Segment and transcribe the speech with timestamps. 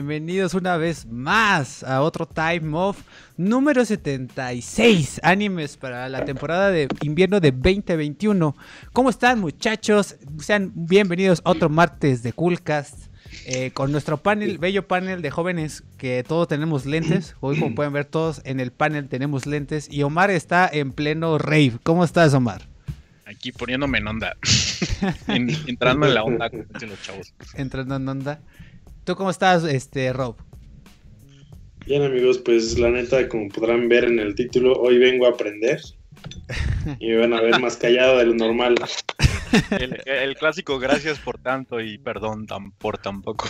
[0.00, 3.02] Bienvenidos una vez más a otro Time Off
[3.36, 8.56] número 76 animes para la temporada de invierno de 2021.
[8.94, 10.16] ¿Cómo están muchachos?
[10.38, 13.08] Sean bienvenidos a otro martes de Coolcast.
[13.44, 17.36] Eh, con nuestro panel, bello panel de jóvenes que todos tenemos lentes.
[17.40, 21.36] Hoy como pueden ver todos en el panel tenemos lentes y Omar está en pleno
[21.36, 21.74] rave.
[21.82, 22.62] ¿Cómo estás Omar?
[23.26, 24.34] Aquí poniéndome en onda.
[25.28, 27.34] entrando en la onda, como dicen los chavos.
[27.54, 28.40] Entrando en onda.
[29.04, 30.36] ¿Tú cómo estás, este, Rob?
[31.86, 35.80] Bien, amigos, pues la neta, como podrán ver en el título, hoy vengo a aprender.
[36.98, 38.74] Y me van a ver más callado de lo normal.
[40.06, 42.46] El, clásico gracias por tanto y perdón
[42.78, 43.46] por tampoco.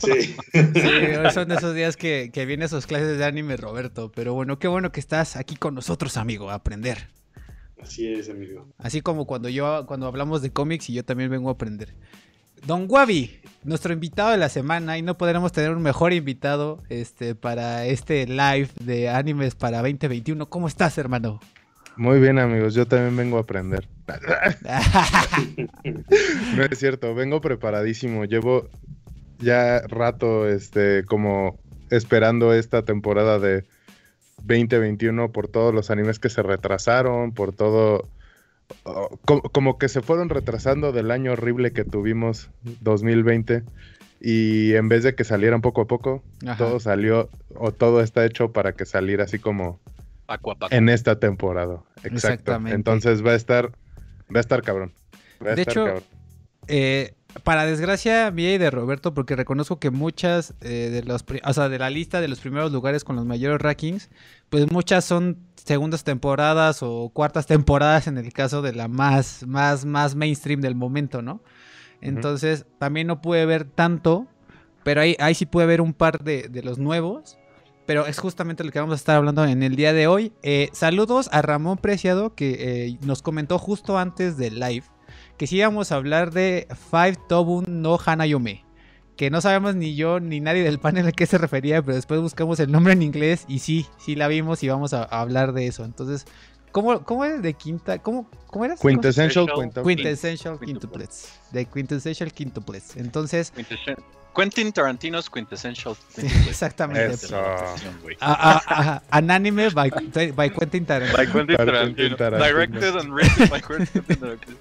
[0.00, 0.36] Sí.
[0.52, 4.12] sí son esos días que, que vienen sus clases de anime, Roberto.
[4.14, 7.08] Pero bueno, qué bueno que estás aquí con nosotros, amigo, a aprender.
[7.80, 8.68] Así es, amigo.
[8.78, 11.94] Así como cuando yo, cuando hablamos de cómics y yo también vengo a aprender.
[12.66, 17.34] Don Wabi, nuestro invitado de la semana, y no podremos tener un mejor invitado este,
[17.34, 20.48] para este live de animes para 2021.
[20.48, 21.40] ¿Cómo estás, hermano?
[21.96, 22.74] Muy bien, amigos.
[22.74, 23.86] Yo también vengo a aprender.
[26.56, 28.24] no es cierto, vengo preparadísimo.
[28.24, 28.70] Llevo
[29.38, 31.58] ya rato, este, como
[31.90, 33.64] esperando esta temporada de
[34.38, 38.08] 2021 por todos los animes que se retrasaron, por todo
[39.52, 43.62] como, que se fueron retrasando del año horrible que tuvimos 2020
[44.20, 46.22] y en vez de que salieran poco a poco,
[46.58, 49.80] todo salió o todo está hecho para que saliera así como
[50.70, 51.82] en esta temporada.
[52.02, 52.54] Exacto.
[52.66, 53.72] Entonces va a estar
[54.34, 54.92] va a estar cabrón.
[55.40, 56.02] de hecho,
[56.66, 61.52] Eh, para desgracia mía y de Roberto, porque reconozco que muchas eh, de los, o
[61.52, 64.08] sea, de la lista de los primeros lugares con los mayores rankings,
[64.54, 69.84] pues muchas son segundas temporadas o cuartas temporadas en el caso de la más, más,
[69.84, 71.40] más mainstream del momento, ¿no?
[72.00, 74.28] Entonces, también no pude ver tanto,
[74.84, 77.36] pero ahí, ahí sí pude ver un par de, los nuevos.
[77.84, 80.30] Pero es justamente lo que vamos a estar hablando en el día de hoy.
[80.44, 84.84] Eh, saludos a Ramón Preciado, que eh, nos comentó justo antes del live
[85.36, 88.64] que sí íbamos a hablar de Five Tobun no Hanayome.
[89.16, 92.20] Que no sabemos ni yo ni nadie del panel a qué se refería, pero después
[92.20, 95.68] buscamos el nombre en inglés y sí, sí la vimos y vamos a, hablar de
[95.68, 95.84] eso.
[95.84, 96.26] Entonces,
[96.72, 97.98] ¿cómo, cómo es de quinta?
[97.98, 98.80] ¿Cómo, cómo eras?
[98.80, 99.46] Quintessential
[99.84, 101.38] Quintessential Quintuplets.
[101.52, 102.96] De Quintessential Quintuplets.
[102.96, 103.52] Entonces.
[104.34, 105.96] Quentin Tarantino's Quintessential
[106.48, 107.14] Exactamente.
[107.14, 107.40] Eso.
[108.20, 109.90] an anime by,
[110.34, 111.16] by Quentin Tarantino.
[111.16, 112.16] By Quentin Tarantino.
[112.16, 114.56] Directed and written by Quentin Tarantino.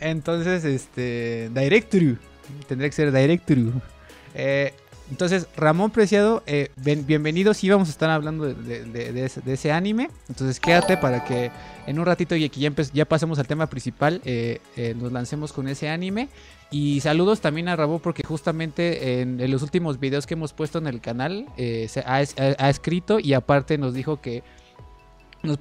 [0.00, 1.48] Entonces, este.
[1.54, 2.18] Directory.
[2.68, 3.72] Tendría que ser Directory.
[4.34, 4.72] Eh,
[5.10, 7.52] entonces, Ramón Preciado, eh, bienvenido.
[7.52, 10.08] Sí, vamos a estar hablando de, ese, anime.
[10.28, 11.50] Entonces, quédate para que
[11.88, 14.60] en un ratito y aquí ya, ya pasemos al tema principal, eh,
[14.96, 16.28] nos lancemos con ese anime.
[16.70, 20.86] Y saludos también a Ramón porque justamente en, los últimos videos que hemos puesto en
[20.86, 21.46] el canal
[22.06, 24.44] ha, escrito y aparte nos dijo que
[25.42, 25.58] nos,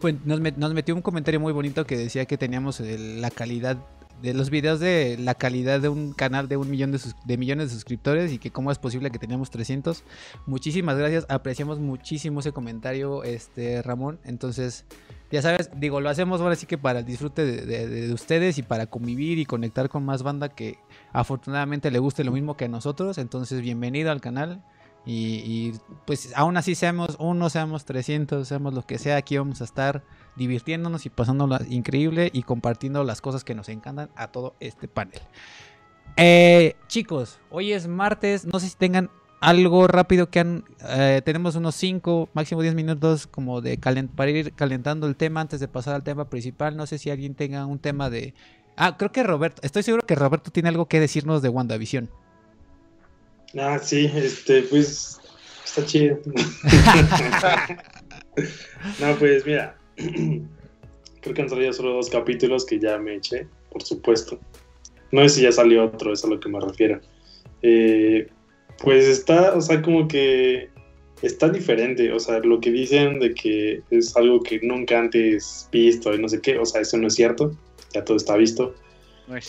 [0.74, 3.78] metió un comentario muy bonito que decía que teníamos la calidad
[4.22, 7.74] de los videos de la calidad de un canal de un millón de, millones de
[7.74, 10.04] suscriptores y que cómo es posible que teníamos 300.
[10.46, 14.20] Muchísimas gracias, apreciamos muchísimo ese comentario, este Ramón.
[14.24, 14.86] Entonces,
[15.32, 18.88] ya sabes, digo, lo hacemos ahora sí que para el disfrute de, ustedes y para
[18.88, 20.78] convivir y conectar con más banda que
[21.14, 23.18] afortunadamente le guste lo mismo que a nosotros.
[23.18, 24.64] Entonces, bienvenido al canal.
[25.06, 25.74] Y,
[26.06, 30.04] pues aún así seamos uno, seamos 300, seamos lo que sea, aquí vamos a estar
[30.36, 35.20] divirtiéndonos y pasándola increíble y compartiendo las cosas que nos encantan a todo este panel.
[36.18, 39.10] Eh, chicos, hoy es martes, no sé si tengan
[39.40, 40.64] algo rápido que.
[40.90, 43.78] Eh, tenemos unos 5, máximo 10 minutos como de
[44.16, 46.76] para ir calentando el tema antes de pasar al tema principal.
[46.76, 48.34] No sé si alguien tenga un tema de...
[48.76, 52.10] Ah, creo que Roberto, estoy seguro que Roberto tiene algo que decirnos de WandaVision.
[53.58, 55.20] Ah, sí, este, pues
[55.66, 56.20] está chido.
[59.00, 59.76] no, pues mira,
[61.22, 64.40] Creo que han salido solo dos capítulos que ya me eché, por supuesto.
[65.12, 67.02] No sé si ya salió otro, es a lo que me refiero.
[67.62, 68.28] Eh,
[68.82, 70.70] pues está, o sea, como que
[71.22, 72.14] está diferente.
[72.14, 76.30] O sea, lo que dicen de que es algo que nunca antes visto y no
[76.30, 77.52] sé qué, o sea, eso no es cierto.
[77.94, 78.76] Ya todo está visto.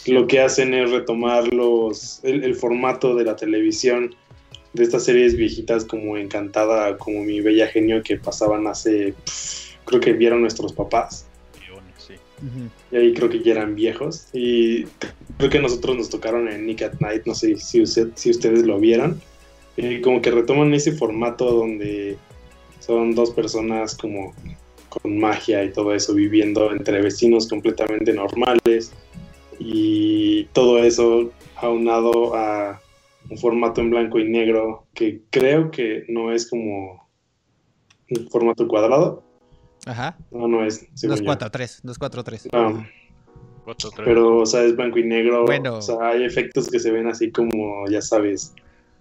[0.06, 4.14] Lo que hacen es retomar los, el, formato de la televisión
[4.72, 9.14] de estas series viejitas como Encantada, como Mi Bella Genio que pasaban hace
[9.84, 11.26] creo que vieron nuestros papás.
[12.90, 14.28] Y ahí creo que ya eran viejos.
[14.32, 14.84] Y
[15.36, 18.78] creo que nosotros nos tocaron en Nick at Night, no sé si, si ustedes lo
[18.78, 19.20] vieron.
[19.76, 22.16] Y como que retoman ese formato donde
[22.78, 24.34] son dos personas como
[24.88, 28.92] con magia y todo eso viviendo entre vecinos completamente normales.
[29.62, 32.80] Y todo eso aunado a
[33.30, 37.06] un formato en blanco y negro que creo que no es como
[38.10, 39.22] un formato cuadrado.
[39.86, 40.16] Ajá.
[40.30, 40.86] No, no es.
[40.94, 41.22] según yo.
[41.24, 42.52] 243, 243.
[42.52, 42.86] No,
[43.66, 44.04] Otro, tres.
[44.06, 45.44] pero, o sea, es blanco y negro.
[45.44, 45.76] Bueno.
[45.76, 48.54] O sea, hay efectos que se ven así como, ya sabes,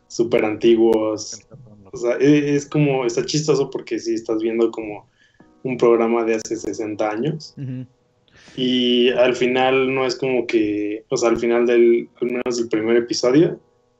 [0.07, 1.41] súper antiguos.
[1.91, 5.07] O sea, e- es como, está chistoso porque sí estás viendo como
[5.63, 7.53] un programa de hace 60 años.
[7.57, 7.85] Ujú.
[8.59, 12.67] Y al final no es como que, o sea, al final del, al menos del
[12.67, 13.57] primer episodio,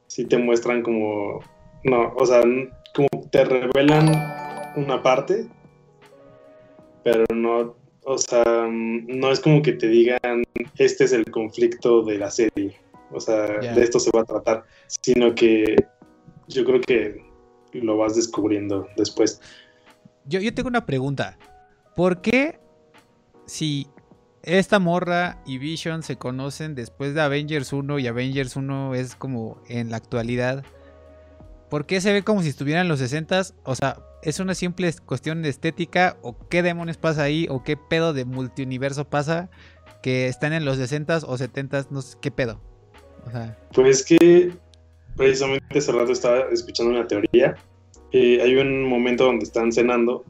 [0.08, 1.40] sí te muestran como,
[1.86, 2.42] no, o sea,
[2.94, 4.12] como te revelan
[4.76, 5.48] una parte,
[7.06, 7.74] pero no,
[8.04, 10.44] o sea, no es como que te digan,
[10.78, 12.76] este es el conflicto de la serie,
[13.12, 15.74] o sea, de esto se va a tratar, sino que
[16.50, 17.24] yo creo que
[17.72, 19.40] lo vas descubriendo después.
[20.26, 21.38] Yo, yo tengo una pregunta.
[21.96, 22.60] ¿Por qué
[23.46, 23.88] si
[24.58, 29.62] esta morra y Vision se conocen después de Avengers 1 y Avengers 1 es como
[29.68, 30.64] en la actualidad?
[31.70, 33.54] ¿Por qué se ve como si estuvieran en los 60s?
[33.64, 36.18] O sea, ¿es una simple cuestión de estética?
[36.24, 37.46] ¿O qué demonios pasa ahí?
[37.50, 39.52] ¿O qué pedo de multiuniverso pasa?
[40.02, 42.60] Que están en los 60s o 70s, no sé qué pedo.
[43.28, 44.52] O sea, Pues que
[45.16, 47.56] precisamente hace rato estaba escuchando una teoría.
[48.12, 50.26] Eh, hay un momento donde están cenando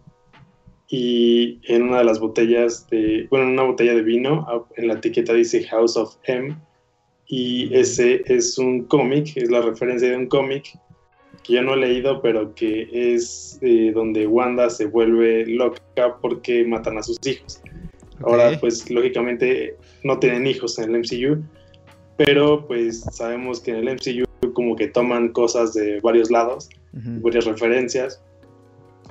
[0.90, 4.96] y en una de las botellas de, bueno, en una botella de vino, en la
[4.96, 6.58] etiqueta dice House of M
[7.28, 10.76] y ese es un cómic, es la referencia de un cómic
[11.44, 16.66] que yo no he leído, pero que es eh, donde Wanda se vuelve loca porque
[16.66, 17.62] matan a sus hijos.
[18.22, 21.42] Ahora, pues lógicamente no tienen hijos en el MCU,
[22.18, 27.22] pero pues sabemos que en el MCU como que toman cosas de varios lados, Ujú.
[27.22, 28.22] varias referencias.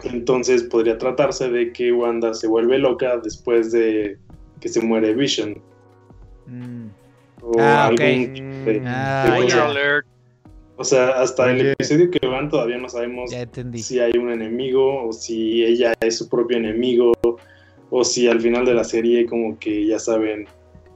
[0.05, 4.17] Entonces podría tratarse de que Wanda se vuelve loca después de
[4.61, 5.61] que se muere Vision.
[6.47, 6.87] Mm.
[7.43, 9.67] O Ah, de- Ah, ya.
[9.67, 10.06] alert.
[10.77, 13.33] O sea, hasta el episodio que van todavía no sabemos
[13.83, 17.12] si hay un enemigo o si ella es su propio enemigo
[17.91, 20.47] o si al final de la serie como que ya saben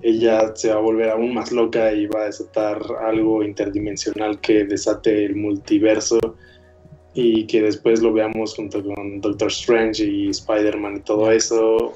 [0.03, 4.65] ella se va a volver aún más loca y va a desatar algo interdimensional que
[4.65, 6.19] desate el multiverso
[7.15, 11.93] y que después lo veamos junto con Doctor Strange y Spider-Man y todo eso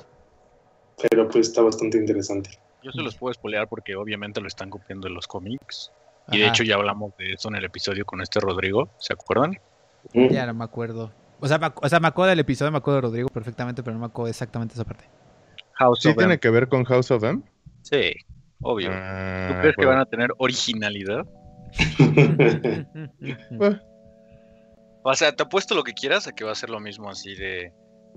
[1.10, 2.50] pero pues está bastante interesante
[2.82, 5.90] Yo se los puedo spoilear porque obviamente lo están copiando en los cómics.
[6.28, 6.52] Y de Ajá.
[6.52, 9.52] hecho ya hablamos de eso en el episodio con este Rodrigo, ¿se acuerdan?
[10.12, 11.12] Ya no me acuerdo.
[11.38, 13.94] O sea, me, o sea, me acuerdo del episodio, me acuerdo de Rodrigo perfectamente, pero
[13.94, 15.04] no me acuerdo exactamente esa parte.
[15.74, 16.40] House ¿Sí of tiene M.
[16.40, 17.42] que ver con House of M?
[17.82, 18.12] Sí,
[18.60, 18.90] obvio.
[18.92, 19.98] Ah, ¿Tú crees que bueno.
[19.98, 21.24] van a tener originalidad?
[23.50, 23.80] Bueno,
[25.08, 27.36] O sea, te apuesto lo que quieras a que va a ser lo mismo así
[27.36, 27.72] de...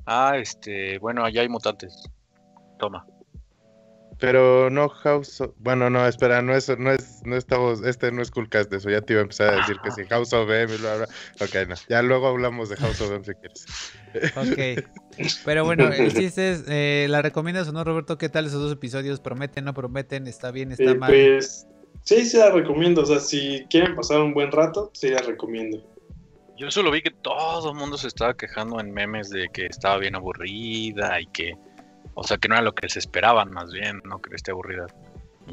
[0.08, 1.94] Ah, este, bueno, allá hay mutantes.
[2.80, 3.06] Toma.
[4.18, 5.52] Pero no House of...
[5.60, 8.90] Bueno, no, espera, no es, no es, no estamos, este no es Coolcast de eso,
[8.90, 11.08] ya te iba a empezar a decir que sí, House of M, y bla, bla.
[11.40, 13.66] Ok, no, ya luego hablamos de House of M si quieres.
[14.36, 14.84] ok.
[15.46, 18.18] Pero bueno, el chiste es, eh, ¿la recomiendas o no, Roberto?
[18.18, 19.20] ¿Qué tal esos dos episodios?
[19.20, 20.26] ¿Prometen, no prometen?
[20.26, 21.12] ¿Está bien, está Eh, mal?
[21.12, 21.68] pues
[22.02, 25.84] sí, sí la recomiendo o sea, si quieren pasar un buen rato, sí la recomiendo
[26.60, 29.98] Yo solo vi que todo el mundo se estaba quejando en memes de que estaba
[29.98, 31.56] bien aburrida y que...
[32.16, 34.88] O sea, que no era lo que se esperaban más bien, no que esté aburrida.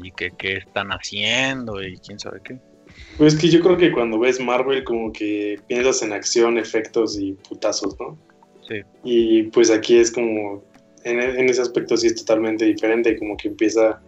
[0.03, 2.59] Y que qué están haciendo y quién sabe qué.
[3.17, 7.33] Pues que yo creo que cuando ves Marvel como que piensas en acción, efectos y
[7.47, 8.17] putazos, ¿no?
[8.67, 8.81] Sí.
[9.05, 10.61] Y pues aquí es como,
[11.05, 14.01] en, en ese aspecto sí es totalmente diferente, como que empieza,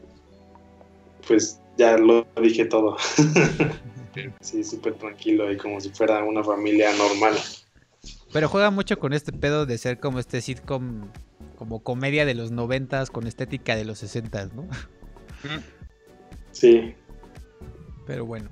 [1.26, 2.98] pues ya lo dije todo.
[4.42, 7.36] sí, súper tranquilo y como si fuera una familia normal.
[8.32, 11.10] Pero juega mucho con este pedo de ser como este sitcom,
[11.56, 14.68] como comedia de los noventas con estética de los sesentas, ¿no?
[16.52, 16.96] Sí,
[18.06, 18.50] Pero bueno,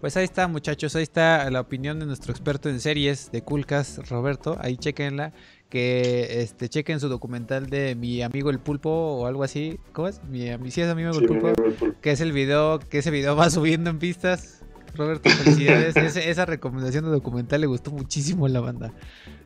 [0.00, 3.98] pues ahí está muchachos, ahí está la opinión de nuestro experto en series de Coolcast,
[4.10, 5.32] Roberto, ahí chequenla,
[5.68, 10.22] que este chequen su documental de mi amigo el pulpo o algo así, ¿cómo es?
[10.24, 11.96] Mi, sí es amigo sí, el pulpo, Liverpool.
[12.00, 14.55] que es el video, que ese video va subiendo en pistas.
[14.96, 15.96] Roberto, felicidades.
[16.16, 18.92] Esa recomendación de documental le gustó muchísimo a la banda.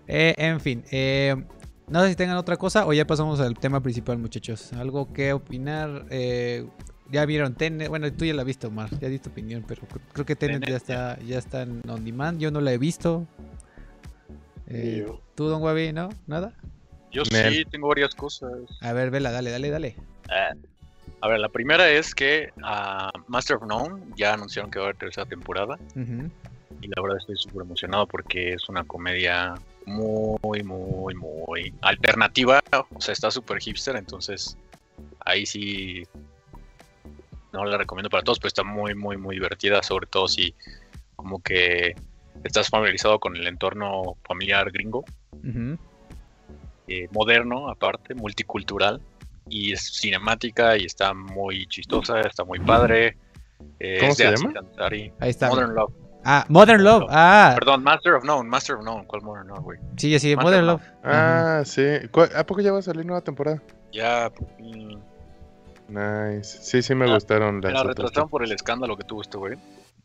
[0.07, 1.37] Eh, en fin, eh,
[1.89, 4.73] no sé si tengan otra cosa o ya pasamos al tema principal, muchachos.
[4.73, 6.07] Algo que opinar.
[6.11, 6.67] eh,
[7.13, 7.89] ya vieron Tenet.
[7.89, 8.89] Bueno, tú ya la has visto, Omar.
[9.01, 11.83] Ya di tu opinión, pero cr- creo que Tenet, Tenet, ya está ya está en
[11.91, 12.39] on demand.
[12.41, 13.27] Yo no la he visto.
[14.69, 15.05] Eh,
[15.35, 16.11] ¿Tú, Don Wabi, no?
[16.27, 16.55] ¿Nada?
[17.11, 18.53] Yo sí tengo varias cosas.
[18.81, 19.89] A ver, vela, dale, dale, dale.
[20.29, 20.55] Eh,
[21.23, 24.89] a ver, la primera es que a Master of None ya anunciaron que va a
[24.89, 25.79] haber tercera temporada.
[26.83, 32.61] Y la verdad estoy súper emocionado porque es una comedia muy, muy, muy alternativa.
[32.95, 34.57] O sea, está súper hipster, entonces
[35.27, 36.05] ahí sí
[37.53, 40.55] no la recomiendo para todos, pero está muy, muy, muy divertida, sobre todo si
[41.17, 41.97] como que
[42.45, 45.05] estás familiarizado con el entorno familiar gringo,
[46.89, 49.03] eh, moderno aparte, multicultural,
[49.51, 53.17] y es cinemática y está muy chistosa, está muy padre.
[53.79, 54.53] eh, ¿Cómo es se llama?
[55.19, 55.49] Ahí está.
[55.49, 55.93] Modern Love.
[56.25, 57.05] Ah, Modern Love.
[57.11, 59.05] Ah, Perdón, Master of Known, Master of Known.
[59.05, 59.79] ¿Cuál Modern Love, güey?
[59.97, 60.83] sí, sí, Modern Modern Love.
[61.03, 61.83] Ah, sí.
[62.11, 63.63] ¿Cu- ¿A poco ya va a salir nueva temporada?
[63.93, 65.03] Ya, por fin.
[65.89, 66.59] Nice.
[66.63, 69.55] Sí, sí me Ah, gustaron las la retrasaron por el escándalo que tuvo este güey.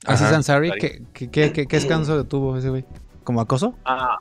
[0.05, 0.35] Aziz Ajá.
[0.37, 0.81] Ansari, Ansari.
[0.81, 2.85] ¿qué, qué, qué, qué, qué escanso tuvo ese güey?
[3.23, 3.75] ¿Como acoso?
[3.85, 4.17] Ah,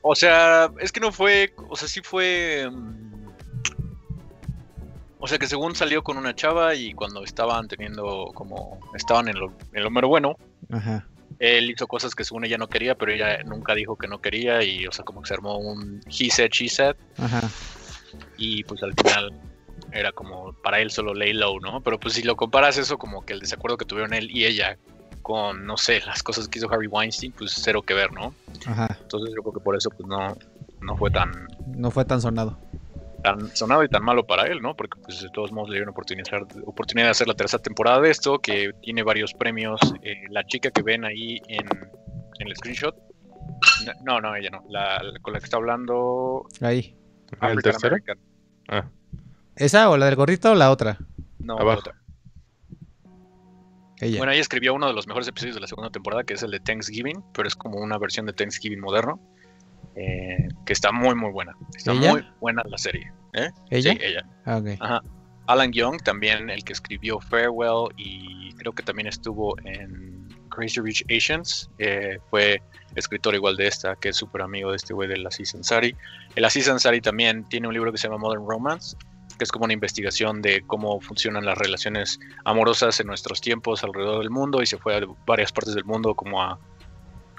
[0.00, 2.68] o sea, es que no fue, o sea, sí fue...
[2.70, 3.11] mm,
[5.24, 8.80] O sea, que según salió con una chava y cuando estaban teniendo como...
[8.92, 10.34] Estaban en lo, en lo mero bueno,
[10.68, 11.06] Ajá.
[11.38, 14.64] él hizo cosas que según ella no quería, pero ella nunca dijo que no quería
[14.64, 17.48] y, o sea, como que se armó un he said, she said Ajá.
[18.36, 19.32] y pues al final
[19.92, 21.80] era como para él solo lay low, ¿no?
[21.82, 24.76] Pero pues si lo comparas eso como que el desacuerdo que tuvieron él y ella
[25.22, 28.34] con, no sé, las cosas que hizo Harvey Weinstein, pues cero que ver, ¿no?
[28.66, 28.98] Ajá.
[29.00, 30.36] Entonces yo creo que por eso pues no,
[30.80, 31.30] no fue tan,
[31.68, 32.58] No fue tan sonado.
[33.22, 34.74] Tan sonado y tan malo para él, ¿no?
[34.76, 36.26] Porque pues de todos modos le dieron oportunidad,
[36.66, 39.80] oportunidad de hacer la tercera temporada de esto, que tiene varios premios.
[40.02, 41.66] Eh, la chica que ven ahí en,
[42.40, 42.94] en el screenshot,
[44.04, 46.46] no, no, ella no, la, la- con la que está hablando...
[46.60, 46.96] Ahí.
[47.30, 47.94] ¿El African tercero?
[47.94, 48.18] American.
[48.68, 48.84] Ah,
[49.56, 50.98] ¿Esa o la del gorrito o la otra?
[51.38, 51.80] No, Abajo.
[51.80, 51.94] otra.
[54.00, 54.18] Ella.
[54.18, 56.50] Bueno, ella escribió uno de los mejores episodios de la segunda temporada, que es el
[56.50, 59.20] de Thanksgiving, pero es como una versión de Thanksgiving moderno,
[59.94, 61.54] eh, que está muy, muy buena.
[61.74, 62.12] Está ¿Ella?
[62.12, 63.12] muy buena la serie.
[63.34, 63.50] ¿eh?
[63.70, 63.92] ¿Ella?
[63.92, 64.26] Sí, ella.
[64.44, 64.62] Ah.
[64.80, 65.02] Ajá.
[65.46, 71.04] Alan Young, también el que escribió Farewell y creo que también estuvo en Crazy Rich
[71.10, 72.62] Asians, eh, fue
[72.94, 75.96] escritor igual de esta, que es súper amigo de este güey del Aziz Ansari.
[76.36, 78.96] El Aziz Ansari también tiene un libro que se llama Modern Romance,
[79.36, 84.20] que es como una investigación de cómo funcionan las relaciones amorosas en nuestros tiempos alrededor
[84.20, 86.58] del mundo y se fue a varias partes del mundo como a,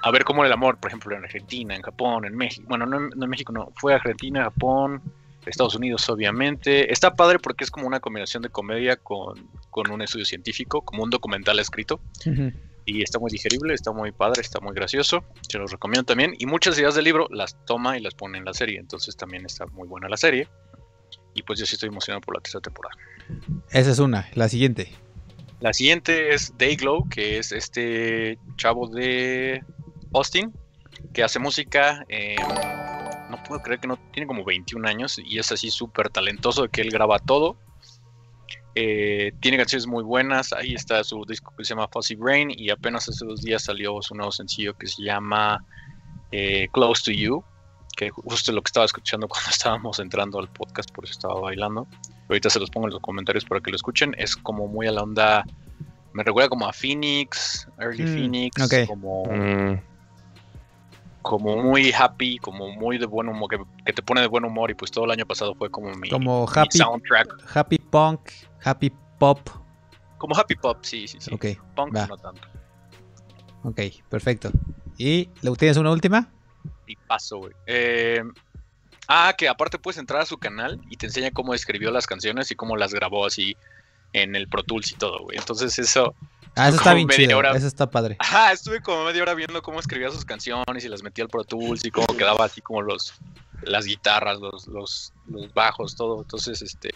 [0.04, 2.66] a ver cómo era el amor, por ejemplo, en Argentina, en Japón, en México.
[2.68, 3.72] Bueno, no en, no en México, no.
[3.74, 5.00] Fue a Argentina, Japón,
[5.46, 6.92] Estados Unidos, obviamente.
[6.92, 11.04] Está padre porque es como una combinación de comedia con, con un estudio científico, como
[11.04, 12.00] un documental escrito.
[12.84, 15.24] Y está muy digerible, está muy padre, está muy gracioso.
[15.48, 16.34] Se los recomiendo también.
[16.38, 18.78] Y muchas ideas del libro las toma y las pone en la serie.
[18.78, 20.48] Entonces también está muy buena la serie.
[21.32, 22.94] Y pues yo sí estoy emocionado por la tercera temporada.
[23.70, 24.28] Esa es una.
[24.34, 24.92] La siguiente.
[25.60, 29.64] La siguiente es Dayglow, que es este chavo de
[30.14, 30.52] Austin
[31.12, 32.04] que hace música.
[32.08, 32.34] eh,
[33.30, 36.68] no puedo creer que no tiene como 21 años y es así súper talentoso de
[36.68, 37.56] que él graba todo.
[38.74, 40.52] Eh, tiene canciones muy buenas.
[40.52, 44.00] Ahí está su disco que se llama Fuzzy Brain y apenas hace dos días salió
[44.02, 45.64] su nuevo sencillo que se llama
[46.32, 47.42] eh, Close to You,
[47.96, 51.86] que justo lo que estaba escuchando cuando estábamos entrando al podcast, por eso estaba bailando.
[52.28, 54.14] Ahorita se los pongo en los comentarios para que lo escuchen.
[54.18, 55.44] Es como muy a la onda.
[56.12, 58.88] Me recuerda como a Phoenix, Early Mm, Phoenix, ok.
[58.88, 59.80] como, mm,
[61.24, 64.70] como muy happy, como muy de buen humor, que, que te pone de buen humor.
[64.70, 67.56] Y pues todo el año pasado fue como mi, Como mi happy, soundtrack.
[67.56, 68.20] happy punk,
[68.62, 69.40] happy pop.
[70.18, 71.34] Como happy pop, sí, sí, sí.
[71.34, 72.06] Ok, Punk va.
[72.06, 72.46] no tanto.
[73.62, 74.50] ok, perfecto.
[74.98, 76.28] ¿Y le tienes una última?
[76.86, 77.52] Y paso, güey.
[77.66, 78.22] Eh,
[79.08, 82.50] ah, que aparte puedes entrar a su canal y te enseña cómo escribió las canciones
[82.50, 83.56] y cómo las grabó así
[84.12, 85.38] en el Pro Tools y todo, güey.
[85.38, 86.14] Entonces eso...
[86.56, 87.38] Ah, eso está bien chido.
[87.38, 87.52] hora.
[87.56, 88.16] Eso está padre.
[88.20, 91.44] Ajá, estuve como media hora viendo cómo escribía sus canciones y las metía al Pro
[91.44, 93.14] Tools y cómo quedaba así como los
[93.62, 96.20] las guitarras, los, los, los bajos, todo.
[96.20, 96.90] Entonces, este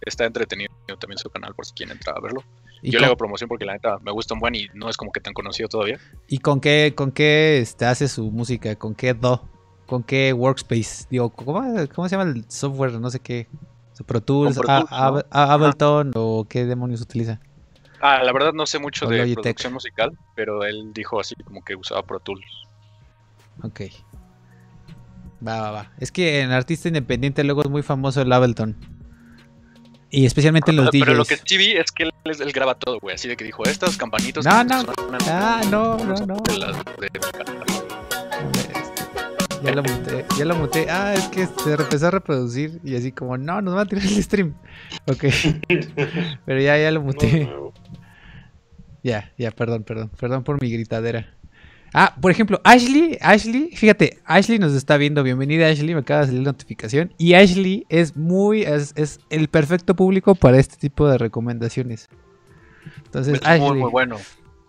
[0.00, 2.42] está entretenido también su canal por si quieren entrar a verlo.
[2.82, 4.88] ¿Y Yo con, le hago promoción porque la neta me gusta un buen y no
[4.88, 6.00] es como que tan conocido todavía.
[6.26, 8.74] y con qué, con qué este, hace su música?
[8.76, 9.48] ¿Con qué DO?
[9.86, 11.06] ¿Con qué workspace?
[11.10, 11.62] Digo, ¿cómo,
[11.94, 12.92] cómo se llama el software?
[13.00, 13.46] No sé qué.
[14.06, 14.96] Pro Tools, Pro A- Tools, ¿no?
[14.96, 17.38] Ab- A- Ableton o qué demonios utiliza.
[18.00, 19.42] Ah, la verdad no sé mucho O de Logitech.
[19.42, 22.44] producción musical, pero él dijo así como que usaba Pro Tools.
[23.62, 23.82] Ok.
[25.46, 25.92] Va, va, va.
[25.98, 28.76] Es que en artista independiente luego es muy famoso el Ableton.
[30.10, 31.16] Y especialmente en los pero DJs.
[31.18, 33.14] lo que sí vi es que él, él graba todo, güey.
[33.14, 33.96] Así de que dijo, estas.
[33.98, 34.80] No, no.
[34.82, 36.36] suenan Ah, no, no, no.
[36.36, 37.79] de las de-
[39.62, 40.86] Ya lo muté, ya lo muté.
[40.90, 44.04] Ah, es que se empezó a reproducir y así como, no, nos va a tirar
[44.04, 44.54] el stream.
[45.06, 45.24] Ok,
[46.46, 47.44] pero ya, ya lo muté.
[47.44, 47.72] No,
[49.02, 50.10] Ya, ya, perdón, perdón.
[50.18, 51.34] Perdón por mi gritadera.
[51.92, 55.22] Ah, por ejemplo, Ashley, Ashley, fíjate, Ashley nos está viendo.
[55.22, 55.94] Bienvenida, Ashley.
[55.94, 57.12] Me acaba de salir la notificación.
[57.18, 62.08] Y Ashley es muy, es, es el perfecto público para este tipo de recomendaciones.
[63.04, 64.16] Entonces, Es Ashley, muy, muy bueno.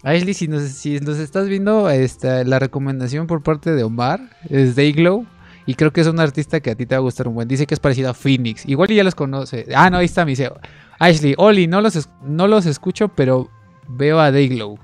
[0.04, 4.76] Ashley, si nos, si nos estás viendo, esta, la recomendación por parte de Omar es
[4.76, 5.26] Dayglow.
[5.68, 7.48] Y creo que es un artista que a ti te va a gustar un buen.
[7.48, 8.66] Dice que es parecido a Phoenix.
[8.66, 9.68] Igual y ya los conoce.
[9.76, 10.52] Ah, no, ahí está, me dice.
[10.98, 13.48] Ashley, Oli, no los, no los escucho, pero
[13.88, 14.80] veo a Dayglow.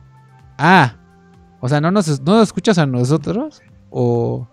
[0.60, 0.96] Ah,
[1.62, 3.62] O sea, ¿no nos, no nos escuchas a nosotros?
[3.90, 4.48] ¿O,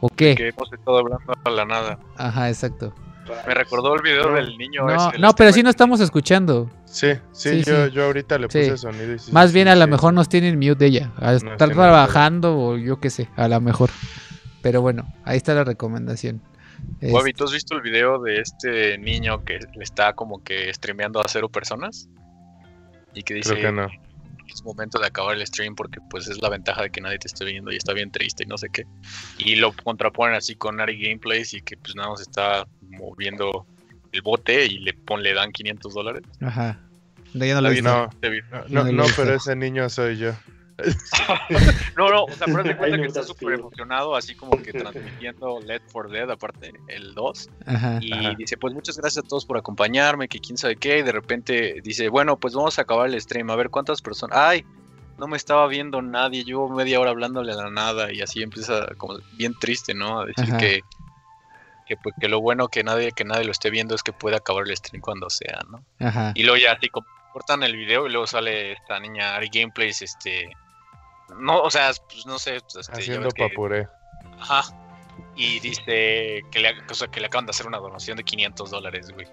[0.00, 0.34] o qué?
[0.34, 1.98] Que hemos estado hablando a la nada.
[2.16, 2.94] Ajá, exacto.
[3.46, 4.84] Me recordó el video del niño.
[4.86, 6.70] No, ese, el no pero sí no estamos escuchando.
[6.84, 7.92] Sí, sí, Sí, yo, sí.
[7.92, 8.60] yo ahorita le Sí.
[8.60, 9.90] puse sonido y sí, Más sí, bien sí, a lo sí.
[9.90, 11.12] mejor nos tienen mute de ella.
[11.18, 13.90] A estar trabajando o yo qué sé, a lo mejor.
[14.62, 16.40] Pero bueno, ahí está la recomendación.
[17.02, 21.20] Wabi, ¿tú has visto el video de este niño que le está como que streameando
[21.20, 22.08] a cero personas?
[23.14, 23.88] Y que dice Creo que no.
[24.56, 27.28] Es momento de acabar el stream porque pues es la ventaja de que nadie te
[27.28, 28.84] esté viendo y está bien triste y no sé qué.
[29.38, 33.66] Y lo contraponen así con Ari Gameplays y que pues nada más está moviendo
[34.12, 36.22] el bote y le, pon, le dan 500 dólares.
[36.40, 36.80] Ajá.
[37.82, 38.08] No,
[38.70, 38.84] no.
[38.84, 40.32] No, no, pero ese niño soy yo.
[41.96, 45.60] No, no, o sea, pero de cuenta que está súper emocionado, así como que transmitiendo
[45.60, 47.50] Let for Dead, aparte el 2.
[47.66, 47.98] Ajá.
[48.02, 48.34] Y Ajá.
[48.36, 50.98] dice, pues muchas gracias a todos por acompañarme, que quién sabe qué.
[50.98, 54.36] Y de repente dice, bueno, pues vamos a acabar el stream, a ver cuántas personas.
[54.38, 54.64] Ay,
[55.18, 58.12] no me estaba viendo nadie, llevo media hora hablándole a la nada.
[58.12, 60.20] Y así empieza como bien triste, ¿no?
[60.20, 60.58] A decir Ajá.
[60.58, 60.82] que,
[61.86, 64.36] que, pues, que lo bueno que nadie, que nadie lo esté viendo es que puede
[64.36, 65.82] acabar el stream cuando sea, ¿no?
[66.06, 66.32] Ajá.
[66.34, 70.02] Y luego ya así como cortan el video y luego sale esta niña Ari Gameplays,
[70.02, 70.50] este...
[71.38, 73.88] No, o sea, pues no sé, este, ya Haciendo que- papuré.
[74.40, 74.62] Ajá.
[75.34, 78.70] Y dice que le, o sea, que le acaban de hacer una donación de 500
[78.70, 79.26] dólares, güey.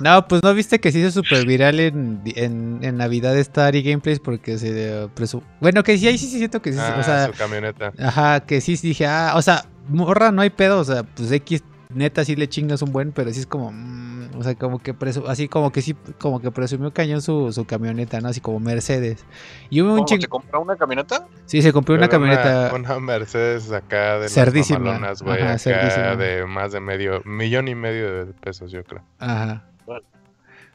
[0.00, 3.82] No, pues no viste que se hizo súper viral en, en, en Navidad esta Ari
[3.82, 6.78] Gameplays porque se presu- Bueno, que sí, ahí sí sí siento que sí.
[6.80, 7.92] Ah, o sea, su camioneta.
[7.98, 11.30] ajá, que sí sí dije, ah, o sea, morra, no hay pedo, o sea, pues
[11.30, 11.62] X
[11.94, 14.94] neta sí le chingas un buen, pero sí es como, mm, o sea, como que
[14.94, 18.28] presu- así como que sí, como que presumió cañón su, su camioneta, ¿no?
[18.28, 19.24] Así como Mercedes.
[19.70, 20.20] Y hubo un ¿Cómo, ching...
[20.20, 21.26] ¿Se compró una camioneta?
[21.46, 22.72] Sí, se compró una camioneta.
[22.74, 24.98] Una, Mercedes acá de Cerdísima.
[24.98, 25.36] las güey.
[25.36, 26.16] Ajá, acá cerdísima.
[26.16, 29.02] de más de medio, millón y medio de pesos, yo creo.
[29.18, 29.64] Ajá.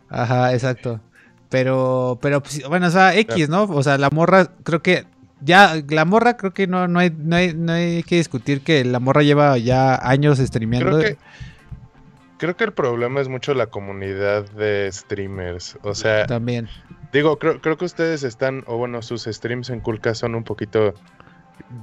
[0.09, 0.99] Ajá, exacto.
[1.49, 3.63] Pero, pero, pues, bueno, o sea, X, ¿no?
[3.63, 5.05] O sea, la morra, creo que
[5.41, 8.83] ya, la morra, creo que no, no, hay, no, hay, no hay que discutir que
[8.83, 10.97] la morra lleva ya años streameando.
[10.97, 11.17] Creo que,
[12.37, 15.77] creo que el problema es mucho la comunidad de streamers.
[15.83, 16.67] O sea, También.
[17.11, 20.93] digo, creo, creo que ustedes están, o bueno, sus streams en Kulka son un poquito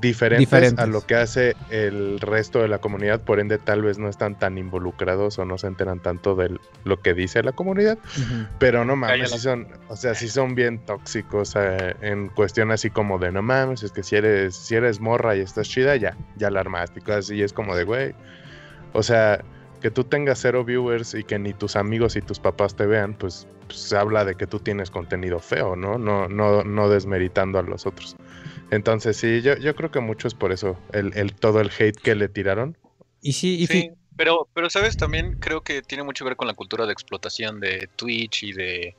[0.00, 0.78] diferentes, Diferentes.
[0.78, 4.38] a lo que hace el resto de la comunidad, por ende tal vez no están
[4.38, 7.98] tan involucrados o no se enteran tanto de lo que dice la comunidad,
[8.58, 12.90] pero no mames, sí son, o sea, sí son bien tóxicos eh, en cuestión así
[12.90, 16.16] como de no mames, es que si eres, si eres morra y estás chida, ya,
[16.36, 18.14] ya la armaste así, es como de güey,
[18.92, 19.44] o sea,
[19.84, 23.12] que tú tengas cero viewers y que ni tus amigos y tus papás te vean,
[23.12, 25.98] pues, pues habla de que tú tienes contenido feo, ¿no?
[25.98, 28.16] No, no, no desmeritando a los otros.
[28.70, 31.96] Entonces sí, yo, yo creo que mucho es por eso, el, el todo el hate
[32.00, 32.76] que le tiraron.
[33.20, 36.46] Y sí, y Sí, pero, pero sabes, también creo que tiene mucho que ver con
[36.48, 38.94] la cultura de explotación de Twitch y de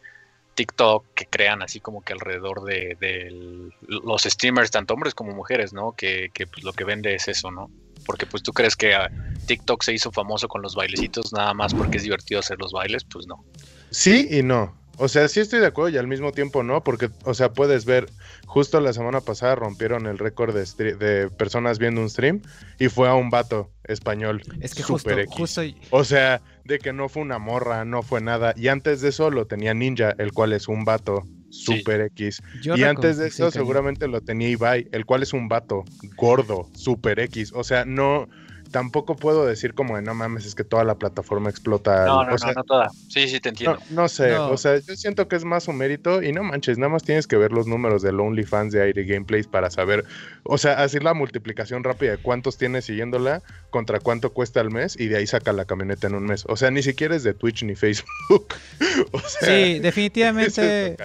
[0.55, 5.33] TikTok que crean así como que alrededor de, de el- los streamers, tanto hombres como
[5.33, 5.93] mujeres, ¿no?
[5.93, 7.69] Que, que, pues, lo que vende es eso, ¿no?
[8.05, 9.11] Porque pues tú crees que ah,
[9.45, 13.03] TikTok se hizo famoso con los bailecitos nada más porque es divertido hacer los bailes,
[13.03, 13.43] pues no.
[13.91, 14.73] Sí y no.
[14.97, 17.85] O sea, sí estoy de acuerdo y al mismo tiempo no, porque, o sea, puedes
[17.85, 18.07] ver,
[18.45, 22.41] justo la semana pasada rompieron el récord de, de personas viendo un stream
[22.79, 24.41] y fue a un vato español.
[24.61, 25.35] es que justo, super X.
[25.37, 28.53] justo, O sea, de que no fue una morra, no fue nada.
[28.55, 31.23] Y antes de eso lo tenía Ninja, el cual es un vato
[31.55, 31.77] Sí.
[31.77, 32.41] super X.
[32.61, 35.85] yo y antes de sí, eso seguramente lo tenía Ibai, el cual es un vato
[36.17, 37.53] gordo, super X.
[37.55, 38.27] O sea, no,
[38.75, 42.05] tampoco puedo decir como de no mames, es que toda la plataforma explota.
[42.05, 42.89] No, no, o sea, no, no toda.
[43.07, 43.79] Sí, sí, te entiendo.
[43.89, 44.49] no, no sé, No.
[44.49, 47.25] o sea, yo siento que es más un mérito y no manches, nada más tienes
[47.25, 50.03] que ver los números del OnlyFans de Aire Gameplays para saber,
[50.43, 54.99] o sea, hacer la multiplicación rápida de cuántos tienes siguiéndola contra cuánto cuesta al mes
[54.99, 56.43] y de ahí saca la camioneta en un mes.
[56.49, 58.55] O sea, ni siquiera es de Twitch ni Facebook.
[59.13, 60.97] o sea, Sí, definitivamente.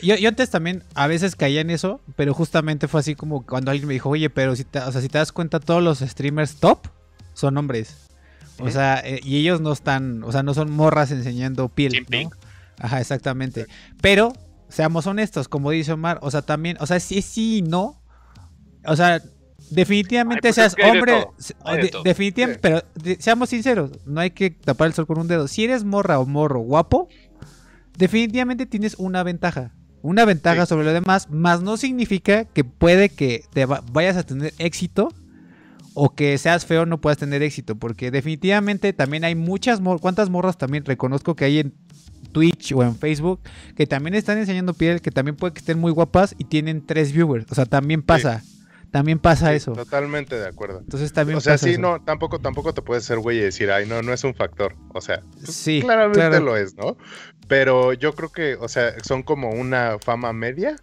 [0.00, 3.70] Yo, yo antes también a veces caía en eso, pero justamente fue así como cuando
[3.70, 5.98] alguien me dijo, oye, pero si te, o sea, si te das cuenta, todos los
[5.98, 6.78] streamers top
[7.38, 8.08] son hombres.
[8.58, 8.72] O Ujú.
[8.72, 12.06] sea, eh, y ellos no están, o sea, no son morras enseñando piel.
[12.78, 13.66] Ajá, exactamente.
[14.02, 14.32] Pero,
[14.68, 18.02] seamos honestos, como dice Omar, o sea, también, o sea, sí, sí y no.
[18.84, 19.22] O sea,
[19.70, 21.12] definitivamente Ay, pues seas es que hombre,
[21.66, 22.60] de de- definitivamente, Sí.
[22.62, 25.46] pero de- seamos sinceros, no hay que tapar el sol con un dedo.
[25.48, 27.08] Si eres morra o morro guapo,
[27.96, 29.72] definitivamente tienes una ventaja.
[30.02, 30.68] Una ventaja Sí.
[30.70, 35.12] sobre lo demás, más no significa que puede que te va- vayas a tener éxito
[36.00, 40.30] o que seas feo no puedas tener éxito, porque definitivamente también hay muchas mor cuántas
[40.30, 41.74] morras también reconozco que hay en
[42.32, 43.40] Twitch o en Facebook
[43.76, 47.12] que también están enseñando piel, que también puede que estén muy guapas y tienen tres
[47.12, 48.42] viewers, o sea, también pasa,
[48.92, 49.72] también pasa Sí, eso.
[49.72, 50.78] Totalmente de acuerdo.
[50.80, 51.80] Entonces también O sea, pasa sí, eso.
[51.80, 54.76] no, tampoco, tampoco te puedes ser güey y decir, ay, no, no es un factor.
[54.94, 56.44] O sea, Sí, claramente claro.
[56.44, 56.96] lo es, ¿no?
[57.48, 60.76] Pero yo creo que, o sea, son como una fama media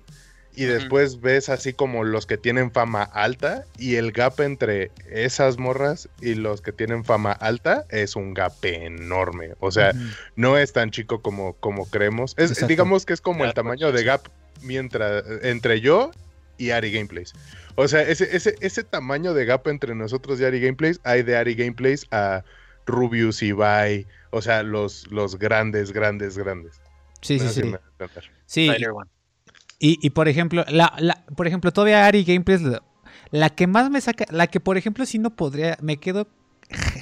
[0.56, 5.58] y después ves así como los que tienen fama alta y el gap entre esas
[5.58, 9.54] morras y los que tienen fama alta es un gap enorme.
[9.60, 9.94] O sea,
[10.36, 12.34] no es tan chico como, como creemos.
[12.38, 12.68] Es, Exacto.
[12.68, 14.22] digamos que es como el Claro, tamaño de gap
[14.62, 16.12] mientras entre yo
[16.58, 17.34] y Ari Gameplays.
[17.76, 21.36] O sea, ese, ese, ese tamaño de gap entre nosotros y Ari Gameplays, hay de
[21.36, 22.44] Ari Gameplays a
[22.86, 24.08] Rubius y Bai.
[24.30, 26.80] O sea, los, los grandes, grandes, grandes.
[27.22, 28.08] Sí, sí, No sí.
[28.46, 29.10] Sí, Tyler One.
[29.80, 32.82] Y, y, por ejemplo, la, la, por ejemplo, todavía Ari Gameplays, la,
[33.32, 36.28] la que más me saca, la que por ejemplo sí no podría, me quedo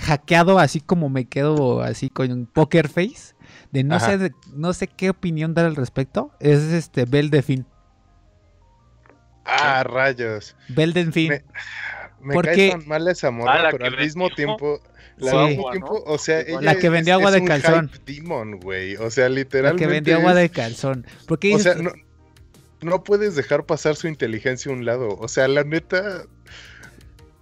[0.01, 3.35] hackeado así como me quedo así con un poker face,
[3.71, 4.07] de no Ajá.
[4.07, 7.65] sé, de- no sé qué opinión dar al respecto, es este Bell Delfín.
[9.45, 10.55] Ah, rayos.
[10.69, 11.29] Bell Delfín.
[11.29, 11.43] Me-
[12.21, 14.79] Me Porque- cae tan mal esa morra, Ah, la pero al mismo tiempo,
[15.17, 15.37] la Sí.
[15.49, 17.89] mismo tiempo, o sea, ella La que vendió agua es de un calzón.
[17.91, 18.95] hype demon, güey.
[18.95, 19.83] O sea, La literalmente.
[19.83, 21.05] que vendió agua de calzón.
[21.27, 21.91] Porque O sea, dices- no,
[22.83, 25.09] no puedes dejar pasar su inteligencia a un lado.
[25.19, 26.23] O sea, la neta.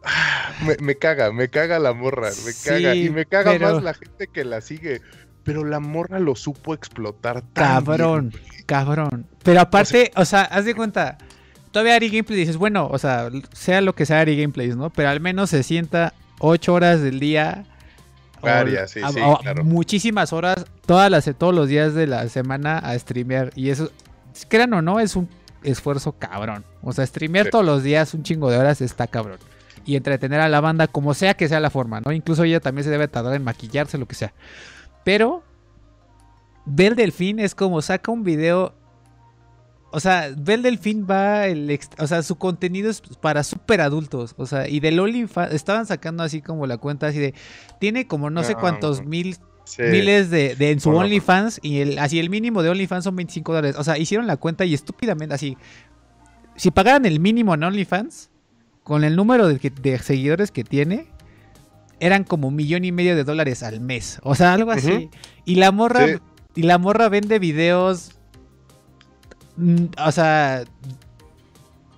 [0.66, 2.96] Me, me caga, me caga la morra, me caga.
[2.96, 5.02] Y me caga pero- más la gente que la sigue.
[5.44, 9.26] Pero la morra lo supo explotar tan Cabrón, bien, cabrón.
[9.44, 11.18] Pero aparte, o sea, haz de cuenta,
[11.72, 14.92] todavía Ari Gameplays dices, bueno, o sea, sea lo que sea Ari Gameplays, ¿no?
[14.92, 17.66] Pero al menos se sienta ocho horas del día.
[18.42, 19.64] o- Varias, sí, a- sí, claro.
[19.64, 23.52] Muchísimas horas, todas las, todos los días de la semana a streamear.
[23.56, 23.92] Y eso,
[24.48, 25.30] crean o no, es un
[25.64, 26.66] esfuerzo cabrón.
[26.82, 27.52] O sea, streamear Sí.
[27.52, 29.38] todos los días un chingo de horas está cabrón.
[29.86, 32.12] Y entretener a la banda como sea que sea la forma, ¿no?
[32.12, 34.34] Incluso ella también se debe tardar en maquillarse, lo que sea.
[35.04, 35.44] Pero
[36.66, 38.76] Bel Delfín es como saca un video.
[39.92, 41.48] O sea, Bel Delfín va.
[41.48, 44.36] El o sea, su contenido es para súper adultos.
[44.38, 45.54] O sea, y del OnlyFans.
[45.54, 47.34] Estaban sacando así como la cuenta así de.
[47.80, 49.36] Tiene como no sé No, cuántos mil
[49.72, 49.84] Sí.
[49.84, 50.90] miles de, de en su.
[50.90, 51.60] OnlyFans.
[51.64, 53.76] Y el, así el mínimo de OnlyFans son 25 dólares.
[53.80, 55.58] O sea, hicieron la cuenta y estúpidamente así.
[56.58, 58.30] Si pagaran el mínimo en OnlyFans.
[58.84, 61.08] Con el número de, seguidores que tiene.
[62.00, 64.20] Eran como un millón y medio de dólares al mes.
[64.24, 65.10] O sea, algo así.
[65.46, 66.08] Y la morra.
[66.08, 66.14] Sí.
[66.56, 68.12] Y la morra vende videos.
[69.56, 70.64] mm, O sea.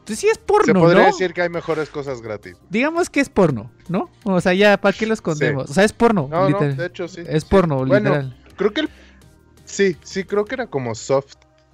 [0.06, 1.08] Pues sí es porno, Se podría ¿no?
[1.08, 2.58] decir que hay mejores cosas gratis.
[2.70, 4.10] Digamos que es porno, ¿no?
[4.24, 5.70] O sea, ya, ¿para qué lo escondemos?
[5.70, 6.78] O sea, es porno, No, no, literal.
[6.78, 7.22] de hecho sí.
[7.28, 7.50] es sí.
[7.50, 8.38] porno, Bueno, literal.
[8.58, 8.90] Creo que el-
[9.66, 10.94] sí, sí, creo que era como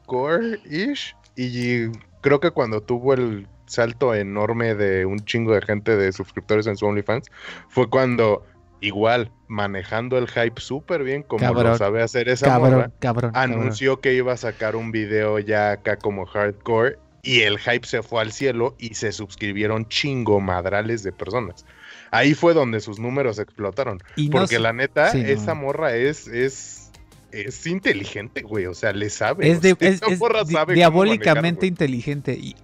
[0.07, 1.15] softcore-ish.
[1.35, 1.87] Y
[2.21, 6.75] creo que cuando tuvo el salto enorme de un chingo de gente de suscriptores en
[6.77, 7.29] su OnlyFans,
[7.69, 8.43] fue cuando
[8.81, 11.71] igual manejando el hype súper bien como Cabrón.
[11.71, 13.51] lo sabe hacer esa Cabrón, morra, cabrón, cabrón.
[13.53, 16.97] anunció que iba a sacar un video ya acá como hardcore
[17.29, 21.65] y el hype se fue al cielo y se suscribieron chingo madrales de personas.
[22.11, 23.99] Ahí fue donde sus números explotaron.
[24.15, 25.27] Y Porque la neta, sí, no.
[25.27, 26.89] esa morra es, es,
[27.31, 28.65] es inteligente, güey.
[28.65, 29.49] O sea, le sabe.
[29.51, 32.33] es, de- es- es morra sabe diabólicamente manejar, inteligente.
[32.33, 32.55] Y,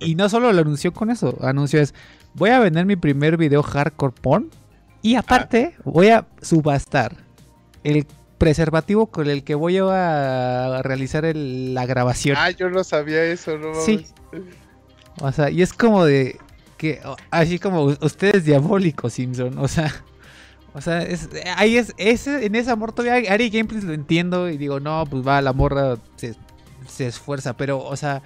[0.00, 1.92] y, no solo lo anunció con eso, anunció es,
[2.34, 4.50] voy a vender mi primer video hardcore porn
[5.02, 7.16] y aparte voy a subastar
[7.82, 8.06] el
[8.38, 12.36] preservativo con el que voy a realizar el- la grabación.
[12.38, 14.06] Ah, yo no sabía eso, no Sí.
[15.20, 16.38] O sea, y es como de
[16.76, 19.92] que así como usted es diabólico, Simpson, o sea,
[20.74, 24.56] o sea, es, ahí es, ese, en ese amor todavía Ari Gameplays lo entiendo y
[24.56, 26.36] digo, no, pues va, la morra se,
[26.86, 28.22] se esfuerza, pero, o sea,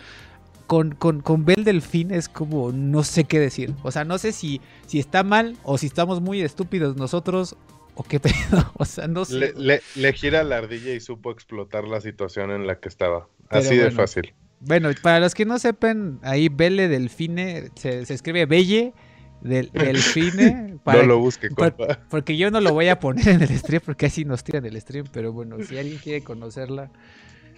[0.66, 4.32] con, con, con Bel Delfín es como, no sé qué decir, o sea, no sé
[4.32, 7.56] si, si está mal o si estamos muy estúpidos nosotros
[7.94, 9.38] o qué pedo, o sea, no sé.
[9.38, 13.28] Le, le- le gira la ardilla y supo explotar la situación en la que estaba.
[13.50, 14.32] Pero Así de fácil.
[14.60, 18.92] Bueno, para los que no sepan, ahí Belle Delfine se, se escribe Belle
[19.40, 20.76] del Delfine.
[20.84, 22.00] para- no lo busque, por- compa.
[22.08, 24.80] porque yo no lo voy a poner en el stream porque así nos tiran el
[24.80, 26.90] stream, pero bueno, si alguien quiere conocerla.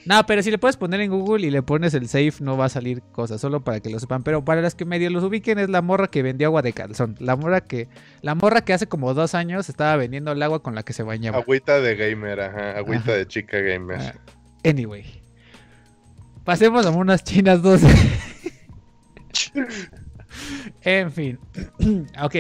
[0.07, 2.67] No, pero si le puedes poner en Google y le pones el save, no va
[2.67, 4.23] a salir cosas, solo para que lo sepan.
[4.23, 7.17] Pero para las que medio los ubiquen, es la morra que vendió agua de calzón.
[7.21, 7.89] La morra que,
[8.21, 11.03] la morra que hace como dos años estaba vendiendo el agua con la que se
[11.03, 11.39] bañaba.
[11.39, 12.79] Agüita de gamer, ajá.
[12.79, 13.13] Agüita Ajá.
[13.13, 13.99] de chica gamer.
[14.01, 14.15] Ah,
[14.69, 15.05] Anyway.
[16.45, 17.87] Pasemos a unas chinas 12.
[20.83, 21.39] en fin.
[22.23, 22.35] ok.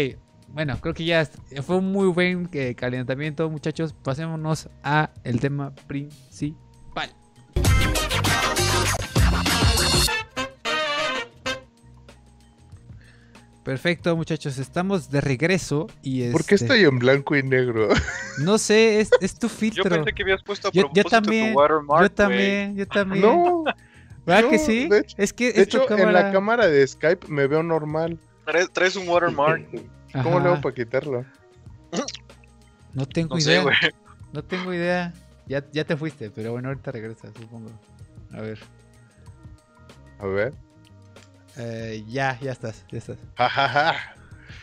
[0.48, 1.26] Bueno, creo que ya
[1.62, 3.92] fue un muy buen eh, calentamiento, muchachos.
[3.92, 6.63] Pasémonos a el tema principal.
[13.64, 14.58] Perfecto, muchachos.
[14.58, 17.88] Estamos de regreso y ¿Por qué este, estoy en blanco y negro?
[18.38, 19.84] No sé, es, es tu Yo filtro.
[19.88, 23.22] pensé que habías puesto a Yo- yo también, tu watermark, Yo también, yo también.
[23.22, 23.64] no,
[24.26, 24.88] ¿Verdad que yo, sí?
[24.88, 28.18] de hecho- es que de hecho, en la cámara de Skype me veo normal.
[28.44, 29.66] Traes, traes un watermark.
[30.22, 31.24] ¿Cómo le hago para quitarlo?
[32.92, 33.64] No tengo No sé, idea.
[34.32, 35.12] no tengo idea.
[35.46, 37.70] Ya, ya te fuiste, pero bueno, ahorita regresas, supongo.
[38.32, 38.58] A ver.
[40.18, 40.52] A ver.
[41.56, 43.18] Eh, ya, ya estás, ya estás.
[43.36, 44.14] Jajaja.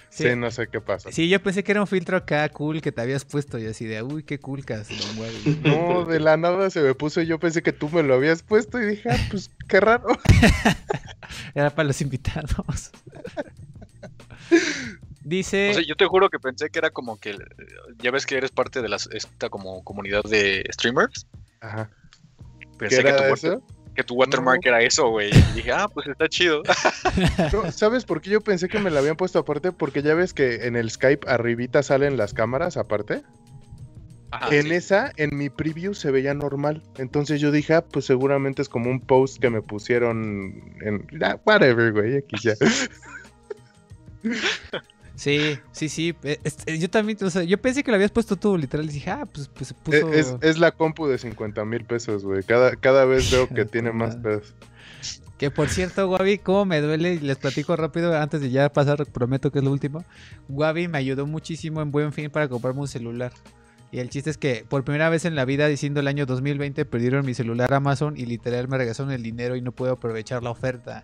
[0.10, 0.26] Sí.
[0.28, 1.10] Sí, no sé qué pasa.
[1.10, 3.86] Sí, yo pensé que era un filtro acá cool que te habías puesto y así
[3.86, 5.38] de, uy, qué cool que se lo mueve.
[5.64, 8.44] No, de la nada se me puso y yo pensé que tú me lo habías
[8.44, 10.08] puesto y dije, ah, pues qué raro.
[11.56, 12.92] Era para los invitados.
[15.24, 17.38] Dice, O sea, yo te juro que pensé que era como que.
[18.00, 21.28] Ya ves que eres parte de las, esta como comunidad de streamers.
[21.60, 21.90] Ajá.
[22.60, 23.64] ¿Qué Pensé que tu, eso?
[23.96, 24.70] Que tu watermark No.
[24.70, 25.30] era eso, güey.
[25.30, 26.62] Y dije, ah, pues está chido.
[27.54, 29.72] No, ¿Sabes por qué yo pensé que me la habían puesto aparte?
[29.72, 33.24] Porque ya ves que en el Skype arribita salen las cámaras aparte.
[34.32, 34.74] Ajá, en sí.
[34.74, 36.84] esa, en mi preview se veía normal.
[36.98, 41.06] Entonces yo dije, ah, pues seguramente es como un post que me pusieron en.
[41.22, 42.54] ah, whatever, güey, X ya.
[45.16, 46.16] sí, sí, sí.
[46.24, 48.86] eh, este, yo también, o sea, yo pensé que lo habías puesto tú, literal.
[48.90, 50.12] Y dije, ah, pues, pues se puso.
[50.14, 52.44] Es, es la compu de 50 mil pesos, güey.
[52.44, 54.54] Cada, cada vez veo que tiene más pesos.
[55.38, 59.08] Que por cierto, Wabi, cómo me duele, y les platico rápido antes de ya pasar,
[59.08, 60.06] prometo que es lo último.
[60.50, 63.34] Wabi me ayudó muchísimo en buen fin para comprarme un celular.
[63.92, 66.86] Y el chiste es que por primera vez en la vida, diciendo el año 2020,
[66.86, 70.52] perdieron mi celular Amazon y literal me regresaron el dinero y no puedo aprovechar la
[70.52, 71.02] oferta.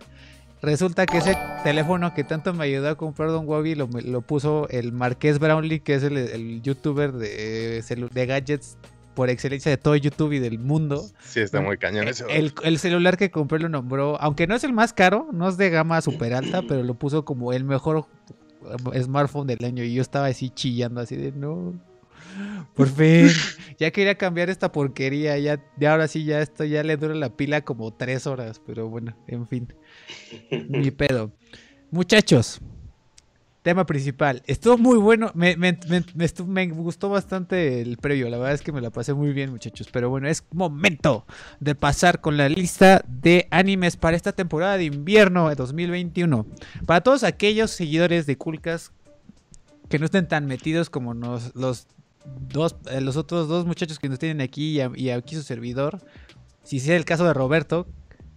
[0.60, 4.68] Resulta que ese teléfono que tanto me ayudó a comprar Don Wabi lo, lo puso
[4.70, 8.76] el Marqués Brownlee, que es el, el youtuber de, de gadgets
[9.14, 11.04] por excelencia de todo YouTube y del mundo.
[11.24, 12.24] Sí, está muy cañón Eh, ese.
[12.28, 15.56] El, el celular que compré lo nombró, aunque no es el más caro, no es
[15.56, 18.06] de gama super alta, pero lo puso como el mejor
[18.92, 21.74] eh, smartphone del año y yo estaba así chillando, así de no.
[22.74, 23.28] Por fin,
[23.78, 27.30] ya quería cambiar esta porquería, ya, ya ahora sí, ya esto ya le dura la
[27.30, 29.72] pila como tres horas, pero bueno, en fin,
[30.68, 31.32] ni pedo.
[31.90, 32.60] Muchachos,
[33.62, 35.52] tema principal, estuvo muy bueno, me,
[36.68, 40.08] gustó bastante el previo, la verdad es que me la pasé muy bien muchachos, pero
[40.08, 41.26] bueno, es momento
[41.60, 46.46] de pasar con la lista de animes para esta temporada de invierno de 2021.
[46.86, 48.92] Para todos aquellos seguidores de Kulkas
[49.88, 51.88] que no estén tan metidos como nos, los
[52.48, 56.00] dos, eh, los otros dos muchachos que nos tienen aquí y, y aquí su servidor,
[56.62, 57.86] si sea el caso de Roberto,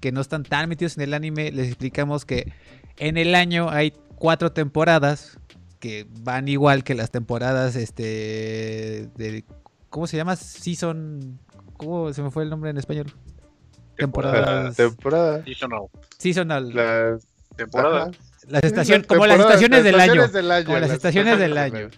[0.01, 2.51] que no están tan metidos en el anime, les explicamos que
[2.97, 5.39] en el año hay cuatro temporadas
[5.79, 9.45] que van igual que las temporadas este de
[9.89, 10.35] ¿cómo se llama?
[10.35, 11.39] Season
[11.77, 13.13] ¿cómo se me fue el nombre en español?
[13.95, 15.43] Temporadas temporada.
[15.45, 15.87] Seasonal.
[16.17, 16.73] seasonal.
[16.73, 18.03] Las, Temporada.
[18.03, 18.30] ajá.
[18.47, 20.23] Las estaciones como las estaciones del año.
[20.65, 21.89] Como las estaciones del año.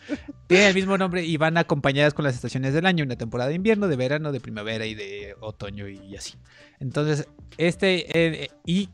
[0.48, 3.04] Tienen el mismo nombre y van acompañadas con las estaciones del año.
[3.04, 6.36] Una temporada de invierno, de verano, de primavera y de otoño y así.
[6.80, 7.28] Entonces,
[7.58, 8.44] este...
[8.44, 8.90] eh, y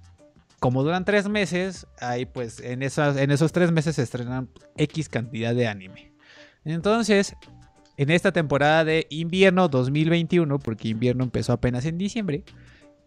[0.60, 5.10] como duran tres meses, ahí pues en, esas, en esos tres meses se estrenan X
[5.10, 6.12] cantidad de anime.
[6.66, 7.36] Entonces,
[7.98, 12.44] en esta temporada de invierno 2021, porque invierno empezó apenas en diciembre,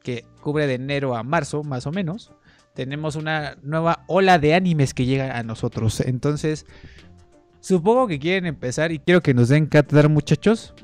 [0.02, 2.32] que cubre de enero a marzo más o menos,
[2.74, 6.00] tenemos una nueva ola de animes que llega a nosotros.
[6.00, 6.66] Entonces,
[7.60, 10.74] supongo que quieren empezar y quiero que nos den cátedra muchachos.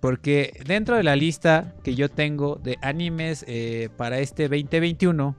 [0.00, 5.34] Porque dentro de la lista que yo tengo de animes eh, para este 2021,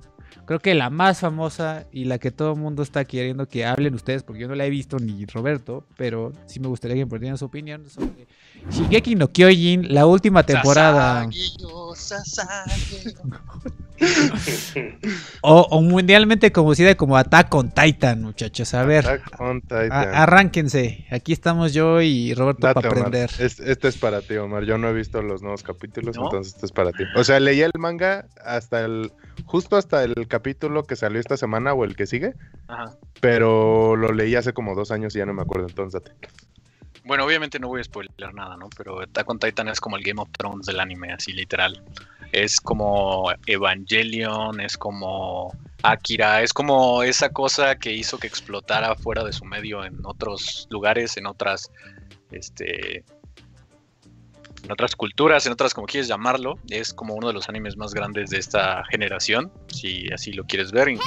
[0.45, 3.93] creo que la más famosa y la que todo el mundo está queriendo que hablen
[3.93, 7.19] ustedes, porque yo no la he visto ni Roberto, pero sí me gustaría que me
[7.19, 8.27] dieran su opinión sobre
[8.69, 11.27] Shigeki no Kyojin, la última temporada.
[11.95, 13.15] Sasagi.
[15.41, 18.73] O, o mundialmente conocida como Attack on Titan, muchachos.
[18.73, 19.91] A ver, Attack on Titan.
[19.91, 21.05] a- arránquense.
[21.11, 23.29] Aquí estamos yo y Roberto Date, para aprender.
[23.39, 24.63] Es- Este es para ti, Omar.
[24.65, 26.25] Yo no he visto los nuevos capítulos, ¿No?
[26.25, 27.03] entonces este es para ti.
[27.15, 29.11] O sea, leí el manga hasta el.
[29.45, 32.33] justo hasta el capítulo que salió esta semana o el que sigue.
[32.67, 32.95] Ajá.
[33.21, 36.15] Pero lo leí hace como dos años y ya no me acuerdo, entonces date.
[37.03, 38.67] Bueno, obviamente no voy a spoiler nada, ¿no?
[38.75, 41.83] Pero Attack on Titan es como el Game of Thrones del anime, así literal.
[42.31, 49.23] Es como Evangelion, es como Akira, es como esa cosa que hizo que explotara fuera
[49.23, 51.71] de su medio en otros lugares, en otras,
[52.31, 53.03] este,
[54.63, 56.57] en otras culturas, en otras como quieres llamarlo.
[56.69, 60.71] Es como uno de los animes más grandes de esta generación, si así lo quieres
[60.71, 60.89] ver.
[60.89, 60.97] eh,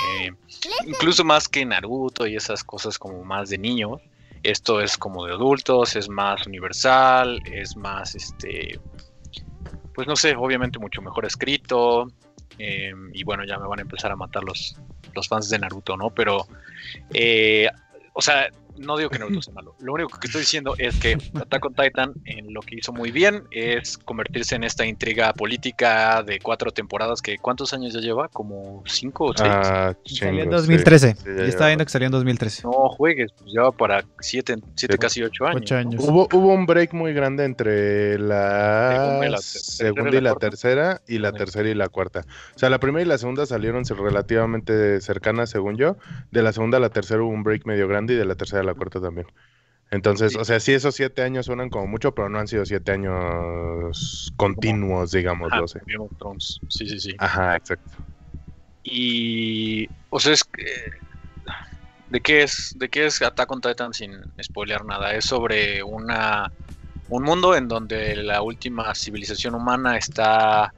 [0.87, 4.00] incluso más que Naruto y esas cosas como más de niños.
[4.44, 8.78] Esto es como de adultos, es más universal, es más, este,
[9.98, 12.06] pues no sé, obviamente mucho mejor escrito.
[12.56, 14.76] eh, y bueno, ya me van a empezar a matar los,
[15.12, 16.11] los fans de Naruto, ¿no?
[16.11, 16.46] Pero,
[17.12, 17.68] eh,
[18.12, 18.48] o sea,
[18.79, 19.75] no digo que Naruto sea malo.
[19.81, 23.11] Lo único que estoy diciendo es que Attack on Titan en lo que hizo muy
[23.11, 28.29] bien es convertirse en esta intriga política de cuatro temporadas que ¿cuántos años ya lleva?
[28.29, 29.51] ¿Como cinco o seis?
[29.53, 31.14] Ah, Salió en chingos, 2013.
[31.14, 32.62] sí, sí, ya Yo estaba viendo que salió en 2013.
[32.64, 34.99] No juegues, pues lleva para siete, siete Sí.
[34.99, 35.62] casi ocho años.
[35.62, 35.81] Ocho ¿no?
[35.81, 36.05] años.
[36.07, 40.49] Hubo, hubo un break muy grande entre la la segunda tercera y y la cuarta.
[40.51, 41.37] tercera y la Sí.
[41.38, 42.25] tercera y la cuarta.
[42.55, 45.97] O sea, la primera y la segunda salieron relativamente cercanas, según yo.
[46.31, 48.62] De la segunda a la tercera hubo un break medio grande y de la tercera
[48.62, 49.26] a la cuarta también.
[49.90, 50.38] Entonces, Sí.
[50.38, 54.33] o sea, sí, esos siete años suenan como mucho, pero no han sido siete años
[54.37, 55.81] continuos, digamos, Ajá, sé.
[56.68, 57.14] Sí, sí, sí.
[57.18, 57.94] Ajá, exacto.
[58.83, 59.88] Y.
[60.11, 60.64] O sea, es que.
[62.11, 65.14] ¿De qué es, de qué es Attack on Titan sin spoilear nada?
[65.14, 66.50] Es sobre una
[67.09, 70.72] un mundo en donde la última civilización humana está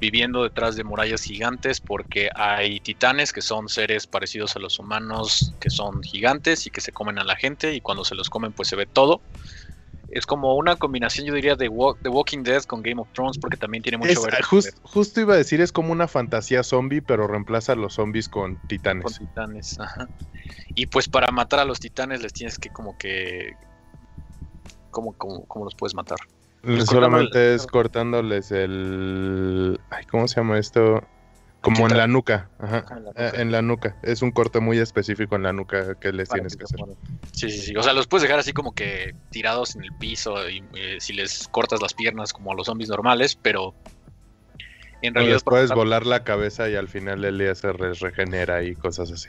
[0.00, 5.54] viviendo detrás de murallas gigantes porque hay titanes que son seres parecidos a los humanos
[5.60, 8.52] que son gigantes y que se comen a la gente y cuando se los comen
[8.52, 9.20] pues se ve todo.
[10.08, 11.68] Es como una combinación yo diría de
[12.02, 15.20] The Walking Dead con Game of Thrones porque también tiene mucho Es- ver jus- justo
[15.20, 18.66] iba a decir, es como una fantasía zombie, pero reemplaza a los zombies con con
[18.66, 19.18] titanes.
[19.18, 19.78] titanes.
[19.78, 20.08] ajá.
[20.74, 23.52] Y pues para matar a los titanes les tienes que como que...
[24.90, 26.18] ¿Cómo, cómo, cómo los puedes matar?
[26.62, 29.80] Pues Solamente cortándole- es cortándoles el...
[29.90, 31.02] Ay, ¿cómo se llama esto?
[31.62, 32.50] Como en la nuca.
[32.58, 32.84] Ajá.
[32.88, 33.40] Ah, en la Eh, nuca.
[33.42, 33.96] En la nuca.
[34.02, 36.78] Es un corte muy específico en la nuca que les Para tienes que hacer.
[37.32, 37.76] Sí, sí, sí.
[37.76, 41.12] O sea, los puedes dejar así como que tirados en el piso y eh, si
[41.14, 43.74] les cortas las piernas como a los zombies normales, pero
[45.02, 45.34] en O realidad...
[45.36, 49.10] les puedes volar la cabeza y al final el día se re- regenera y cosas
[49.12, 49.28] así.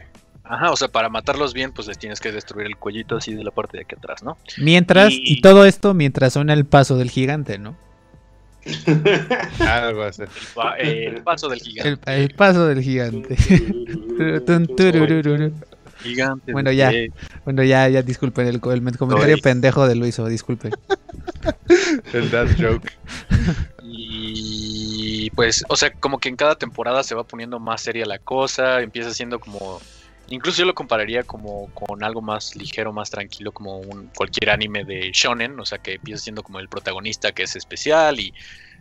[0.53, 3.43] Ajá, o sea, para matarlos bien, pues les tienes que destruir el cuellito así de
[3.43, 4.37] la parte de aquí atrás, ¿no?
[4.57, 7.77] Mientras, Y- y todo esto mientras suena el paso del gigante, ¿no?
[9.67, 10.23] Algo así.
[10.23, 12.11] El, pa- el paso del gigante.
[12.13, 13.35] El, el paso del gigante.
[16.03, 16.51] Gigante.
[16.51, 16.91] Bueno, ya.
[17.45, 18.61] Bueno, ya, ya, disculpen el, el
[18.97, 20.73] comentario pendejo de Luiso, disculpen.
[22.13, 22.91] El dad joke.
[23.83, 28.19] Y pues, o sea, como que en cada temporada se va poniendo más seria la
[28.19, 29.79] cosa, empieza siendo como...
[30.31, 34.83] Incluso yo lo compararía como con algo más ligero, más tranquilo, como un cualquier anime
[34.85, 38.33] de shonen, o sea, que empieza siendo como el protagonista que es especial y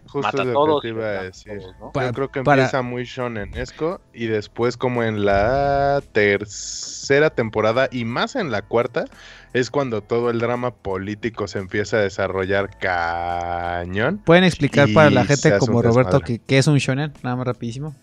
[0.07, 0.83] Justo mata a todos.
[0.83, 1.59] te y iba a mata a decir.
[1.59, 1.93] todos, ¿no?
[2.01, 8.05] Yo creo que para- empieza muy shonenesco y después como en la tercera temporada y
[8.05, 9.05] más en la cuarta
[9.53, 14.19] es cuando todo el drama político se empieza a desarrollar cañón.
[14.25, 17.13] ¿Pueden explicar para la gente como Roberto que, que es un shonen?
[17.23, 17.95] Nada más rapidísimo.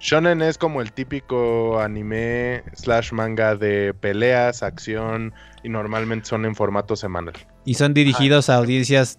[0.00, 6.54] Shonen es como el típico anime slash manga de peleas, acción y normalmente son en
[6.54, 7.34] formato semanal.
[7.66, 9.18] Y son dirigidos a audiencias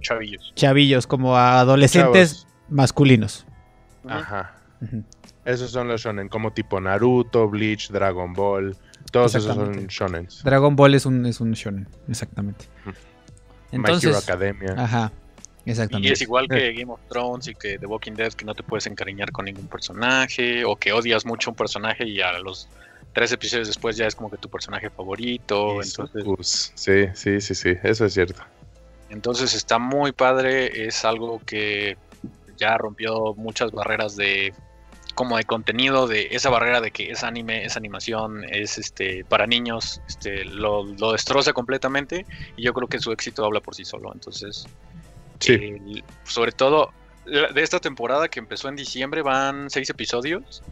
[0.00, 0.52] Chavillos.
[0.54, 2.54] chavillos, como a adolescentes Chavos.
[2.70, 3.46] masculinos.
[4.08, 4.54] Ajá.
[5.44, 8.74] Esos son los shonen, como tipo Naruto, Bleach, Dragon Ball.
[9.12, 10.42] Todos esos son shonens.
[10.44, 12.66] Dragon Ball es un, es un shonen, exactamente.
[12.86, 12.96] My Hero
[13.72, 14.74] Entonces, Academia.
[14.78, 15.12] ajá,
[15.64, 16.12] Y exactamente.
[16.12, 18.86] es igual que Game of Thrones y que The Walking Dead, que no te puedes
[18.86, 22.68] encariñar con ningún personaje, o que odias mucho un personaje y a los
[23.14, 25.76] tres episodios después ya es como que tu personaje favorito.
[25.82, 26.72] Y Entonces.
[26.74, 28.42] Sí, sí, sí, sí, eso es cierto.
[29.08, 31.96] entonces está muy padre, es algo que
[32.56, 34.52] ya rompió muchas barreras de
[35.14, 39.46] como de contenido, de esa barrera de que es anime, es animación, es este para
[39.46, 43.84] niños, este lo, lo destroza completamente y yo creo que su éxito habla por sí
[43.84, 44.12] solo.
[44.12, 44.66] Entonces,
[45.40, 45.52] Sí.
[45.54, 46.92] el- sobre todo
[47.26, 50.62] de esta temporada que empezó en diciembre van seis episodios.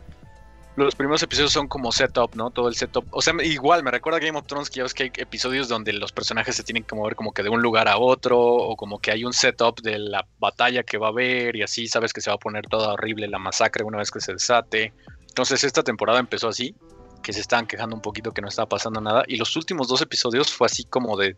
[0.74, 2.50] Los primeros episodios son como setup, ¿no?
[2.50, 3.06] Todo el setup.
[3.10, 5.92] O sea, igual me recuerda Game of Thrones que ya ves que hay episodios donde
[5.92, 8.98] los personajes se tienen que mover como que de un lugar a otro, o como
[8.98, 12.22] que hay un setup de la batalla que va a haber, y así sabes que
[12.22, 14.94] se va a poner toda horrible la masacre una vez que se desate.
[15.28, 16.74] Entonces esta temporada empezó así,
[17.22, 20.00] que se estaban quejando un poquito que no estaba pasando nada, y los últimos dos
[20.00, 21.36] episodios fue así como de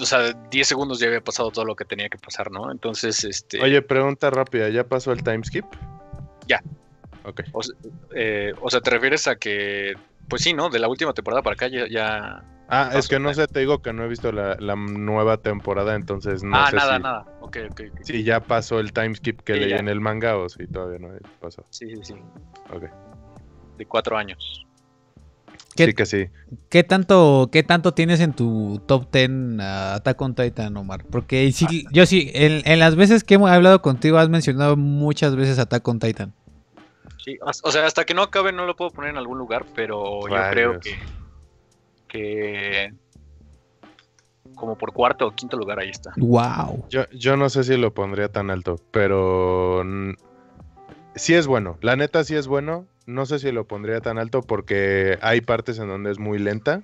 [0.00, 2.70] o sea, 10 segundos ya había pasado todo lo que tenía que pasar, ¿no?
[2.70, 3.62] Entonces, este.
[3.62, 5.64] Oye, pregunta rápida, ¿ya pasó el time skip?
[6.46, 6.60] Ya.
[7.24, 7.42] Ok.
[7.52, 7.60] O,
[8.14, 9.94] eh, o sea, te refieres a que.
[10.28, 10.70] Pues sí, ¿no?
[10.70, 11.86] De la última temporada para acá ya.
[11.88, 13.46] ya- Ah, es que no time.
[13.46, 16.76] sé, te digo que no he visto la, la nueva temporada, entonces no ah, sé
[16.76, 17.24] nada, si, nada.
[17.42, 17.80] Ok, ok.
[17.92, 18.00] ok.
[18.02, 19.76] si ya pasó el time skip que Sí, leí ya.
[19.76, 21.62] en el manga o si todavía no pasó.
[21.68, 22.14] Sí, sí, sí.
[22.70, 22.84] Ok.
[23.76, 24.63] De cuatro años.
[25.76, 26.26] ¿Qué- Sí que sí.
[26.68, 31.04] ¿Qué tanto, ¿Qué tanto tienes en tu top 10 a Attack on Titan, Omar?
[31.10, 35.34] Porque sí, yo sí, en, en las veces que hemos hablado contigo has mencionado muchas
[35.36, 36.32] veces Attack on Titan.
[37.24, 40.28] Sí, o sea, hasta que no acabe no lo puedo poner en algún lugar, pero
[40.28, 40.94] yo creo que.
[42.06, 42.92] Que.
[44.54, 46.12] Como por cuarto o quinto lugar ahí está.
[46.16, 46.84] Wow.
[46.90, 49.82] Yo, yo no sé si lo pondría tan alto, pero
[51.14, 51.78] sí es bueno.
[51.80, 52.86] La neta sí es bueno.
[53.06, 56.82] no sé si lo pondría tan alto porque hay partes en donde es muy lenta.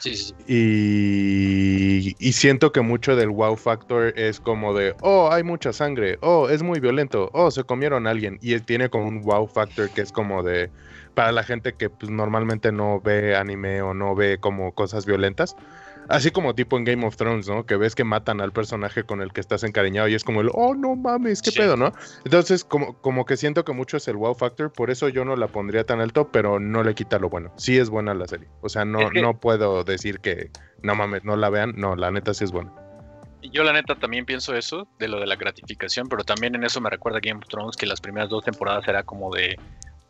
[0.00, 0.34] Sí, sí, sí.
[0.46, 6.18] Y, y siento que mucho del wow factor es como de, oh, hay mucha sangre,
[6.20, 8.38] oh, es muy violento, oh, se comieron a alguien.
[8.42, 10.70] Y él tiene como un wow factor que es como de,
[11.14, 15.56] para la gente que pues, normalmente no ve anime o no ve como cosas violentas.
[16.08, 17.64] Así como tipo en Game of Thrones, ¿no?
[17.66, 20.50] Que ves que matan al personaje con el que estás encariñado y es como el,
[20.52, 21.58] oh, no mames, qué Sí.
[21.58, 21.92] pedo, ¿no?
[22.24, 25.34] Entonces, como, como que siento que mucho es el wow factor, por eso yo no
[25.36, 27.52] la pondría tan alto, pero no le quita lo bueno.
[27.56, 28.48] Sí es buena la serie.
[28.60, 30.50] O sea, no, Es que- no puedo decir que,
[30.82, 31.74] no mames, no la vean.
[31.76, 32.70] No, la neta sí es buena.
[33.52, 36.80] Yo la neta también pienso eso, de lo de la gratificación, pero también en eso
[36.80, 39.56] me recuerda Game of Thrones que las primeras dos temporadas era como de,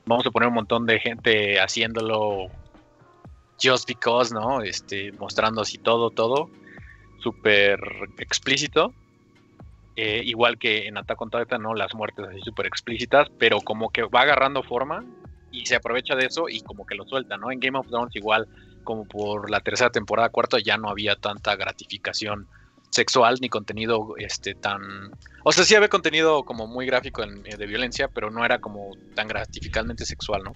[0.07, 2.47] vamos a poner un montón de gente haciéndolo
[3.63, 4.63] just because, ¿no?
[4.63, 6.51] Este, mostrando así todo, todo,
[7.23, 7.81] súper
[8.19, 8.93] explícito.
[9.97, 11.75] Eh, igual que en Attack on Titan, ¿no?
[11.75, 15.05] Las muertes así súper explícitas, pero como que va agarrando forma
[15.53, 17.53] y se aprovecha de eso y como que lo suelta, ¿no?
[17.53, 18.49] En Game of Thrones igual,
[18.83, 22.49] como por la tercera temporada, cuarta, ya no había tanta gratificación
[22.95, 25.11] sexual ni contenido este tan
[25.43, 28.93] o sea sí había contenido como muy gráfico eh, de violencia pero no era como
[29.17, 30.53] tan gratificadamente sexual no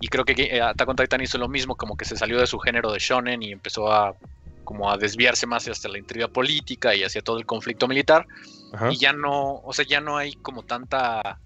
[0.00, 2.58] y creo que Attack on Titan hizo lo mismo como que se salió de su
[2.58, 4.14] género de shonen y empezó a
[4.64, 8.26] como a desviarse más hacia la intriga política y hacia todo el conflicto militar
[8.72, 8.90] Ajá.
[8.92, 11.38] y ya no o sea ya no hay como tanta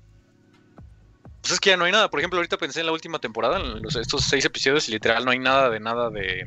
[1.41, 3.59] pues es que ya no hay nada por ejemplo ahorita pensé en la última temporada
[3.59, 6.45] en los, estos seis episodios y literal no hay nada de nada de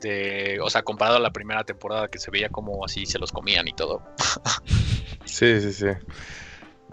[0.00, 3.32] de, o sea, comparado a la primera temporada que se veía como así se los
[3.32, 4.02] comían y todo.
[5.26, 5.86] Sí, sí, sí.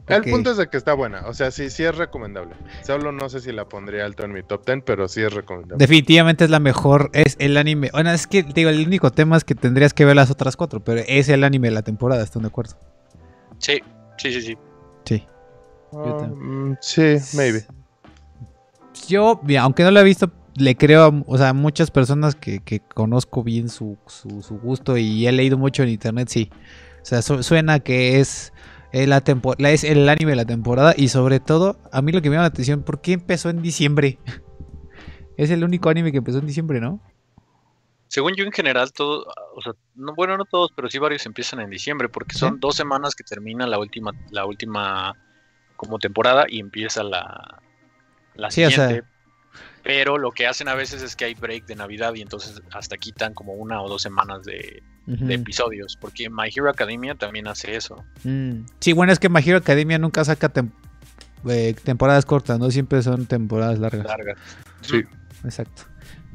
[0.07, 1.25] El punto es de que está buena.
[1.27, 2.55] O sea, sí, sí es recomendable.
[2.83, 5.77] Solo no sé si la pondría alto en mi top 10, pero sí es recomendable.
[5.83, 7.89] Definitivamente es la mejor, es el anime.
[7.91, 10.55] Bueno, es que te digo, el único tema es que tendrías que ver las otras
[10.55, 12.75] cuatro, pero es el anime de la temporada, ¿están de acuerdo?
[13.57, 13.81] Sí,
[14.17, 14.57] sí, sí, sí.
[15.05, 15.23] Sí.
[15.93, 17.65] Ah, mm, sí, maybe.
[19.07, 22.59] Yo, mira, aunque no lo he visto, le creo a o sea, muchas personas que,
[22.59, 26.49] que conozco bien su, su, su gusto y he leído mucho en internet, sí.
[27.01, 28.51] O sea, su- suena que es,
[29.03, 29.23] eh, la
[29.57, 32.35] la- es el anime de la temporada y sobre todo, a mí lo que me
[32.35, 34.19] llama la atención, ¿por qué empezó en diciembre?
[35.37, 36.99] es el único anime que empezó en diciembre, ¿no?
[38.09, 39.25] Según yo en general todo,
[39.55, 42.59] o sea, no, bueno, no todos, pero sí varios empiezan en diciembre porque son ¿Sí?
[42.61, 45.13] dos semanas que termina la última, la última
[45.75, 47.61] como temporada y empieza la,
[48.35, 49.07] la Sí, o sea- siguiente.
[49.83, 52.97] Pero lo que hacen a veces es que hay break de Navidad y entonces hasta
[52.97, 55.97] quitan como una o dos semanas de, De episodios.
[55.99, 58.03] Porque My Hero Academia también hace eso.
[58.25, 58.65] Mm.
[58.81, 60.71] Sí, bueno, es que My Hero Academia nunca saca tem-
[61.49, 62.69] eh, temporadas cortas, ¿no?
[62.71, 64.05] Siempre son temporadas largas.
[64.05, 64.37] Largas.
[64.81, 65.03] Sí.
[65.45, 65.83] Exacto.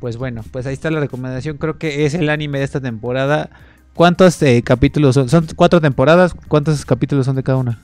[0.01, 1.59] Pues bueno, pues ahí está la recomendación.
[1.59, 3.51] Creo que es el anime de esta temporada.
[3.95, 5.29] ¿Cuántos eh, capítulos son?
[5.29, 6.35] Son cuatro temporadas.
[6.49, 7.79] ¿Cuántos capítulos son de cada una?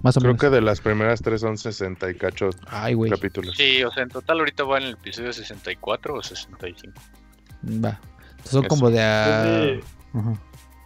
[0.00, 0.40] Más o Creo menos.
[0.40, 3.10] que de las primeras tres son 60 y cacho Ay, güey.
[3.10, 3.54] capítulos.
[3.56, 6.94] Sí, o sea, en total ahorita va en el episodio 64 o 65.
[7.84, 8.00] Va.
[8.44, 8.68] Son Eso.
[8.68, 9.02] como de.
[9.02, 9.66] ah,
[10.14, 10.32] Eh, ajá.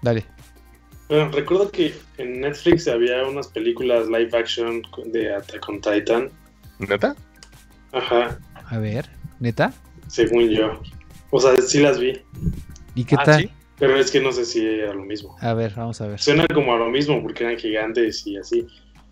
[0.03, 0.25] Dale.
[1.09, 6.31] Bueno, recuerdo que en Netflix había unas películas live action de Attack on Titan.
[6.79, 7.14] ¿Neta?
[7.93, 8.39] Ajá,
[8.70, 9.09] A ver,
[9.39, 9.72] neta.
[10.09, 10.81] según yo.
[11.31, 12.20] O sea, sí las vi,
[12.95, 13.41] ¿Y qué Ah, tal?
[13.43, 13.51] ¿sí?
[13.79, 15.37] pero es que no sé si era lo mismo.
[15.41, 16.20] A ver, vamos a ver.
[16.20, 18.66] Suena como a lo mismo porque eran gigantes y así.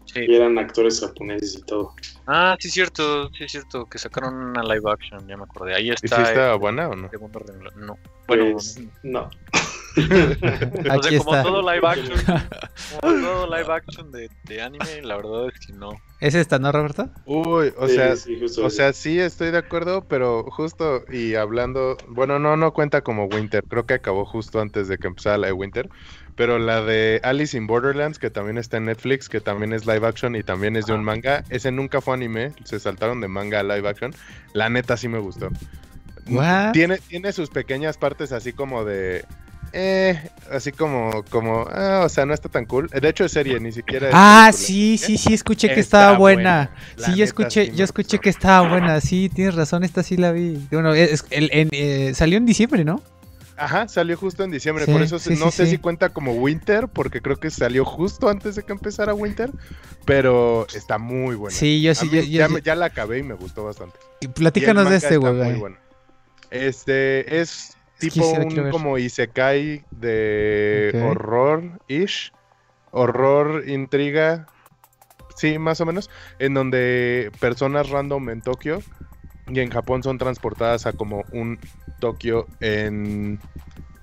[0.06, 0.20] Sí.
[0.26, 1.94] Y eran actores japoneses y todo.
[2.26, 5.74] Ah, sí, cierto, sí, es cierto, que sacaron una live action, ya me acordé.
[5.74, 6.22] Ahí ¿Y si está.
[6.22, 7.08] está el buena o no?
[7.10, 7.40] segundo.
[7.76, 7.96] No.
[8.26, 9.30] Bueno, Pues, no.
[10.88, 12.22] o sea, como todo live action,
[12.88, 16.03] como todo live action de, de anime, la verdad es que no.
[16.20, 17.11] ¿Es esta, no, Roberto?
[17.24, 21.97] Uy, o Sí, sea, sí, o sea, sí estoy de acuerdo, pero justo y hablando,
[22.09, 25.47] bueno, no, no cuenta como Winter, creo que acabó justo antes de que empezara la
[25.49, 25.88] de Winter,
[26.34, 30.07] pero la de Alice in Borderlands, que también está en Netflix, que también es live
[30.07, 31.03] action y también es de un Ajá.
[31.03, 34.12] manga, ese nunca fue anime, se saltaron de manga a live action,
[34.53, 35.51] la neta sí me gustó.
[36.26, 36.72] What?
[36.72, 39.24] Tiene, tiene sus pequeñas partes así como de...
[39.74, 40.20] Eh,
[40.50, 42.88] así como, como, ah, o sea, no está tan cool.
[42.88, 44.66] De hecho, es serie, ni siquiera es Ah, película.
[44.66, 46.70] sí, sí, sí, escuché que Está estaba buena.
[46.96, 49.00] Sí, yo escuché, sí yo escuché que estaba buena.
[49.00, 50.58] Sí, tienes razón, esta sí la vi.
[50.70, 53.02] Bueno, es- el- en- eh, salió en diciembre, ¿no?
[53.56, 55.72] Ajá, salió justo en diciembre, Sí, por eso sí, no sí, sé sí.
[55.72, 59.50] si cuenta como Winter, porque creo que salió justo antes de que empezara Winter,
[60.04, 61.56] pero está muy buena.
[61.56, 63.64] Sí, yo sí, mí yo- yo- ya, yo- me- ya la acabé y me gustó
[63.64, 63.96] bastante.
[64.20, 65.32] Y platícanos de este, güey.
[65.34, 65.76] muy bueno.
[66.50, 67.76] Este es
[68.11, 72.32] tipo un como isekai de horror-ish,
[72.90, 74.46] horror, intriga,
[75.36, 78.82] sí, más o menos, en donde personas random en Tokio
[79.48, 81.59] y en Japón son transportadas a como un
[82.00, 83.38] Tokio en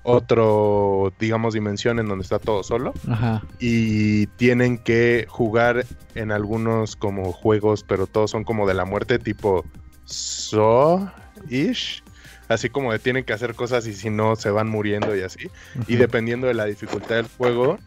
[0.02, 2.94] otro, digamos, dimensión en donde está todo solo.
[3.08, 3.42] Ajá.
[3.58, 5.84] Y tienen que jugar
[6.14, 9.64] en algunos como juegos, pero todos son como de la muerte, tipo
[10.04, 12.02] So-ish.
[12.50, 15.48] Así como de tienen que hacer cosas y si no se van muriendo y así.
[15.86, 17.78] Y dependiendo de la dificultad del juego,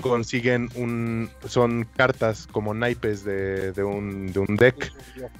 [0.00, 1.28] consiguen un.
[1.48, 4.92] Son cartas como naipes de, de un, de un deck.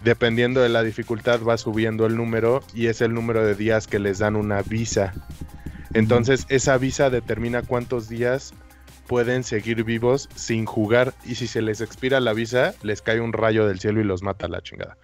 [0.02, 4.00] Dependiendo de la dificultad, va subiendo el número y es el número de días que
[4.00, 5.14] les dan una visa.
[5.94, 8.54] Entonces, esa visa determina cuántos días
[9.06, 11.14] pueden seguir vivos sin jugar.
[11.24, 14.24] Y si se les expira la visa, les cae un rayo del cielo y los
[14.24, 14.96] mata a la chingada.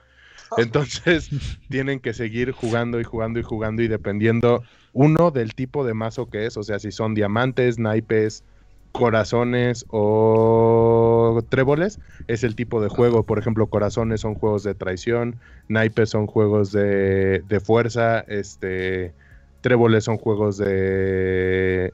[0.56, 1.30] Entonces,
[1.68, 3.82] tienen que seguir jugando y jugando y jugando.
[3.82, 8.44] Y dependiendo, uno, del tipo de mazo que es, o sea, si son diamantes, naipes,
[8.92, 13.24] corazones o tréboles, es el tipo de juego.
[13.24, 15.36] Por ejemplo, corazones son juegos de traición,
[15.68, 19.14] naipes son juegos de, de fuerza, este,
[19.60, 21.92] tréboles son juegos de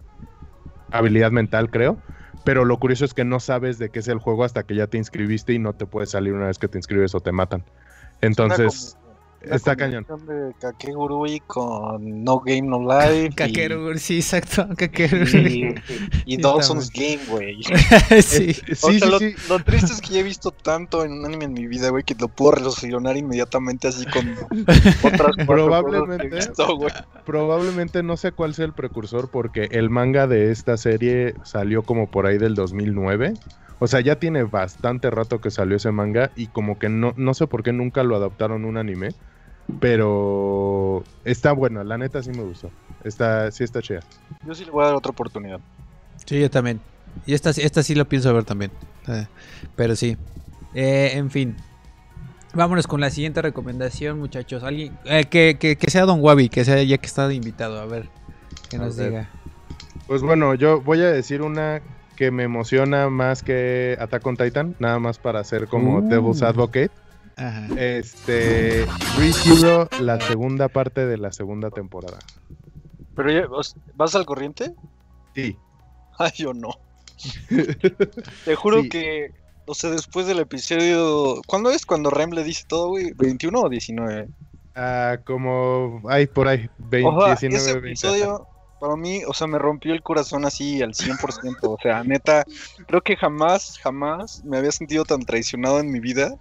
[0.91, 1.99] habilidad mental, creo.
[2.45, 4.87] Pero lo curioso es que no sabes de qué es el juego hasta que ya
[4.87, 7.65] te inscribiste y no te puedes salir una vez que te inscribes o te matan.
[8.25, 8.97] Entonces,
[9.43, 10.07] está cañón.
[10.27, 13.27] de Kakegurui con No Game No Life.
[13.27, 14.67] y- Kakeru, sí, exacto.
[14.77, 15.25] Kakeru.
[15.37, 15.75] Y,
[16.25, 17.63] y Dawson's Game, güey.
[18.23, 18.57] sí.
[18.73, 19.35] O sea, sí, lo, sí.
[19.51, 22.05] lo triste es que ya he visto tanto en un anime en mi vida, güey,
[22.05, 24.35] que lo puedo relacionar inmediatamente así con
[25.03, 26.07] otras Probablemente.
[26.07, 26.93] cosas que he visto, güey.
[27.27, 32.11] Probablemente no sé cuál sea el precursor porque el manga de esta serie salió como
[32.11, 33.35] por ahí del 2009.
[33.81, 37.35] O sea, ya tiene bastante rato que salió ese manga y como que no, no
[37.35, 39.09] sé por qué nunca lo adaptaron a un anime.
[39.81, 42.71] Pero está bueno, la neta sí me gustó.
[43.03, 44.01] Está, sí está chida.
[44.47, 45.61] Yo sí le voy a dar otra oportunidad.
[46.27, 46.81] Sí, yo también.
[47.27, 48.71] Y esta, esta sí lo pienso ver también.
[49.09, 49.27] Eh,
[49.75, 50.17] pero sí.
[50.75, 51.57] Eh, en fin.
[52.53, 54.63] Vámonos con la siguiente recomendación, muchachos.
[54.63, 57.81] Alguien eh, que, que, que sea Don Wabi, que sea ya que está invitado.
[57.81, 58.09] A ver,
[58.71, 59.11] que A nos ver.
[59.11, 59.31] diga.
[60.07, 61.81] Pues bueno, yo voy a decir una
[62.15, 66.09] que me emociona más que Attack on Titan, nada más para ser como Uh.
[66.09, 66.91] Devil's Advocate.
[67.37, 67.67] Ajá.
[67.77, 68.87] Este,
[69.19, 72.19] ReZero, la segunda parte de la segunda temporada.
[73.17, 73.47] Pero ya,
[73.95, 74.73] ¿vas al corriente?
[75.35, 75.57] Sí.
[76.19, 76.71] Ay, yo no.
[78.45, 78.89] Te juro Sí.
[78.89, 79.33] que,
[79.67, 81.41] o sea, después del episodio.
[81.47, 83.13] ¿Cuándo es cuando Rem le dice todo, güey?
[83.15, 84.29] ¿21 o 19?
[84.77, 88.45] Ah, como, ay, por ahí, 20, Ojalá, 19, ese 20.
[88.81, 91.57] Para mí, o sea, me rompió el corazón así al 100%.
[91.63, 92.45] O sea, neta,
[92.87, 96.35] creo que jamás, jamás me había sentido tan traicionado en mi vida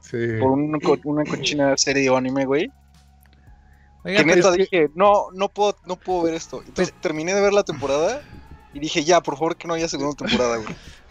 [0.00, 0.16] Sí.
[0.40, 2.70] por un una cochina serie o anime, güey.
[4.04, 6.62] Oiga, Que neta dije, no, no puedo, no puedo ver esto.
[6.66, 8.22] Entonces terminé de ver la temporada
[8.72, 10.68] y dije, ya, por favor que no haya segunda temporada, güey.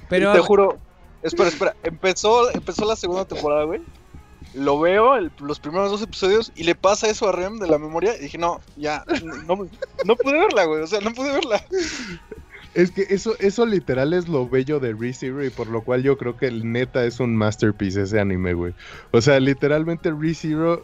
[0.09, 0.77] pero- Y te juro,
[1.21, 3.81] espera, espera, empezó, empezó la segunda temporada, güey.
[4.57, 7.77] Lo veo, el- los primeros dos episodios, y le pasa eso a Rem de la
[7.77, 9.03] memoria, y dije, no, ya,
[9.47, 9.67] no,
[10.05, 11.63] no pude verla, güey, o sea, no pude verla.
[12.73, 16.17] Es que eso, eso literal es lo bello de ReZero y por lo cual yo
[16.17, 18.73] creo que el neta es un masterpiece ese anime, güey.
[19.11, 20.83] O sea, literalmente ReZero,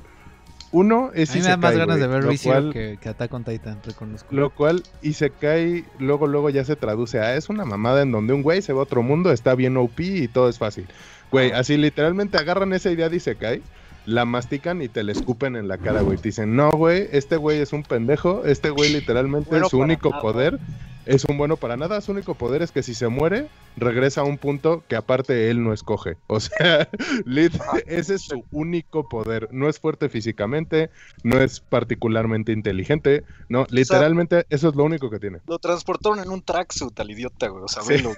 [0.71, 3.31] uno es a mí me da más ganas de ver ReZero cual- que, que Attack
[3.33, 4.27] on Titan, reconozco.
[4.33, 8.41] Lo cual Isekai luego luego ya se traduce a es una mamada en donde un
[8.41, 10.87] güey se va a otro mundo, está bien OP y todo es fácil.
[11.33, 13.63] Güey, así literalmente agarran esa idea de Isekai,
[14.05, 16.17] la mastican y te la escupen en la cara, güey.
[16.17, 20.11] Te dicen, no, güey, este güey es un pendejo, este güey literalmente Bueno su único
[20.11, 20.21] nada.
[20.21, 20.59] poder
[21.05, 23.47] es un bueno para nada, su único poder es que si se muere,
[23.77, 26.17] regresa a un punto que aparte él no escoge.
[26.27, 26.89] O sea,
[27.25, 29.49] lit- ese es su único poder.
[29.51, 30.89] No es fuerte físicamente,
[31.23, 35.39] no es particularmente inteligente, no, literalmente eso es lo único que tiene.
[35.47, 37.89] Lo transportaron en un tracksuit al idiota, güey, o sea, Sí.
[37.93, 38.13] velo.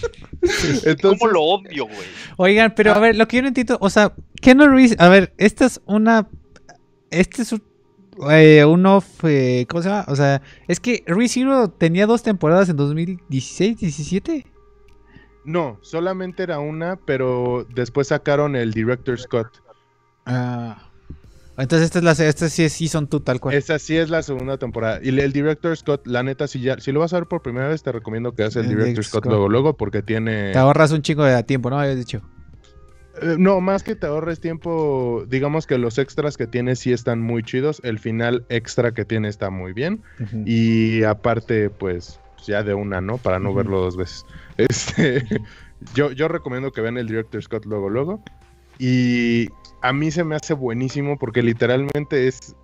[0.84, 2.06] Entonces, ¿Cómo lo odio, güey?
[2.36, 4.96] Oigan, pero a ver, lo que yo no entiendo, o sea, ¿qué no Reese?
[4.98, 6.28] A ver, esta es una.
[7.10, 7.62] Este es un.
[8.30, 9.24] Eh, un off.
[9.24, 10.04] eh, ¿Cómo se llama?
[10.08, 14.46] O sea, es que ReZero tenía dos temporadas en 2016, 17.
[15.44, 19.48] no, solamente era una, pero después sacaron el Director Scott.
[20.26, 20.88] Ah.
[21.58, 22.12] Entonces, esta es la.
[22.12, 23.54] Esta sí es Season 2, tal cual.
[23.54, 25.00] Esa sí es la segunda temporada.
[25.02, 27.68] Y el Director Scott, la neta, si ya, si lo vas a ver por primera
[27.68, 29.26] vez, te recomiendo que hagas el El Director Scott.
[29.26, 30.52] luego, luego, porque tiene.
[30.52, 31.78] Te ahorras un chingo de tiempo, ¿no?
[31.78, 32.22] Habías dicho.
[33.20, 37.20] Eh, No, más que te ahorres tiempo, digamos que los extras que tiene sí están
[37.20, 37.80] muy chidos.
[37.84, 40.02] El final extra que tiene está muy bien.
[40.46, 43.18] Y aparte, pues, ya de una, ¿no?
[43.18, 44.24] Para no verlo dos veces.
[44.58, 45.24] Este,
[45.94, 48.22] yo, yo recomiendo que vean el Director Scott luego, luego.
[48.78, 49.48] Y
[49.80, 52.54] a mí se me hace buenísimo porque literalmente es.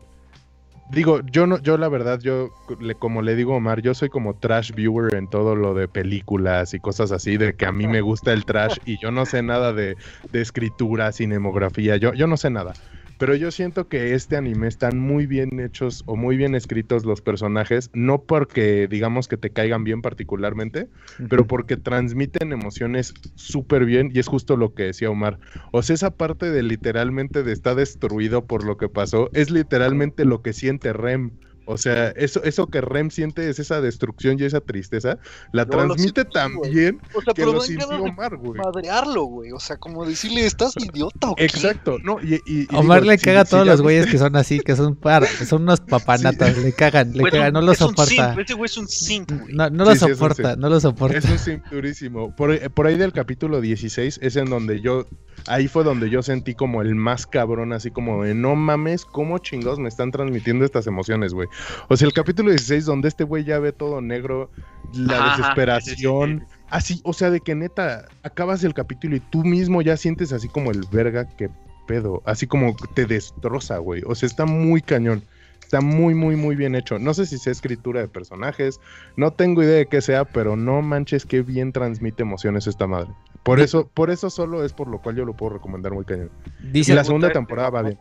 [0.90, 4.08] Digo, yo no, yo la verdad, yo, le, como le digo a Omar, yo soy
[4.08, 7.86] como trash viewer en todo lo de películas y cosas así, de que a mí
[7.86, 9.96] me gusta el trash y yo no sé nada de,
[10.30, 12.72] de escritura, cinemografía, yo, yo no sé nada.
[13.18, 17.20] Pero yo siento que este anime están muy bien hechos o muy bien escritos los
[17.20, 20.88] personajes, no porque digamos que te caigan bien particularmente,
[21.28, 25.38] pero porque transmiten emociones súper bien y es justo lo que decía Omar.
[25.72, 30.24] O sea, esa parte de literalmente de está destruido por lo que pasó, es literalmente
[30.24, 31.32] lo que siente Rem.
[31.70, 35.18] O sea, eso, eso que Rem siente es esa destrucción y esa tristeza,
[35.52, 36.24] la transmite
[36.70, 38.58] bien O sea, que lo sintió Omar, güey.
[38.58, 39.52] madrearlo, güey.
[39.52, 41.44] O sea, como decirle, estás idiota o qué?
[41.44, 44.16] Exacto, no, y, y- y Omar digo, le si- caga a todos los güeyes que
[44.18, 47.80] son así, que son par, son unos papanatas, le cagan, le cagan, no lo es
[47.82, 48.10] un soporta.
[48.34, 49.54] simp, Ese güey es un simp, güey.
[49.54, 50.60] No, no lo Sí, soporta, simp.
[50.62, 51.18] no lo soporta.
[51.18, 52.34] Es un sim durísimo.
[52.34, 55.06] Por, por ahí del capítulo 16 es en donde yo,
[55.46, 59.38] ahí fue donde yo sentí como el más cabrón, así como de no mames, cómo
[59.38, 61.48] chingados me están transmitiendo estas emociones, güey.
[61.88, 64.50] O sea, el capítulo 16 donde este güey ya ve todo negro,
[64.92, 69.16] la Ajá, ajá, desesperación, sí, sí, así, o sea, de que neta, acabas el capítulo
[69.16, 71.50] y tú mismo ya sientes así como el verga que
[71.86, 74.02] pedo, así como te destroza, güey.
[74.06, 75.22] O sea, está muy cañón.
[75.60, 76.98] Está muy, muy, muy bien hecho.
[76.98, 78.80] No sé si sea escritura de personajes,
[79.16, 83.10] no tengo idea de qué sea, pero no manches qué bien transmite emociones esta madre.
[83.42, 86.30] Por eso, por eso solo es por lo cual yo lo puedo recomendar muy cañón.
[86.62, 87.98] Y Dice, la segunda temporada va bien.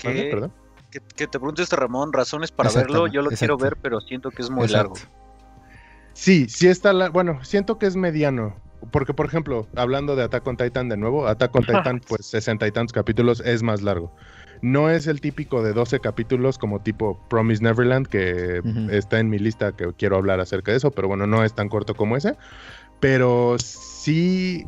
[0.00, 0.52] ¿Perdón?
[0.90, 3.06] Que, que te pregunte este Ramón, razones para Exacto, verlo.
[3.08, 4.94] Yo lo quiero ver, pero siento que es muy Exacto.
[4.94, 5.18] largo.
[6.12, 8.56] Sí, sí está la, bueno, siento que es mediano.
[8.90, 12.66] Porque, por ejemplo, hablando de Attack on Titan de nuevo, Attack on Titan, pues sesenta
[12.66, 14.12] y tantos capítulos es más largo.
[14.62, 19.38] No es el típico de 12 capítulos como tipo Promise Neverland, que está en mi
[19.38, 22.36] lista que quiero hablar acerca de eso, pero bueno, no es tan corto como ese.
[23.00, 24.66] Pero sí.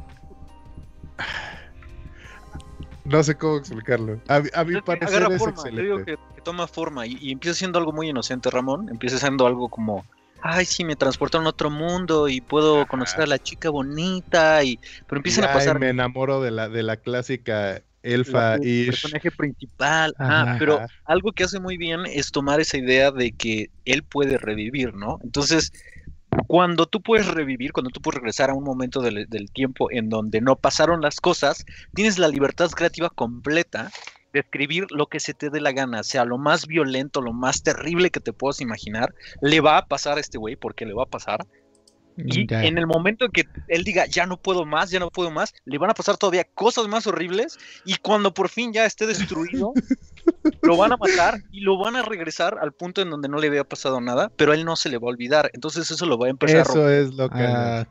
[3.11, 4.21] No sé cómo explicarlo.
[4.29, 6.05] A, a mi parecer es forma, te digo excelente.
[6.05, 8.89] que, que toma forma y, y empieza siendo algo muy inocente, Ramón.
[8.89, 10.05] Empieza siendo algo como,
[10.43, 12.87] ay, sí, me transportaron a otro mundo y puedo Ajá.
[12.87, 16.83] conocer a la chica bonita y pero empiezan a pasar me enamoro de la, de
[16.85, 20.57] la clásica elfa el y personaje principal, ajá, Ajá.
[20.59, 24.95] pero algo que hace muy bien es tomar esa idea de que él puede revivir,
[24.95, 25.19] ¿no?
[25.23, 25.73] Entonces,
[26.51, 30.41] cuando tú puedes revivir, cuando tú puedes regresar a un momento del, tiempo en donde
[30.41, 33.93] no pasaron las cosas, tienes la libertad creativa completa
[34.33, 37.63] de escribir lo que se te dé la gana, sea lo más violento, lo más
[37.63, 41.05] terrible que te puedas imaginar, le va a pasar a este güey, porque le va
[41.05, 41.47] a pasar,
[42.27, 42.65] y Ya.
[42.65, 45.55] en el momento en que él diga, ya no puedo más, ya no puedo más,
[45.65, 47.59] le van a pasar todavía cosas más horribles.
[47.85, 49.73] Y cuando por fin ya esté destruido,
[50.63, 53.47] lo van a matar y lo van a regresar al punto en donde no le
[53.49, 55.51] había pasado nada, pero a él no se le va a olvidar.
[55.55, 56.83] Entonces eso lo va a empezar a romper.
[56.83, 57.87] eso es lo que Ah.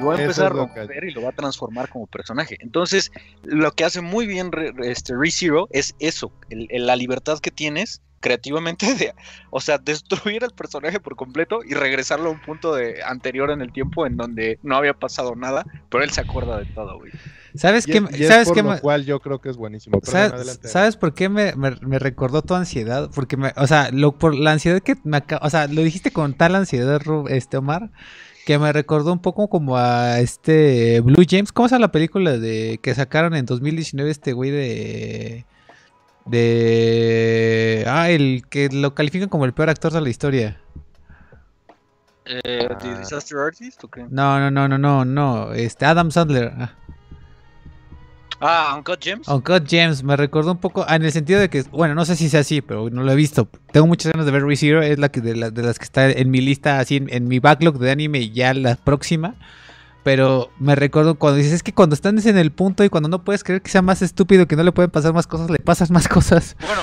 [0.00, 2.56] Lo va a eso empezar a romper y lo va a transformar como personaje.
[2.60, 3.10] Entonces,
[3.42, 7.50] lo que hace muy bien Re- este, ReZero es eso, el- el- la libertad que
[7.50, 9.14] tienes creativamente de,
[9.50, 13.60] o sea, destruir al personaje por completo y regresarlo a un punto de anterior en
[13.60, 17.12] el tiempo en donde no había pasado nada, pero él se acuerda de todo, güey.
[17.54, 18.26] ¿Sabes Y qué?
[18.28, 18.62] ¿Sabes por qué?
[18.62, 20.00] lo me- cual yo creo que es buenísimo.
[20.00, 20.68] Perdón, ¿Sabes, adelante.
[20.68, 23.10] ¿sabes por qué me, me- me recordó tu ansiedad?
[23.14, 26.10] Porque, me, o sea, lo, por la ansiedad que me acaba, o sea, lo dijiste
[26.12, 27.90] con tal ansiedad, este Omar,
[28.46, 31.50] que me recordó un poco como a este Blue James.
[31.52, 35.46] ¿Cómo se llama la película de que sacaron en 2019 este güey de
[36.30, 40.60] de ah, el que lo califican como el peor actor de la historia?
[42.26, 42.76] Eh, Ah.
[42.78, 44.04] ¿The Disaster Artist o qué?
[44.10, 46.52] No, no, no, no, no, no, este Adam Sandler.
[46.58, 46.72] Ah.
[48.40, 49.26] Ah, Uncut Gems.
[49.26, 52.14] Uncut Gems me recordó un poco, ah, en el sentido de que, bueno, no sé
[52.14, 53.48] si sea así, pero no lo he visto.
[53.72, 56.08] Tengo muchas ganas de ver ReZero, es la que de, la- de las que está
[56.10, 59.34] en mi lista, así en, en mi backlog de anime y ya la próxima.
[60.02, 63.24] Pero me recuerdo cuando dices, es que cuando están en el punto y cuando no
[63.24, 65.90] puedes creer que sea más estúpido, que no le pueden pasar más cosas, le pasas
[65.90, 66.56] más cosas.
[66.60, 66.82] Bueno,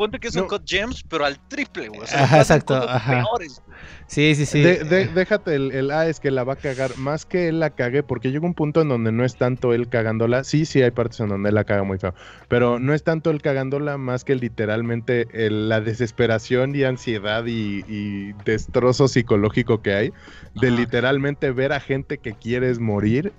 [0.00, 0.44] ponte que es No.
[0.44, 2.00] Uncut Gems, pero al triple, güey.
[2.00, 3.22] O sea, le Ajá, exacto, ajá.
[3.22, 3.60] peores.
[4.06, 4.62] Sí, sí, sí.
[4.62, 6.96] De- de- déjate el, el, ah, es que la va a cagar.
[6.96, 9.90] Más que él la cague, porque llega un punto en donde no es tanto él
[9.90, 10.42] cagándola.
[10.42, 12.14] Sí, sí, hay partes en donde él la caga muy feo.
[12.48, 17.84] Pero no es tanto él cagándola, más que literalmente el- la desesperación y ansiedad y,
[17.86, 20.12] y destrozo psicológico que hay.
[20.54, 20.76] De Ajá.
[20.78, 23.34] literalmente ver a gente que quieres morir,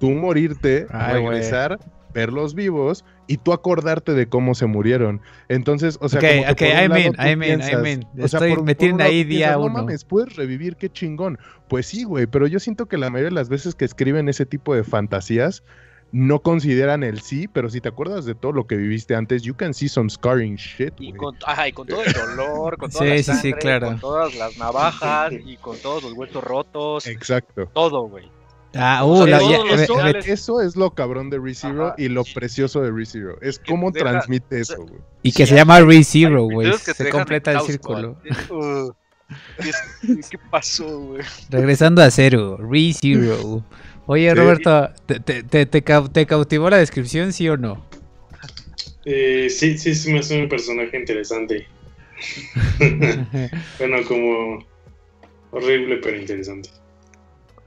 [0.00, 1.78] tú morirte, Ay, regresar,
[2.12, 5.20] verlos vivos y tú acordarte de cómo se murieron.
[5.48, 8.04] Entonces, o sea, Ok, como que ok, por un I mean, I mean, I mean.
[8.22, 9.68] o sea, Estoy- por- me por tienen un ahí día piensas, uno".
[9.68, 11.38] No mames, puedes revivir, qué chingón.
[11.68, 14.44] Pues sí, güey, pero yo siento que la mayoría de las veces que escriben ese
[14.46, 15.62] tipo de fantasías
[16.14, 19.54] no consideran el sí, pero si te acuerdas de todo lo que viviste antes, you
[19.54, 21.16] can see some scarring shit, Y güey.
[21.16, 23.86] con, ajá, y con todo el dolor, con Sí, toda la sí, sí, sangre, claro.
[23.86, 27.70] con todas las navajas y con todos los huesos rotos, Exacto.
[27.72, 28.30] todo, güey.
[28.74, 31.86] Ah, O uh, sea, la- todos ya- los ve- Eso, es lo cabrón de ReZero
[31.88, 32.32] Ajá, y lo sí.
[32.34, 33.38] precioso de ReZero.
[33.42, 35.00] Es cómo deja- transmite eso, güey.
[35.22, 36.72] y que sí, se llama ReZero, güey.
[36.78, 38.16] Se completa el círculo.
[38.50, 38.90] Uh,
[40.30, 41.22] ¿qué, pasó, güey?
[41.50, 43.64] Regresando a cero, ReZero.
[44.06, 44.34] Oye, Sí.
[44.34, 47.86] Roberto, ¿te, te, te, te cau- te cautivó la descripción, sí o no?
[49.04, 51.66] Eh, sí, sí, sí me hace un personaje interesante.
[53.78, 54.64] bueno, como
[55.50, 56.70] horrible pero interesante.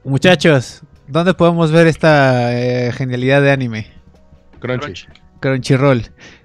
[0.04, 3.86] Muchachos, ¿dónde podemos ver esta eh, genialidad de anime?
[4.60, 4.86] Crunchy.
[4.86, 5.06] Crunchy.
[5.40, 6.02] Crunchyroll.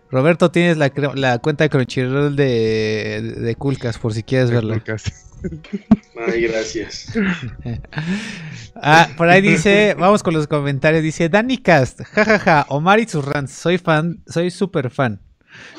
[0.10, 0.90] Roberto, tienes la,
[1.40, 4.76] cuenta de Crunchyroll de, de, de Kulkas, por si quieres verla.
[4.76, 5.08] Podcast.
[6.28, 7.14] Ay, gracias.
[8.84, 13.24] Ah, por ahí dice, vamos con los comentarios, dice Danny Cast, jajaja, Omar y sus
[13.24, 15.22] rants, soy fan, soy súper fan.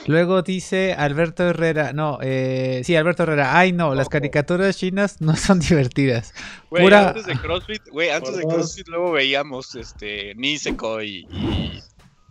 [0.06, 5.36] Luego dice Alberto Herrera, no, eh, sí, Alberto Herrera, ay no, las caricaturas chinas no
[5.36, 6.34] son divertidas.
[6.70, 8.42] Güey, Pura- antes de CrossFit, güey, antes de.
[8.42, 11.82] CrossFit luego veíamos este Niseko y, y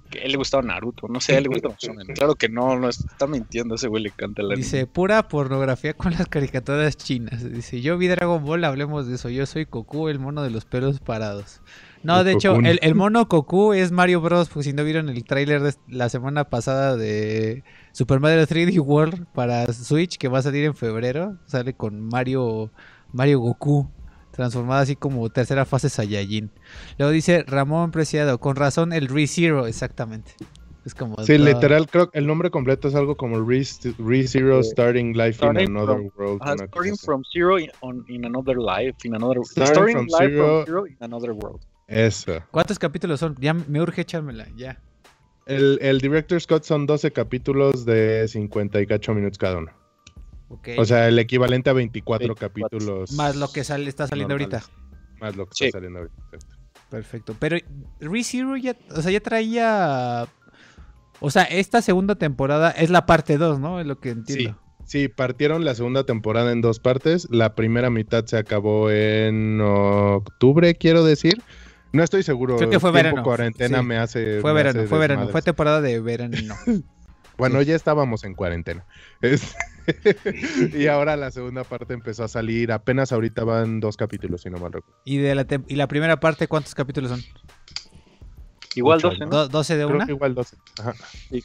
[0.09, 1.75] que a él le gustaba Naruto, no sé, a él le gustaba.
[2.15, 6.11] Claro que no, no está mintiendo, ese güey le canta la Dice, pura pornografía con
[6.11, 7.49] las caricaturas chinas.
[7.49, 9.29] Dice, yo vi Dragon Ball, hablemos de eso.
[9.29, 11.61] Yo soy Goku, el mono de los pelos parados.
[12.03, 14.49] No, de hecho, el, el mono Goku es Mario Bros.
[14.49, 19.27] Pues si no vieron el tráiler de la semana pasada de Super Mario 3D World
[19.33, 22.71] para Switch, que va a salir en febrero, sale con Mario,
[23.13, 23.89] Mario Goku.
[24.31, 26.51] Transformado así como tercera fase Saiyajin.
[26.97, 30.31] Luego dice Ramón Preciado, con razón el ReZero, exactamente.
[30.85, 33.61] Es como Sí, todo- literal, creo que el nombre completo es algo como Re-
[33.99, 36.41] ReZero Starting Life Starting in Another from- World.
[36.69, 40.63] Starting from zero in, on- in another life, in another Starting starting from life zero-
[40.63, 41.59] from zero in another world.
[41.91, 42.41] Eso.
[42.51, 43.35] ¿Cuántos capítulos son?
[43.39, 44.79] Ya me urge echármela, ya.
[45.45, 49.71] El, el Director Scott son 12 capítulos de 50 y cacho minutos cada uno.
[50.49, 50.69] Ok.
[50.77, 52.49] O sea, el equivalente a 24, 24.
[52.69, 53.11] capítulos.
[53.13, 54.63] más lo que sale, está saliendo normales.
[54.65, 55.17] ahorita.
[55.19, 55.65] Más lo que Sí.
[55.65, 56.15] está saliendo ahorita.
[56.33, 56.55] exacto.
[56.89, 57.35] Perfecto.
[57.39, 57.57] Pero
[58.01, 60.27] ReZero ya, o sea, ya traía.
[61.21, 63.79] O sea, esta segunda temporada es la parte 2, ¿no?
[63.79, 64.57] Es lo que entiendo.
[64.85, 67.27] Sí, partieron la segunda temporada en dos partes.
[67.31, 71.41] La primera mitad se acabó en octubre, quiero decir.
[71.93, 72.57] No estoy seguro.
[72.57, 73.23] Creo que fue verano.
[73.23, 73.85] cuarentena Sí.
[73.85, 74.39] me hace.
[74.41, 75.27] Fue me verano, hace fue verano.
[75.29, 76.37] Fue temporada de verano.
[76.43, 76.55] No.
[77.37, 77.67] Bueno, Sí.
[77.67, 78.85] ya estábamos en cuarentena.
[79.21, 79.55] Es-
[80.77, 82.71] y ahora la segunda parte empezó a salir.
[82.71, 85.01] Apenas ahorita van dos capítulos, si no mal recuerdo.
[85.05, 87.21] Y de la, y la primera parte, ¿cuántos capítulos son?
[88.75, 89.29] Igual Ocho, 12, ¿no?
[89.29, 90.05] Do- ¿12 de Creo una?
[90.05, 90.55] que igual 12.
[90.79, 90.93] Ajá.
[91.29, 91.43] Sí.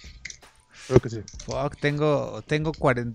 [0.86, 1.20] Creo que sí.
[1.44, 2.72] Fuck, tengo, tengo,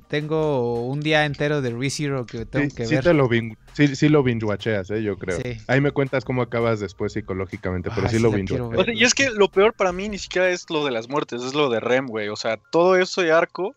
[0.10, 3.04] tengo un día entero de ReZero que tengo Sí, que sí ver.
[3.04, 3.30] te lo
[3.74, 5.40] sí, sí lo binge-watcheas, eh, yo creo.
[5.42, 5.58] Sí.
[5.68, 8.94] Ahí me cuentas cómo acabas después psicológicamente, pero Ay, sí sí lo quiero O sea,
[8.94, 11.54] y es que lo peor para mí ni siquiera es lo de las muertes, es
[11.54, 12.28] lo de Rem, güey.
[12.30, 13.74] O sea, todo eso de arco.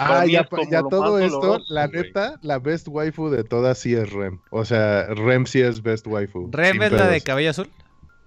[0.00, 2.02] Ah, ya, es ya todo esto, doloroso, la güey.
[2.04, 4.38] neta, la best waifu de todas sí es Rem.
[4.50, 6.48] O sea, Rem sí es best waifu.
[6.52, 7.68] ¿Rem es la de cabello azul?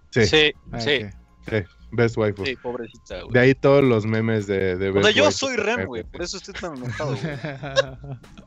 [0.10, 1.00] Sí, sí, Sí, Ah, sí,
[1.48, 1.66] ok.
[1.92, 2.46] Best waifu.
[2.46, 3.34] sí, pobrecita, güey.
[3.34, 6.04] De ahí todos los memes de, de O best sea, yo waifu soy Rem, güey,
[6.04, 7.36] por eso estoy tan enojado, güey.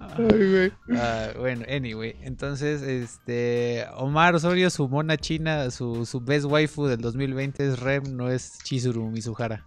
[0.00, 0.72] Ay, güey.
[0.98, 7.00] Ah, bueno, anyway, entonces, este, Omar Osorio, su mona china, su, su best waifu del
[7.00, 9.66] 2020 es Rem, no es Chizuru Mizuhara.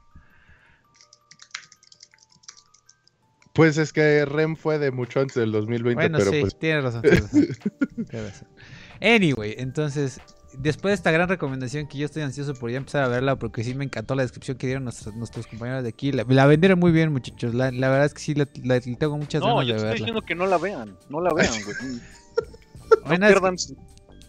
[3.54, 6.84] Pues es que Rem fue de mucho antes del 2020, Bueno, pero sí, pues tienes
[6.84, 7.64] razón, tienes razón,
[8.10, 8.48] tienes razón.
[9.00, 10.20] Anyway, entonces,
[10.58, 13.64] después de esta gran recomendación que yo estoy ansioso por ya empezar a verla, porque
[13.64, 16.12] sí me encantó la descripción que dieron nuestros, nuestros compañeros de aquí.
[16.12, 17.54] La, la vendieron muy bien, muchachos.
[17.54, 19.76] La, la verdad es que sí, la, la- tengo muchas No, ganas yo de te
[19.76, 19.94] estoy verla.
[19.96, 21.76] diciendo que no la vean, no la vean, güey.
[23.20, 23.76] No pierdan, su,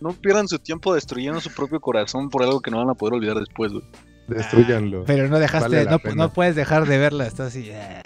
[0.01, 3.15] no pierdan su tiempo destruyendo su propio corazón por algo que no van a poder
[3.15, 3.85] olvidar después, güey.
[4.29, 5.05] destruyanlo.
[5.05, 7.69] pero no dejaste, Vale no, no puedes dejar de verla, está así.
[7.71, 8.03] eh.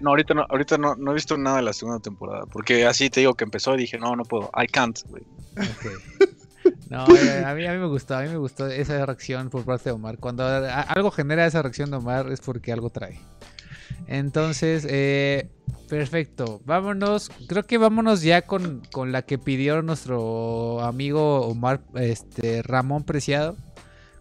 [0.00, 2.44] No, ahorita no, ahorita no, no he visto nada de la segunda temporada.
[2.52, 4.50] Porque así te digo que empezó y dije, no, no puedo.
[4.62, 5.22] I can't, güey.
[5.56, 5.86] Ok.
[6.88, 9.64] No, eh, a mí, a mí me gustó, a mí me gustó esa reacción por
[9.64, 10.18] parte de Omar.
[10.18, 13.20] Cuando algo genera esa reacción de Omar es porque algo trae.
[14.06, 15.48] Entonces, eh,
[15.88, 16.60] perfecto.
[16.64, 23.04] Vámonos, creo que vámonos ya con, con la que pidió nuestro amigo Omar, este Ramón
[23.04, 23.56] Preciado.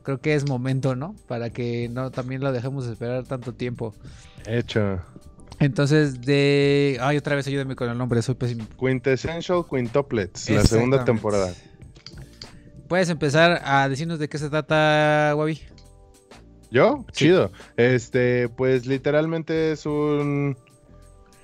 [0.03, 1.15] Creo que es momento, ¿no?
[1.27, 3.95] Para que no también lo dejemos esperar tanto tiempo.
[4.45, 5.01] Hecho.
[5.59, 6.97] Entonces, de.
[7.01, 8.65] Ay, otra vez ayúdame con el nombre, soy pésimo.
[8.77, 11.53] Quintessential Quintuplets, la segunda temporada.
[12.87, 15.59] Puedes empezar a decirnos de qué se trata, Wabi.
[16.71, 17.05] ¿Yo?
[17.13, 17.25] Sí.
[17.25, 17.51] Chido.
[17.77, 20.57] Este, pues literalmente es un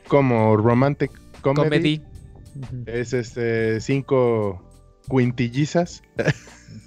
[0.07, 1.11] como romantic
[1.41, 1.63] comedy.
[1.63, 2.01] Comedy.
[2.85, 4.61] Es este cinco
[5.09, 6.01] quintillizas.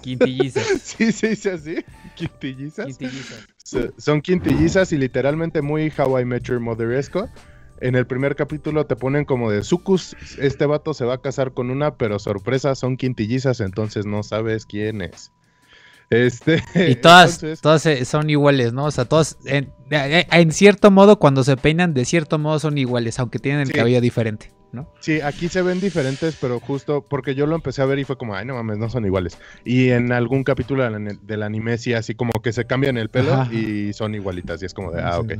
[0.01, 0.63] Quintillizas.
[0.83, 1.75] sí, se dice así.
[2.15, 2.85] Quintillizas.
[2.85, 3.47] Quintillizas.
[3.63, 7.27] So- Son quintillizas y literalmente muy How I Met Your Mother-esco.
[7.81, 11.51] En el primer capítulo te ponen como de sucus, este vato se va a casar
[11.53, 15.31] con una, pero sorpresa, son quintillizas, entonces no sabes quién es.
[16.09, 18.85] Este, Y todas, entonces, todas eh, son iguales, ¿no?
[18.85, 22.77] O sea, todas, en, eh, en cierto modo, cuando se peinan, de cierto modo son
[22.77, 23.73] iguales, aunque tienen el Sí.
[23.73, 24.51] cabello diferente.
[24.71, 24.89] ¿no?
[24.99, 28.17] Sí, aquí se ven diferentes, pero justo porque yo lo empecé a ver y fue
[28.17, 29.37] como, ay, no mames, no son iguales.
[29.63, 33.53] Y en algún capítulo del, anime sí, así como que se cambian el pelo Ajá.
[33.53, 34.61] y son igualitas.
[34.61, 35.33] Y es como de, ah, ok.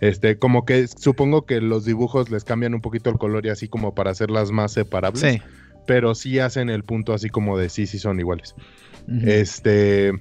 [0.00, 3.68] Este, como que supongo que los dibujos les cambian un poquito el color y así
[3.68, 5.20] como para hacerlas más separables.
[5.20, 5.42] Sí.
[5.86, 8.54] Pero sí hacen el punto así como de sí, sí son iguales.
[9.24, 10.12] Este,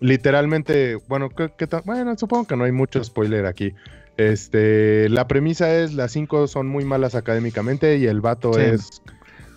[0.00, 1.82] literalmente, bueno, ¿qué, qué tal?
[1.84, 3.74] Bueno, supongo que no hay mucho spoiler aquí.
[4.16, 8.60] Este, la premisa es las cinco son muy malas académicamente y el vato Sí.
[8.60, 9.02] es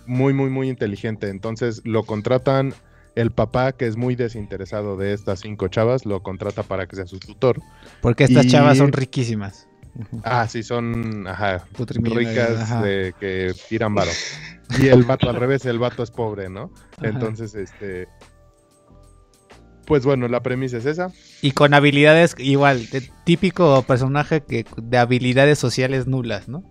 [0.06, 1.28] muy, muy, muy inteligente.
[1.28, 2.74] Entonces lo contratan,
[3.18, 7.06] el papá que es muy desinteresado de estas cinco chavas, lo contrata para que sea
[7.06, 7.60] su tutor.
[8.00, 9.66] Porque estas y- chavas son riquísimas.
[10.22, 12.82] Ah, sí, son, ajá, ricas ajá.
[12.82, 14.12] de que tiran varo.
[14.78, 16.70] Y el vato al revés, el vato es pobre, ¿no?
[16.98, 17.08] Ajá.
[17.08, 18.06] Entonces, este...
[19.86, 21.10] Pues bueno, la premisa es esa.
[21.42, 26.62] Y con habilidades igual, de típico personaje que de habilidades sociales nulas, ¿no?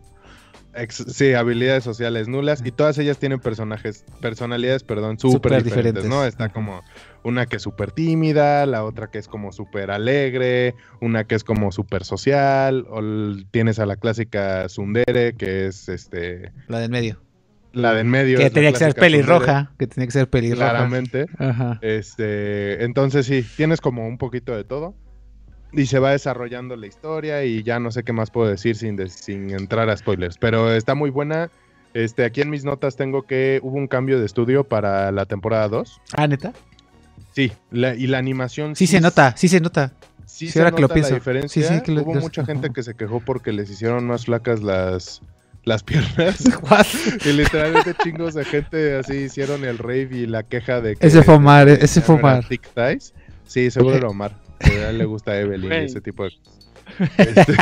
[0.77, 6.23] Ex- sí, habilidades sociales nulas y todas ellas tienen personajes, personalidades, perdón, súper diferentes, ¿no?
[6.23, 6.83] Está como
[7.23, 11.43] una que es súper tímida, la otra que es como súper alegre, una que es
[11.43, 13.01] como súper social, o
[13.51, 17.19] tienes a la clásica Sundere, que es este La del medio.
[17.73, 18.37] la de en medio.
[18.37, 19.71] Que tenía que ser pelirroja.
[19.77, 20.69] Que tenía que ser pelirroja.
[20.69, 21.25] Claramente.
[21.37, 21.79] Ajá.
[21.81, 24.95] Este, entonces sí, tienes como un poquito de todo.
[25.73, 28.95] Y se va desarrollando la historia y ya no sé qué más puedo decir sin,
[28.95, 30.37] de- sin entrar a spoilers.
[30.37, 31.49] Pero está muy buena.
[31.93, 35.67] Este, aquí en mis notas tengo que hubo un cambio de estudio para la temporada
[35.67, 36.01] 2.
[36.13, 36.53] Ah, neta.
[37.33, 39.91] Sí, la- y la animación Sí se nota, sí se nota.
[40.25, 41.11] Sí, Sí, se ahora que lo nota pienso.
[41.11, 41.67] la diferencia.
[41.67, 44.61] Sí, sí, que lo- hubo mucha gente que se quejó porque les hicieron más flacas
[44.63, 45.21] las,
[45.63, 46.43] las piernas.
[47.25, 51.07] Y literalmente chingos de gente así hicieron el rave y la queja de que...
[51.07, 52.45] Ese fue Omar, que ese fue Omar.
[53.45, 54.31] Sí, seguro era Omar.
[54.59, 55.85] A él le gusta Evelyn y Güey.
[55.85, 56.69] ese tipo de cosas.
[57.17, 57.55] Este,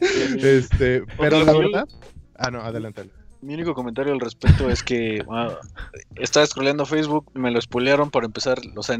[0.58, 1.88] este, pero la verdad...
[2.36, 3.10] Ah, no, adelante.
[3.40, 5.56] Mi único comentario al respecto es que ah,
[6.16, 8.98] estaba scrolleando Facebook, me lo spoilearon para empezar, o sea,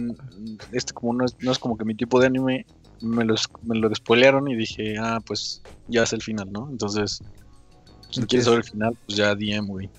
[0.72, 2.64] este como no es, no es como que mi tipo de anime,
[3.01, 6.68] me lo, me lo spoilearon y dije, ah, pues ya es el final, ¿no?
[6.70, 7.20] Entonces,
[8.12, 9.91] quien quiere saber el final, pues ya DM, güey.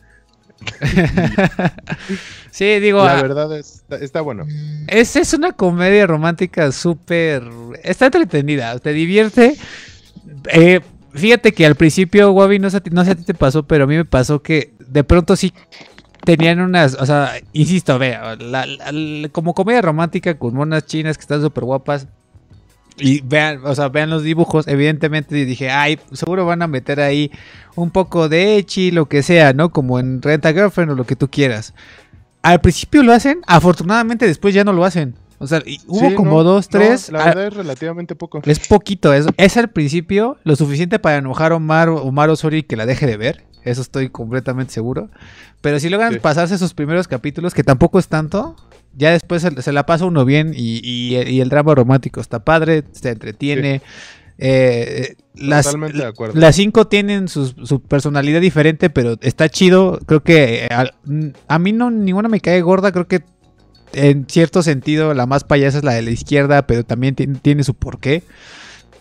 [2.51, 4.45] sí, digo, La ah, verdad es, está, bueno.
[4.87, 7.43] es, es una comedia romántica súper...
[7.83, 9.55] Está entretenida, te divierte.
[10.51, 10.81] Eh,
[11.13, 13.63] fíjate que al principio, Wabi, no sé, a ti- no sé a ti te pasó,
[13.63, 15.53] pero a mí me pasó que de pronto sí
[16.25, 21.17] tenían unas, o sea, insisto, vea, la- la- la- como comedia romántica con monas chinas
[21.17, 22.07] que están súper guapas.
[22.99, 27.31] Y vean, o sea, vean los dibujos, evidentemente dije, ay, seguro van a meter ahí
[27.75, 29.69] un poco de echi, lo que sea, ¿no?
[29.71, 31.73] Como en Rent a Girlfriend o lo que tú quieras.
[32.41, 35.15] Al principio lo hacen, afortunadamente después ya no lo hacen.
[35.41, 37.09] O sea, hubo Sí, como no, dos, no, tres.
[37.11, 38.41] la verdad es relativamente poco.
[38.43, 42.63] es poquito, es, es al principio lo suficiente para enojar a Omar, Omar Osorio y
[42.63, 43.45] que la deje de ver.
[43.63, 45.09] Eso estoy completamente seguro.
[45.61, 46.19] Pero si logran Sí.
[46.19, 48.55] pasarse esos primeros capítulos, que tampoco es tanto,
[48.95, 52.43] ya después se, se la pasa uno bien y, y- y el drama romántico está
[52.43, 53.81] padre, se entretiene.
[54.41, 56.39] Eh, las, Totalmente de acuerdo.
[56.39, 59.99] las cinco tienen su personalidad diferente, pero está chido.
[60.05, 60.69] Creo que
[61.05, 62.91] mm, a, mí no ninguna me cae gorda.
[62.93, 63.21] Creo que
[63.91, 67.63] en cierto sentido la más payasa es la de la izquierda, pero también tiene, tiene
[67.63, 68.23] su porqué.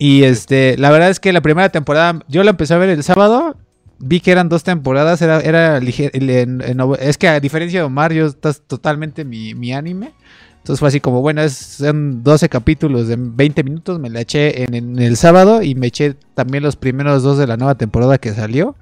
[0.01, 3.03] Y este, la verdad es que la primera temporada, yo la empecé a ver el
[3.05, 3.57] sábado.
[4.01, 7.85] Vi que eran dos temporadas, era, era lige- en- en- es que a diferencia de
[7.87, 10.13] Omar, yo estás totalmente mi, mi anime.
[10.59, 14.75] Entonces fue así como, bueno, son 12 capítulos de 20 minutos, me la eché en,
[14.75, 18.33] en el sábado y me eché también los primeros dos de la nueva temporada que
[18.35, 18.77] salió.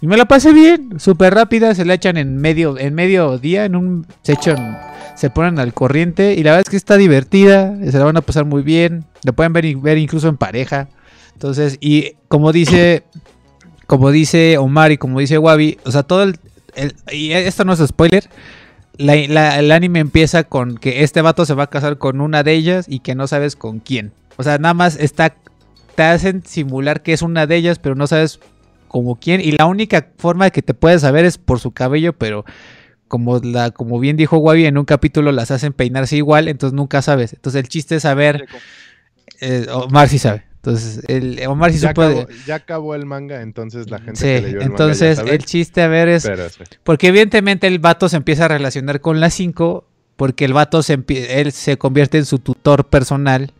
[0.00, 3.64] Y me la pasé bien, súper rápida, se la echan en medio, en medio día,
[3.64, 4.78] en un, se echan,
[5.16, 8.20] se ponen al corriente y la verdad es que está divertida, se la van a
[8.20, 10.88] pasar muy bien, la pueden ver, ver incluso en pareja.
[11.32, 13.02] Entonces, y como dice,
[13.88, 16.38] como dice Omar y como dice Wabi, o sea, todo el,
[16.76, 18.28] el- y esto no es spoiler,
[18.98, 22.42] la- la- el anime empieza con que este vato se va a casar con una
[22.44, 24.12] de ellas y que no sabes con quién.
[24.36, 25.34] O sea, nada más está,
[25.96, 28.38] te hacen simular que es una de ellas, pero no sabes
[28.88, 29.40] como quién.
[29.40, 32.44] Y la única forma de que te puedes saber es por su cabello, pero
[33.08, 37.00] como, la, como bien dijo Wabi, en un capítulo las hacen peinarse igual, entonces nunca
[37.00, 37.32] sabes.
[37.32, 38.46] Entonces el chiste es saber,
[39.40, 40.44] eh, Omar sí sabe.
[40.68, 44.26] Entonces, el, Omar sí ya, supo acabó, ya acabó el manga, entonces la gente Sí,
[44.26, 46.30] que leyó el entonces manga ya sabe, el chiste a ver es...
[46.84, 49.84] Porque evidentemente el vato se empieza a relacionar con la 5
[50.16, 53.52] porque el vato se, él se convierte en su tutor personal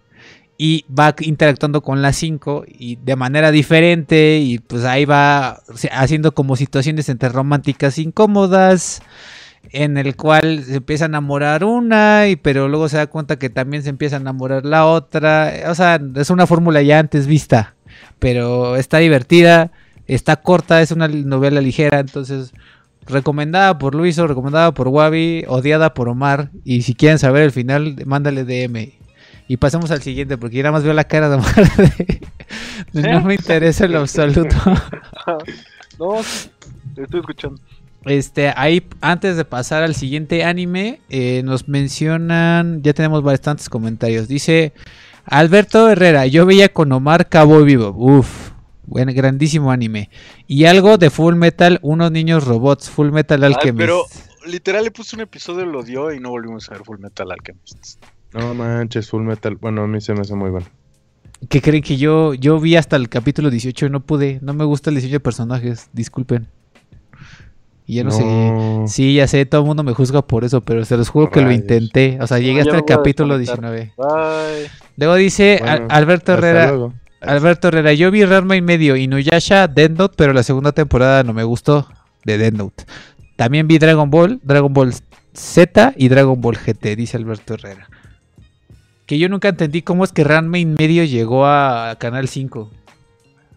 [0.58, 6.34] y va interactuando con la 5 y de manera diferente y pues ahí va haciendo
[6.34, 9.00] como situaciones entre románticas incómodas
[9.70, 13.50] en el cual se empieza a enamorar una y pero luego se da cuenta que
[13.50, 17.74] también se empieza a enamorar la otra, o sea, es una fórmula ya antes vista,
[18.18, 19.70] pero está divertida.
[20.06, 22.54] Está corta, es una novela ligera, entonces
[23.06, 26.48] recomendada por Luiso, recomendada por Wabi, odiada por Omar.
[26.64, 28.92] Y si quieren saber el final, mándale DM.
[29.48, 31.54] Y pasemos al siguiente, porque yo nada más veo la cara de Omar.
[32.92, 34.48] de- no me interesa en lo absoluto.
[35.98, 36.14] No,
[36.94, 37.60] te estoy escuchando.
[38.04, 44.28] Este, ahí antes de pasar al siguiente anime, eh, nos mencionan, ya tenemos bastantes comentarios.
[44.28, 44.72] Dice
[45.26, 47.94] Alberto Herrera, yo veía con Omar Cabo Vivo.
[47.96, 48.50] Uf,
[48.86, 50.10] buen, grandísimo anime.
[50.46, 53.78] Y algo de Full Metal, unos niños robots, Full Metal Alchemist.
[53.78, 54.02] pero-
[54.46, 58.02] Literal le puse un episodio, lo dio y no volvimos a ver Full Metal Alchemist.
[58.32, 59.56] No manches, Full Metal.
[59.56, 60.66] Bueno, a mí se me hace muy bueno.
[61.50, 64.38] ¿Qué creen que yo, yo vi hasta el capítulo 18 y no pude?
[64.40, 66.48] No me gusta el diseño de personajes, disculpen.
[67.88, 68.86] Y ya no, seguí.
[68.86, 71.40] Sí, ya sé, todo el mundo me juzga por eso, pero se los juro que
[71.40, 72.18] lo intenté.
[72.20, 73.72] O sea, llegué hasta el capítulo desconectar.
[73.72, 73.92] 19.
[73.96, 74.70] Bye.
[74.98, 76.68] Luego dice Bueno, Al- Alberto Herrera.
[76.68, 76.92] luego.
[77.22, 81.32] Alberto Herrera, yo vi Ranma y medio, Inuyasha, Death Note, pero la segunda temporada no
[81.32, 81.88] me gustó
[82.24, 82.84] de Death Note.
[83.36, 84.92] También vi Dragon Ball, Dragon Ball
[85.32, 87.88] Z y Dragon Ball GT, dice Alberto Herrera.
[89.06, 92.70] Que yo nunca entendí cómo es que Ranma y medio llegó a Canal 5.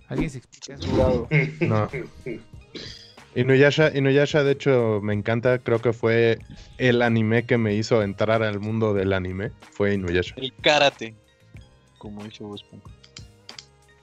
[0.07, 0.75] ¿Alguien se explica?
[0.75, 1.27] eso?
[1.67, 1.89] No.
[3.35, 5.59] Inuyasha, Inuyasha, de hecho, me encanta.
[5.59, 6.39] Creo que fue
[6.77, 9.51] el anime que me hizo entrar al mundo del anime.
[9.71, 10.35] Fue Inuyasha.
[10.37, 11.15] El karate.
[11.97, 12.89] Como dice Bob Esponja.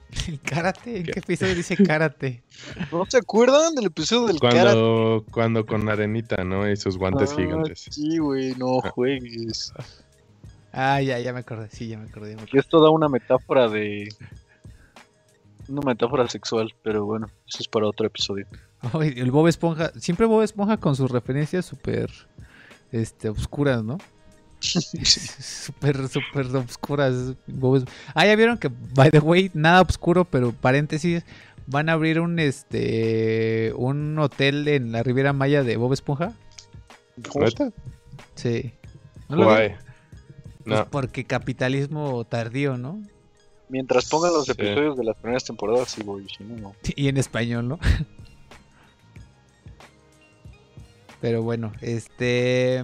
[0.27, 0.97] ¿El karate?
[0.97, 1.11] ¿En ¿Qué?
[1.11, 2.41] qué episodio dice karate?
[2.91, 4.61] ¿No se acuerdan del episodio del karate?
[4.63, 6.67] Cuando, cuando con Arenita, ¿no?
[6.69, 7.85] Y sus guantes Ah, gigantes.
[7.91, 8.89] Sí, güey, no Ah.
[8.89, 9.71] juegues.
[10.73, 12.31] Ah, ya, ya me acordé, sí, ya me acordé.
[12.31, 12.57] ya me acordé.
[12.57, 14.09] Y esto da una metáfora de.
[15.67, 18.47] Una metáfora sexual, pero bueno, eso es para otro episodio.
[18.81, 22.09] Ay, el Bob Esponja, siempre Bob Esponja con sus referencias súper
[22.91, 23.97] este, obscuras, ¿no?
[24.61, 27.33] Súper, súper obscuras.
[27.47, 31.23] Bob Ah, ya vieron que, by the way, nada oscuro, pero paréntesis,
[31.67, 36.33] van a abrir un este un hotel en la Riviera Maya de Bob Esponja.
[37.35, 37.71] ¿Neta?
[38.35, 38.73] Sí.
[39.29, 39.75] ¿No lo Guay.
[40.65, 40.85] Pues No.
[40.89, 43.01] porque capitalismo tardío, ¿no?
[43.69, 44.51] Mientras pongan los Sí.
[44.51, 46.75] episodios de las primeras temporadas, sí voy, si no, no.
[46.95, 47.79] Y en español, ¿no?
[51.21, 52.83] Pero bueno, este...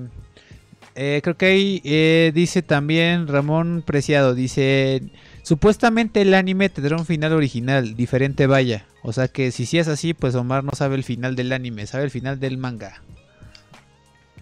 [0.96, 5.02] eh, creo que ahí eh, dice también Ramón Preciado, dice...
[5.44, 8.86] Supuestamente el anime tendrá un final original, diferente vaya.
[9.04, 11.86] O sea que si sí es así, pues Omar no sabe el final del anime,
[11.86, 13.04] sabe el final del manga.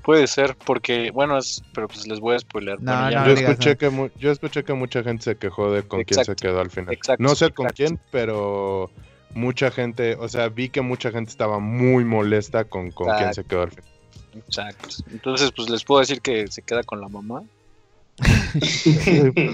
[0.01, 2.81] Puede ser, porque, bueno, es, pero pues les voy a spoiler.
[2.81, 5.35] No, Bueno, ya- no yo, digas escuché que mu- yo escuché que mucha gente se
[5.35, 6.93] quejó de con quién se quedó al final.
[6.93, 7.75] exacto, no sé con exacto.
[7.85, 8.91] quién, pero
[9.33, 13.41] mucha gente, o sea, vi que mucha gente estaba muy molesta con, con quién Exacto.
[13.41, 13.91] se quedó al final.
[14.35, 14.89] Exacto.
[15.11, 17.43] Entonces, pues les puedo decir que se queda con la mamá.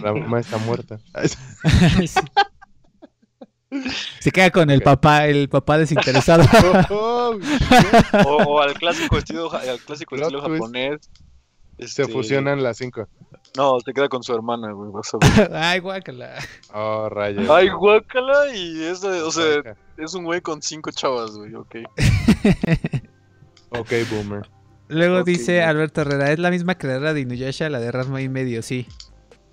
[0.02, 1.00] La mamá está muerta.
[4.20, 6.44] Se queda con el papá, el papá desinteresado.
[6.90, 7.38] Oh,
[8.26, 11.00] O, o al clásico estilo, al clásico estilo japonés.
[11.78, 13.08] se este, fusionan las cinco.
[13.58, 14.92] No, se queda con su hermana, güey.
[14.92, 15.52] Vas a ver.
[15.56, 16.36] Ay, guácala.
[16.74, 17.50] Oh, rayos.
[17.50, 18.54] Ay, guácala.
[18.56, 19.76] Y es, o sea, Guaca.
[19.98, 21.76] es un güey con cinco chavas, güey, ok.
[23.72, 24.50] Ok, boomer.
[24.88, 25.62] Luego dice.
[25.64, 28.88] Alberto Herrera, es la misma creadora de Inuyasha, la de Rasma y medio, sí.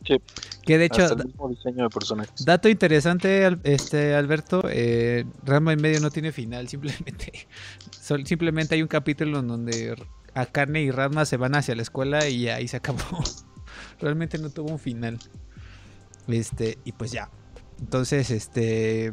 [0.07, 0.17] Sí.
[0.63, 2.45] Que de hecho, Hasta el mismo diseño de personajes.
[2.45, 7.49] dato interesante, este Alberto, eh, Rasma y medio no tiene final, simplemente,
[7.91, 9.97] sol- simplemente hay un capítulo en donde
[10.35, 13.01] Akane y Rasma se van hacia la escuela y ahí se acabó.
[14.01, 15.19] Realmente no tuvo un final.
[16.29, 17.31] Este, y pues ya.
[17.81, 19.13] Entonces, este,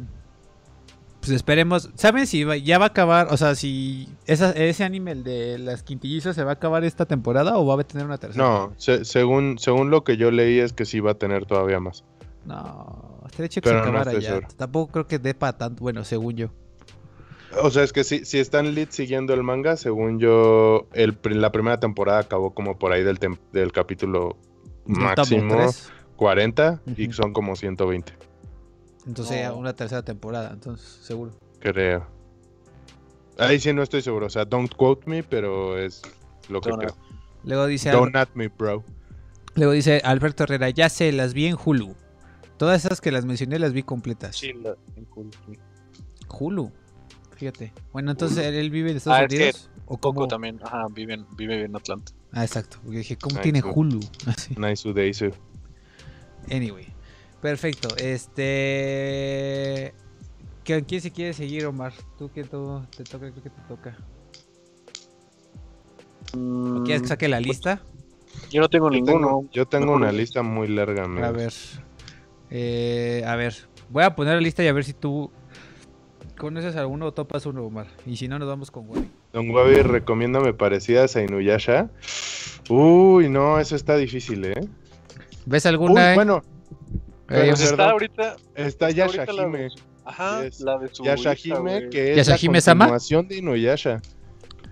[1.20, 1.90] pues esperemos.
[1.96, 3.28] ¿Saben si va- ya va a acabar?
[3.32, 7.06] O sea, si esa- ese anime, el de las quintillizas, se va a acabar esta
[7.06, 8.44] temporada o va a tener una tercera.
[8.44, 11.80] No, se- según, según lo que yo leí es que sí va a tener todavía
[11.80, 12.04] más.
[12.46, 14.42] No, estaría que se Pero acabara ya.
[14.58, 15.82] Tampoco creo que dé para tanto.
[15.82, 16.48] Bueno, según yo.
[17.62, 21.52] O sea, es que si, si están lit siguiendo el manga, según yo, el, la
[21.52, 23.20] primera temporada acabó como por ahí del,
[23.52, 24.38] del capítulo
[24.86, 25.90] Tomo máximo tres.
[26.16, 27.14] 40 y Ujú.
[27.14, 28.14] son como 120,
[29.08, 29.56] Entonces No.
[29.58, 31.32] una tercera temporada, entonces seguro.
[31.60, 32.06] creo.
[33.38, 36.02] Ahí sí no estoy seguro, o sea, don't quote me, pero es
[36.50, 36.96] lo que Don't creo.
[37.44, 38.84] Luego dice, Don't at me, bro.
[39.56, 41.96] luego dice Alberto Herrera, ya sé, las vi en Hulu.
[42.58, 44.38] Todas esas que las mencioné las vi completas.
[44.38, 45.32] Sí, la- en Hulu.
[46.30, 46.72] Hulu.
[47.36, 47.74] Fíjate.
[47.92, 49.70] Bueno, entonces él vive en Estados Ah, es que Unidos.
[49.88, 50.28] ¿O Coco cómo?
[50.28, 52.14] también, ajá, vive en, vive en Atlanta.
[52.34, 52.78] Ah, exacto.
[52.84, 53.62] Porque dije, ¿cómo tiene.
[53.62, 54.00] Hulu?
[54.26, 54.56] Así.
[54.58, 55.32] Nice Udaisu.
[56.52, 56.88] Anyway.
[57.42, 57.96] Perfecto.
[57.98, 59.94] Este.
[60.66, 61.94] ¿Qui- ¿Quién se quiere seguir, Omar?
[62.18, 63.98] Tú que todo te toca, creo que te toca.
[66.36, 67.82] ¿O ¿Quieres que saque la lista?
[68.50, 69.28] Yo no tengo Yo ninguno.
[69.28, 71.28] tengo, yo tengo una lista muy larga, amigos.
[71.28, 71.54] A ver.
[72.50, 73.56] Eh, a ver.
[73.90, 75.32] Voy a poner la lista y a ver si tú
[76.38, 77.88] ¿Conoces alguno o topas uno, Omar?
[78.06, 79.08] Y si no, nos vamos con Wabi.
[79.34, 81.90] Don Wabi, recomiéndame parecidas a Inuyasha.
[82.70, 84.68] Uy, no, eso está difícil, ¿eh?
[85.46, 86.12] ¿Ves Uy, alguna?
[86.12, 86.16] eh?
[86.16, 86.42] bueno,
[87.30, 88.36] Eh, Pues está ahorita.
[88.56, 89.70] está está Yashahime.
[90.06, 90.60] Ajá, Yes.
[90.60, 91.04] la de su.
[91.04, 94.02] Yashahime, que es la continuación de Inuyasha.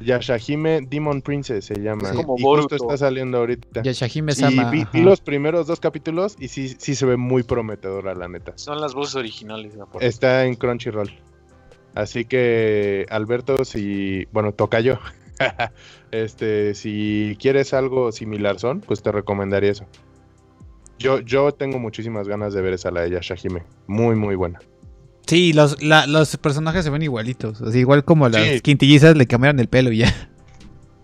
[0.01, 2.09] Yashahime Demon Princess se llama.
[2.11, 2.15] Sí.
[2.17, 2.75] Como y justo Boruto.
[2.75, 3.81] está saliendo ahorita.
[3.83, 4.69] Yashahime Y Sama.
[4.69, 8.53] vi, vi los primeros dos capítulos y sí, sí se ve muy prometedora, la neta.
[8.57, 9.73] Son las voces originales.
[9.83, 10.07] acuerdo.
[10.07, 11.11] Está en Crunchyroll.
[11.95, 14.25] Así que, Alberto, si.
[14.31, 14.99] Bueno, toca yo.
[16.11, 19.85] este, si quieres algo similar, son, pues te recomendaría eso.
[20.99, 23.63] Yo, yo tengo muchísimas ganas de ver esa la de Yashahime.
[23.87, 24.59] Muy, muy buena.
[25.25, 27.61] Sí, los, la- los personajes se ven igualitos.
[27.61, 28.61] Así, igual como las Sí.
[28.61, 30.29] quintillizas le cambiaron el pelo y ya.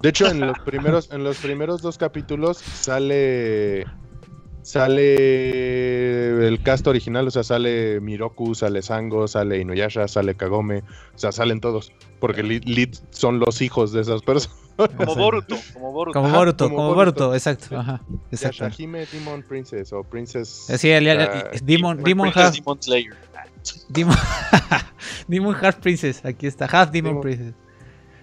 [0.02, 3.86] De hecho, en los primeros, en los primeros dos capítulos sale.
[4.68, 10.80] Sale el cast original, o sea, sale Miroku, sale Sango, sale Inuyasha, sale Kagome,
[11.16, 14.58] o sea, salen todos, porque Lid, Lid son los hijos de esas personas.
[14.76, 16.14] Como Boruto, como Boruto.
[16.20, 17.20] Como Ajá, Boruto, como como Boruto.
[17.28, 17.80] Boruto, exacto.
[17.80, 18.02] Ajá,
[18.32, 18.66] exacto.
[18.66, 20.68] Yashahime Demon Princess o Princess.
[20.78, 23.16] Sí, el- el- ah, Demon, Demon Half, Demon Slayer.
[23.90, 24.16] Demon,
[25.30, 27.54] Demon Half Princess, aquí está, Half Demon Demon- Princess.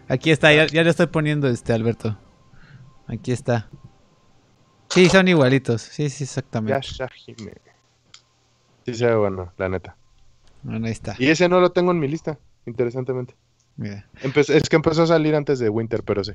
[0.09, 2.19] Aquí está, ya, ya le estoy poniendo este Alberto.
[3.09, 3.71] Aquí está.
[4.91, 5.83] Sí, son igualitos.
[5.83, 6.75] Sí, sí, exactamente.
[6.75, 7.55] Yashahime.
[8.85, 9.97] Sí, se ve bueno, la neta.
[10.63, 11.17] Bueno, ahí está.
[11.19, 13.35] Y ese no lo tengo en mi lista, interesantemente.
[13.77, 14.09] Mira.
[14.23, 16.33] Empe- es que empezó a salir antes de Winter, pero sí.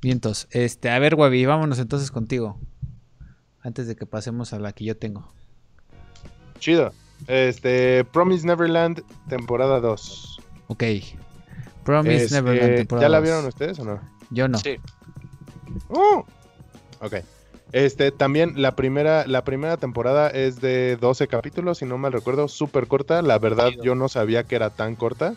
[0.00, 0.48] Vientos.
[0.50, 2.58] Este, a ver, Wabi, vámonos entonces contigo.
[3.62, 5.32] Antes de que pasemos a la que yo tengo.
[6.58, 6.92] Chido.
[7.26, 10.38] Este, Promise Neverland, temporada 2.
[10.68, 10.84] Ok.
[11.84, 14.00] Promise Este, Neverland temporada ¿Ya la vieron ustedes o no?
[14.30, 14.58] Yo no.
[14.58, 14.76] Sí.
[15.88, 16.26] ¡Oh!
[17.04, 17.16] Ok.
[17.72, 22.46] Este, también la primera, la primera temporada es de 12 capítulos, si no mal recuerdo,
[22.48, 23.20] súper corta.
[23.22, 25.34] La verdad, yo no sabía que era tan corta.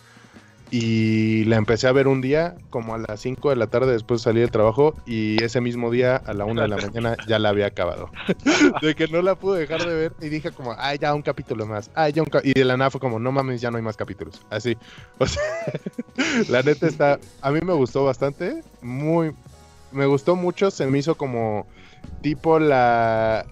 [0.70, 4.20] Y la empecé a ver un día, como a las 5 de la tarde después
[4.20, 4.93] de salir del trabajo.
[5.05, 8.11] Y ese mismo día, a la 1 de la mañana, ya la había acabado.
[8.82, 10.11] de que no la pude dejar de ver.
[10.22, 11.89] Y dije como, ay, ya un capítulo más.
[11.95, 12.41] Ay, ya un ca-".
[12.43, 14.41] Y de la nada fue como, no mames, ya no hay más capítulos.
[14.49, 14.78] Así.
[15.20, 15.41] O sea,
[16.49, 18.61] la neta está, a mí me gustó bastante.
[18.82, 19.34] Muy,
[19.92, 20.72] me gustó mucho.
[20.72, 21.68] Se me hizo como
[22.22, 23.46] tipo la...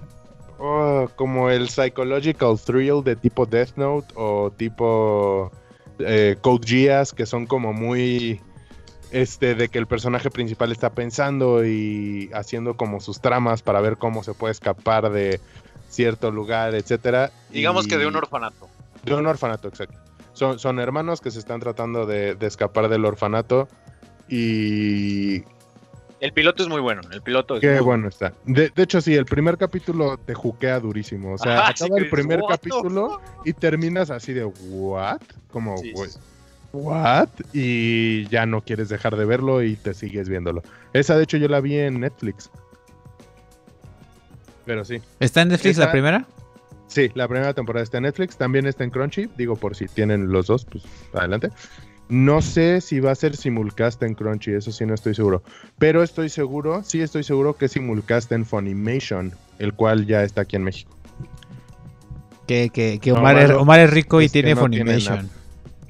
[0.60, 5.52] oh, como el psychological thrill de tipo Death Note o tipo
[6.00, 8.42] eh, Code Geass, que son como muy...
[9.12, 13.96] Este, de que el personaje principal está pensando y haciendo como sus tramas para ver
[13.98, 15.40] cómo se puede escapar de
[15.90, 17.32] cierto lugar, etcétera.
[17.52, 18.68] Digamos que de un orfanato.
[19.04, 19.98] de un orfanato, exacto.
[20.34, 23.70] Son, son hermanos que se están tratando de, de escapar del orfanato
[24.28, 25.44] y
[26.20, 27.02] El piloto es muy bueno.
[27.12, 28.34] El piloto es qué muy bueno está.
[28.46, 31.34] De, de hecho, sí, el primer capítulo te juquea durísimo.
[31.34, 35.22] O sea, Ajá, acaba el primer dices, "What the capítulo y terminas así de ¿what?
[35.52, 36.20] Como, Sí, güey, sí.
[36.72, 37.30] ¿what?
[37.54, 40.64] Y ya no quieres dejar de verlo y te sigues viéndolo.
[40.94, 42.50] Esa, de hecho, yo la vi en Netflix.
[44.66, 45.02] Pero sí.
[45.20, 46.26] ¿Está en Netflix la primera?
[46.88, 50.32] Sí, la primera temporada está en Netflix, también está en Crunchy, digo por si tienen
[50.32, 51.50] los dos, pues adelante.
[52.08, 55.42] No sé si va a ser simulcast en Crunchy, eso sí no estoy seguro,
[55.80, 60.42] pero estoy seguro, sí estoy seguro que es simulcast en Funimation, el cual ya está
[60.42, 60.96] aquí en México.
[62.46, 65.30] Que, que, que No, Omar, es, Omar es rico y es que tiene no Funimation.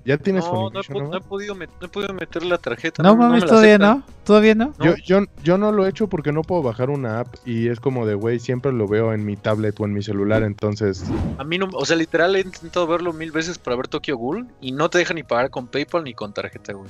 [0.05, 3.01] ¿Ya tienes No, no he, no podido met- no he podido meter la tarjeta.
[3.01, 4.03] No, me mames, todavía no.
[4.23, 4.73] ¿Todavía no?
[4.77, 4.85] No.
[4.85, 7.79] Yo, yo, yo no lo he hecho porque no puedo bajar una app y es
[7.79, 11.03] como de, güey, siempre lo veo en mi tablet o en mi celular, entonces...
[11.39, 14.47] A mí no, o sea, literal he intentado verlo mil veces para ver Tokyo Ghoul
[14.61, 16.89] y no te deja ni pagar con PayPal ni con tarjeta, güey.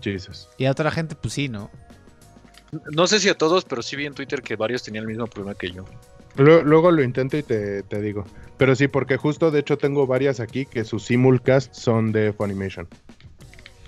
[0.00, 0.48] Jesus.
[0.56, 1.70] Y a otra gente, pues sí, ¿no?
[2.92, 5.26] No sé si a todos, pero sí vi en Twitter que varios tenían el mismo
[5.26, 5.84] problema que yo.
[6.36, 8.24] Luego, lo intento y te, te digo.
[8.56, 12.88] Pero sí, porque justo de hecho tengo varias aquí que sus simulcast son de Funimation.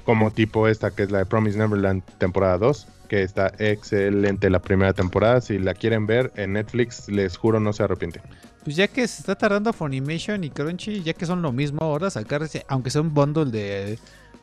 [0.05, 4.61] Como tipo esta que es la de Promise Neverland temporada 2, que está excelente la
[4.61, 5.41] primera temporada.
[5.41, 8.23] Si la quieren ver en Netflix, les juro no se arrepienten.
[8.65, 12.11] Pues ya que se está tardando Funimation y Crunchy, ya que son lo mismo ahora,
[12.11, 13.99] sacarse, aunque sea un bundle de,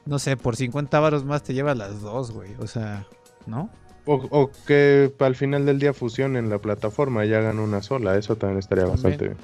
[0.05, 2.51] no sé, por 50 varos más te lleva las dos, güey.
[2.59, 3.05] O sea,
[3.45, 3.69] ¿no?
[4.05, 8.17] O, o que al final del día fusionen la plataforma y hagan una sola.
[8.17, 9.01] Eso también estaría También.
[9.03, 9.37] bastante bien.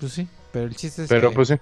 [0.00, 1.54] Pues sí, pero el chiste es Pero que, pues sí.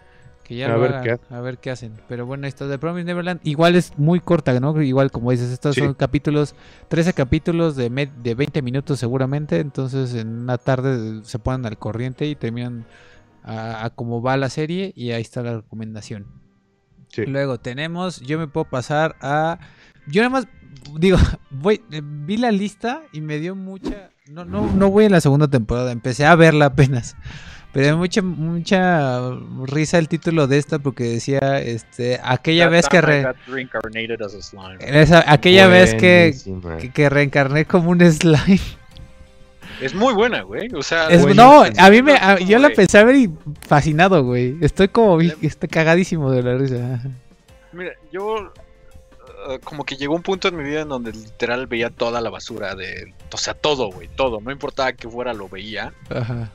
[0.45, 1.93] que ya a ver hagan, qué a ver qué hacen.
[2.09, 4.81] Pero bueno, esto de Promise Neverland igual es muy corta, ¿no?
[4.81, 5.81] Igual como dices, estos Sí.
[5.83, 6.55] son capítulos,
[6.89, 11.77] 13 capítulos de, me- de 20 minutos seguramente, entonces en una tarde se ponen al
[11.79, 12.87] corriente y terminan
[13.43, 16.27] a, a cómo va la serie y ahí está la recomendación.
[17.09, 17.25] Sí.
[17.27, 19.59] Luego tenemos, yo me puedo pasar a...
[20.09, 20.49] Yo nada más,
[20.99, 21.19] digo,
[21.51, 24.11] voy, eh, vi la lista y me dio mucha...
[24.29, 27.17] No, no, no voy en la segunda temporada, empecé a verla apenas.
[27.73, 29.21] Pero hay mucha, mucha
[29.67, 34.23] risa el título de esta porque decía, este, aquella That vez que, re- got reincarnated
[34.23, 34.77] as a slime.
[34.81, 36.35] esa- aquella vez que,
[36.81, 38.61] que, que reencarné como un slime.
[39.83, 40.71] Es muy buena, güey.
[40.75, 43.17] O sea, Es- güey, no, es- a mí me, a- yo la pensé a ver
[43.17, 43.31] y
[43.61, 44.57] fascinado, güey.
[44.63, 47.03] Estoy como, estoy cagadísimo de la risa.
[47.75, 48.55] Mira, yo
[49.65, 52.75] como que llegó un punto en mi vida en donde literal veía toda la basura
[52.75, 56.51] de, o sea, todo, güey, todo, no importaba que fuera lo veía Ajá.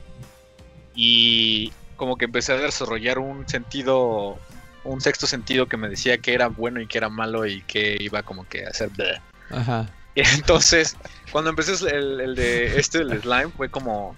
[0.94, 4.38] y como que empecé a desarrollar un sentido,
[4.84, 7.96] un sexto sentido que me decía que era bueno y que era malo y que
[8.00, 9.20] iba como que a hacer bleh.
[9.50, 9.88] Ajá.
[10.14, 10.96] Y entonces,
[11.30, 14.14] cuando empecé el, el de este, el slime, fue como.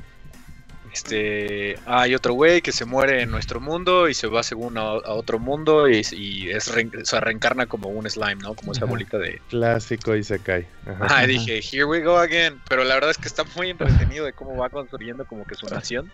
[0.94, 1.76] Este.
[1.86, 5.12] Hay otro güey que se muere en nuestro mundo y se va según a, a
[5.12, 8.54] otro mundo y, y es re- o sea, reencarna como un slime, ¿no?
[8.54, 9.40] Como esa bolita de.
[9.50, 10.66] Clásico y se cae.
[10.86, 11.24] Ajá.
[11.24, 12.60] Y dije, here we go again.
[12.68, 15.66] Pero la verdad es que está muy entretenido de cómo va construyendo como que su
[15.66, 16.10] nación.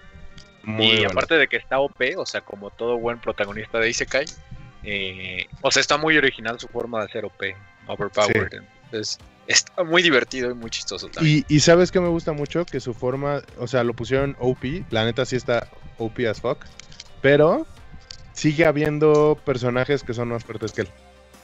[0.63, 1.11] Muy y bueno.
[1.13, 4.27] aparte de que está OP, o sea, como todo buen protagonista de Isekai,
[4.83, 7.43] eh, o sea, está muy original su forma de hacer OP,
[7.87, 8.63] overpowered.
[8.85, 9.19] Entonces,
[9.51, 11.45] está muy divertido y muy chistoso también.
[11.49, 14.65] Y, y sabes que me gusta mucho que su forma, o sea, lo pusieron OP,
[14.91, 15.69] la neta sí está
[15.99, 16.65] OP as fuck,
[17.21, 17.67] pero
[18.33, 20.89] sigue habiendo personajes que son más fuertes que él.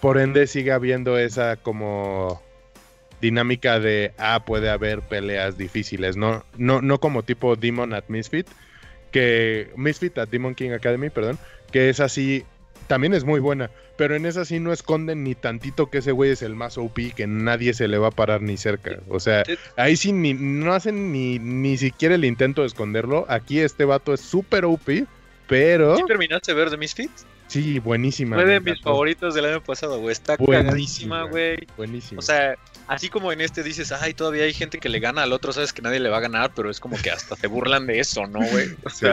[0.01, 2.41] Por ende sigue habiendo esa como
[3.21, 8.47] dinámica de ah, puede haber peleas difíciles, no no no como tipo Demon at Misfit,
[9.11, 11.39] que Misfit at Demon King Academy, perdón,
[11.73, 12.45] que es así
[12.87, 16.31] también es muy buena, pero en esa sí no esconden ni tantito que ese güey
[16.31, 18.99] es el más OP, que nadie se le va a parar ni cerca.
[19.09, 19.43] O sea,
[19.77, 23.27] ahí sí ni, no hacen ni, ni siquiera el intento de esconderlo.
[23.29, 25.07] Aquí este vato es súper OP,
[25.47, 27.27] pero ¿Sí terminaste de ver The Misfits?
[27.49, 28.37] sí, buenísima.
[28.37, 30.13] Fue de mis favoritos del año pasado, güey.
[30.13, 31.23] Está Buenísima.
[31.23, 31.67] güey.
[31.77, 32.19] Buenísima.
[32.19, 32.57] O sea,
[32.89, 35.73] así como en este dices, ay, todavía hay gente que le gana al otro, sabes
[35.73, 38.27] que nadie le va a ganar, pero es como que hasta se burlan de eso,
[38.27, 38.71] ¿no, güey?
[38.85, 39.07] O Sí.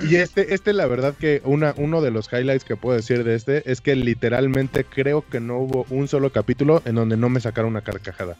[0.00, 3.34] Y este, este, la verdad que una, uno de los highlights que puedo decir de
[3.34, 7.40] este es que literalmente creo que no hubo un solo capítulo en donde no me
[7.40, 8.36] sacaron una carcajada.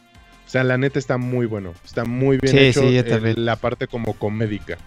[0.47, 1.75] O sea, la neta está muy bueno.
[1.85, 3.45] Está muy bien Sí, hecho sí, eh, también.
[3.45, 4.79] la parte como comédica.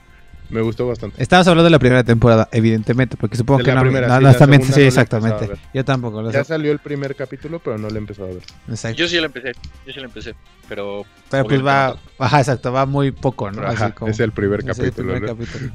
[0.50, 1.22] Me gustó bastante.
[1.24, 4.18] Estamos hablando de la primera temporada, evidentemente, porque supongo De que la no, primera, no,
[4.18, 5.50] sí, no, segunda sí, no la he exactamente.
[5.74, 6.50] Yo tampoco lo Ya sé.
[6.50, 8.44] salió el primer capítulo, pero no lo he empezado a ver.
[8.68, 8.98] Exacto.
[8.98, 9.54] yo sí la empecé,
[9.88, 10.36] yo sí la empecé,
[10.68, 11.06] pero...
[11.30, 13.62] Pero pues va, ajá, exacto, va muy poco, ¿no?
[13.66, 15.14] Ajá, Así como- es el primer es el capítulo.
[15.14, 15.38] primer ¿no?
[15.38, 15.72] capítulo.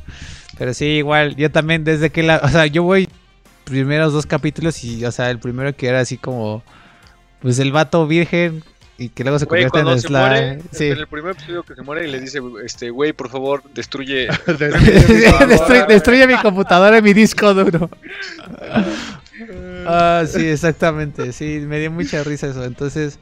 [0.58, 3.08] Pero sí, igual, yo también desde que la, o sea, yo voy
[3.64, 6.62] primeros dos capítulos y, o sea, el primero que era así como,
[7.40, 8.62] pues el vato virgen
[8.98, 10.86] y que luego se convierte en cuando se muere, Sí.
[10.86, 14.28] en el primer episodio que se muere y le dice, este, güey, por favor, destruye...
[15.48, 17.90] destruye, destruye mi computadora y mi disco duro.
[19.86, 21.32] Ah, sí, exactamente.
[21.32, 22.64] Sí, me dio mucha risa eso.
[22.64, 23.18] Entonces,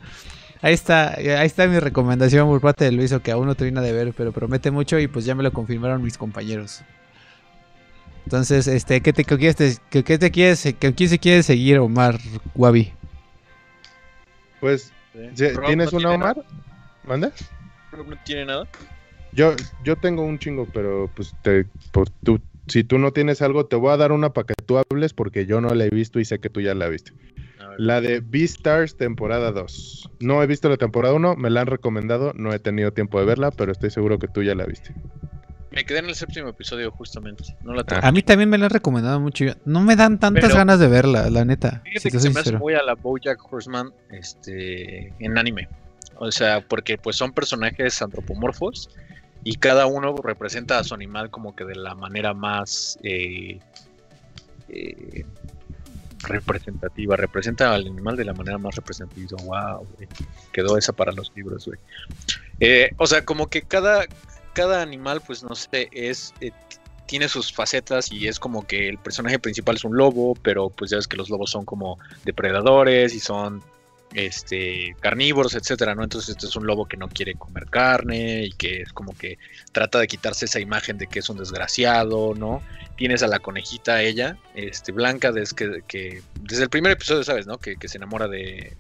[0.63, 3.93] ahí está, ahí está mi recomendación por parte de Luiso, que aún no termina de
[3.93, 6.83] ver, pero promete mucho y pues ya me lo confirmaron mis compañeros.
[8.25, 11.43] Entonces, este, ¿qué te, qué quieres, te- qué- qué te quieres, qué- quién se quiere
[11.43, 12.19] seguir, Omar
[12.55, 12.93] Wabi?
[14.61, 14.93] Pues,
[15.35, 16.37] ¿ya- Rob ¿tienes no una, tiene Omar?
[17.07, 17.33] ¿Manda?
[17.93, 18.67] nada, No tiene nada.
[19.33, 23.67] Yo, yo tengo un chingo, pero pues te, por tú, si tú no tienes algo,
[23.67, 26.21] te voy a dar una para que tú hables porque yo no la he visto
[26.21, 27.13] y sé que tú ya la viste.
[27.77, 30.09] La de Beastars temporada 2.
[30.21, 33.27] No he visto la temporada 1, me la han recomendado, no he tenido tiempo de
[33.27, 34.95] verla, pero estoy seguro que tú ya la viste.
[35.75, 37.57] Me quedé en el séptimo episodio justamente.
[37.63, 37.85] No la Ah.
[37.85, 38.07] tengo.
[38.07, 39.45] A mí también me lo han recomendado mucho.
[39.65, 41.81] No me dan tantas Pero- ganas de verla, la neta.
[41.85, 45.69] Fíjate si que se me hace muy a la BoJack Horseman este, en anime.
[46.17, 48.89] O sea, porque pues son personajes antropomorfos
[49.43, 53.59] y cada uno representa a su animal como que de la manera más eh,
[54.69, 55.25] eh,
[56.23, 57.17] representativa.
[57.17, 59.37] Representa al animal de la manera más representativa.
[59.43, 60.09] Wow, güey.
[60.53, 61.79] Quedó esa para los libros, güey.
[62.61, 64.05] Eh, o sea, como que cada,
[64.55, 66.33] cada animal, pues no sé, es...
[66.41, 66.53] eh,
[67.07, 70.91] tiene sus facetas y es como que el personaje principal es un lobo, pero pues
[70.91, 73.63] ya ves que los lobos son como depredadores y son
[74.15, 76.03] este carnívoros, etcétera, ¿no?
[76.03, 79.39] Entonces este es un lobo que no quiere comer carne y que es como que
[79.73, 82.63] trata de quitarse esa imagen de que es un desgraciado, ¿no?
[82.97, 87.59] Tienes a la conejita ella, este Blanca, desde que, desde el primer episodio, ¿sabes, no?
[87.59, 88.77] Que, que se enamora de-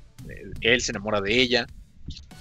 [0.62, 1.66] él se enamora de ella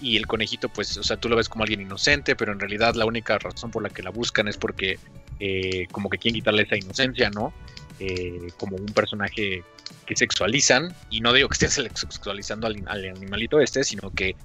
[0.02, 2.95] y el conejito, pues, o sea, tú lo ves como alguien inocente, pero en realidad
[2.95, 4.99] la única razón por la que la buscan es porque
[5.40, 7.53] eh, como que quieren quitarle esa inocencia, ¿no?
[7.99, 9.64] Eh, como un personaje
[10.06, 14.35] que sexualizan, y no digo que estés sexualizando al, al animalito este, sino que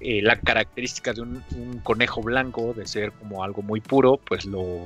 [0.00, 4.44] eh, la característica de un, un conejo blanco, de ser como algo muy puro, pues
[4.44, 4.82] lo,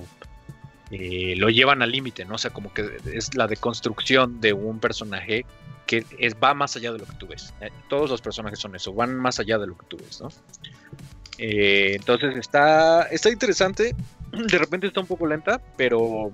[0.90, 2.34] eh, lo llevan al límite, ¿no?
[2.34, 5.46] O sea, como que es la deconstrucción de un personaje
[5.86, 7.52] que es, va más allá de lo que tú ves.
[7.60, 10.28] Eh, todos los personajes son eso, van más allá de lo que tú ves, ¿no?
[11.38, 13.94] Eh, entonces está, está interesante.
[14.32, 16.32] de repente está un poco lenta, pero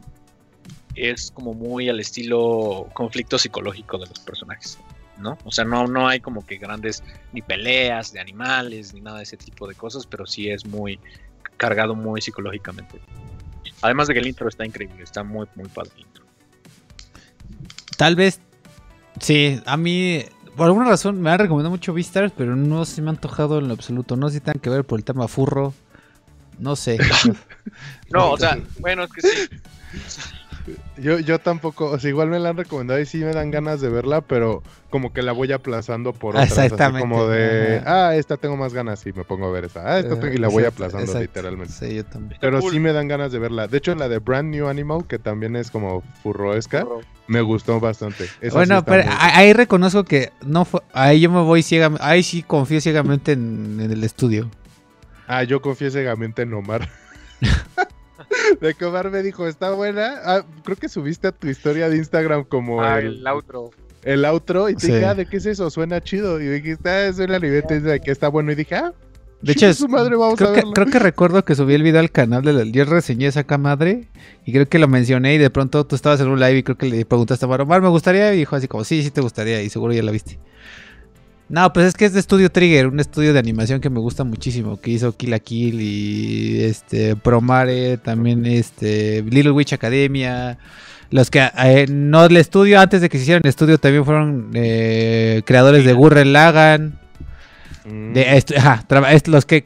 [0.95, 4.79] es como muy al estilo conflicto psicológico de los personajes,
[5.19, 5.39] ¿no?
[5.45, 7.03] O sea, no, no hay como que grandes
[7.33, 10.99] ni peleas de animales ni nada de ese tipo de cosas, pero sí es muy
[11.57, 13.01] cargado muy psicológicamente.
[13.83, 16.25] Además de que el intro está increíble, está muy, muy padre el intro.
[17.97, 18.41] Tal vez,
[19.21, 20.25] sí, a mí,
[20.57, 23.69] por alguna razón me ha recomendado mucho Beastars, pero no se me ha antojado en
[23.69, 24.17] lo absoluto.
[24.17, 25.75] No sé si tengan que ver por el tema furro.
[26.59, 26.99] No sé.
[28.11, 29.49] No, o sea, bueno, es que sí.
[30.97, 33.81] Yo, yo tampoco, o sea, igual me la han recomendado y sí me dan ganas
[33.81, 36.53] de verla, pero como que la voy aplazando por otras.
[36.53, 37.01] así Exactamente.
[37.01, 39.83] como de, ah, esta tengo más ganas y me pongo a ver esa.
[39.87, 41.21] Ah, esta tengo- y la voy Exacto, aplazando exacto.
[41.21, 41.73] literalmente.
[41.73, 42.39] Sí, yo también.
[42.41, 42.73] Pero cool.
[42.73, 43.69] sí me dan ganas de verla.
[43.69, 46.87] De hecho, la de Brand New Animal, que también es como furroesca,
[47.27, 48.29] me gustó bastante.
[48.41, 52.23] Esa Bueno, pero muy- ahí reconozco que no fue, ahí yo me voy ciegamente, ahí
[52.23, 54.51] sí confío ciegamente en, en el estudio.
[55.27, 56.89] Ah, yo confío ciegamente en Omar.
[58.61, 60.15] de que Omar me dijo, está buena.
[60.25, 63.71] Ah, creo que subiste a tu historia de Instagram como Ah, el, el outro.
[64.05, 64.93] el outro y te Sí.
[64.93, 65.71] dije, ah, ¿de qué es eso?
[65.71, 66.41] Suena chido.
[66.41, 68.53] Y dijiste, ah, suena anime, de que está bueno.
[68.53, 68.93] Y dije, ah,
[69.41, 70.73] De hecho, es- su madre, vamos a creo, que, verlo.
[70.73, 74.09] creo que recuerdo que subí el video al canal de la, yo reseñé esa madre
[74.45, 76.77] y creo que lo mencioné y de pronto tú estabas en un live y creo
[76.77, 78.35] que le preguntaste a Omar, Omar, ¿me gustaría?
[78.35, 80.41] Y dijo así como, sí, sí te gustaría y seguro ya la viste.
[81.49, 84.23] No, pues es que es de Studio Trigger, un estudio de animación que me gusta
[84.23, 90.59] muchísimo, que hizo Kill la Kill y este Promare, también este Little Witch Academia.
[91.11, 94.51] Los que eh, no el estudio, antes de que se hicieran el estudio, también fueron
[94.53, 96.99] eh, creadores de Gurren Lagann.
[97.87, 98.13] Mm.
[98.13, 99.65] De, est- ajá, traba- es los que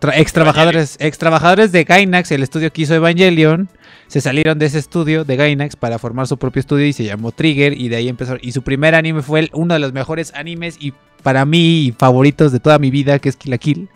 [0.00, 3.68] tra- ex trabajadores, ex trabajadores de Gainax, el estudio que hizo Evangelion,
[4.08, 7.32] se salieron de ese estudio de Gainax para formar su propio estudio y se llamó
[7.32, 8.36] Trigger y de ahí empezó.
[8.40, 10.92] Y su primer anime fue el- uno de los mejores animes y
[11.22, 13.88] para mí favoritos de toda mi vida, que es Kill la Kill.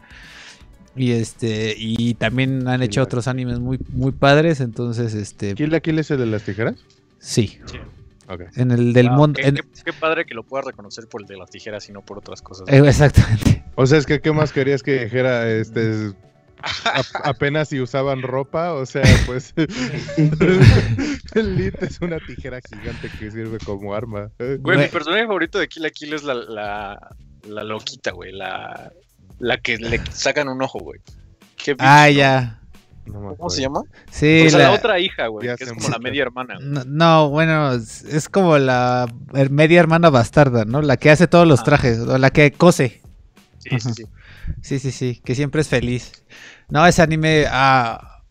[0.95, 5.81] Y este y también han hecho otros animes muy muy padres, entonces este ¿Kill la
[5.81, 6.77] Kill es el de las tijeras?
[7.19, 7.77] sí, Sí.
[8.57, 11.23] En el del Wow, mundo qué, en- qué- qué padre que lo puedas reconocer por
[11.23, 12.66] el de las tijeras y no por otras cosas.
[12.69, 13.65] eh, exactamente.
[13.77, 15.48] O sea, es que ¿qué más querías que dijera?
[15.51, 16.12] Este,
[16.62, 19.53] a- apenas si usaban ropa, o sea, pues
[21.35, 24.31] el lit es una tijera gigante que sirve como arma.
[24.39, 27.16] Güey, mi personaje favorito de Kill la Kill es la, la,
[27.48, 28.32] la loquita, güey.
[28.32, 28.93] La,
[29.39, 31.01] la que le sacan un ojo, güey.
[31.62, 32.61] Qué Ah, ya.
[33.07, 33.83] No me ¿Cómo se llama?
[34.11, 34.65] Sí, O sea, la...
[34.70, 36.59] la- otra hija, güey, que es como la media hermana.
[36.61, 39.07] No, no, bueno, es, como la
[39.51, 40.83] media hermana bastarda, ¿no?
[40.83, 41.65] La que hace todos los Ah.
[41.65, 43.01] trajes, o la que cose.
[43.59, 43.93] Sí, sí, Ajá.
[43.95, 44.05] sí.
[44.62, 46.12] Sí, sí, sí, que siempre es feliz.
[46.69, 48.23] No, ese anime, ah,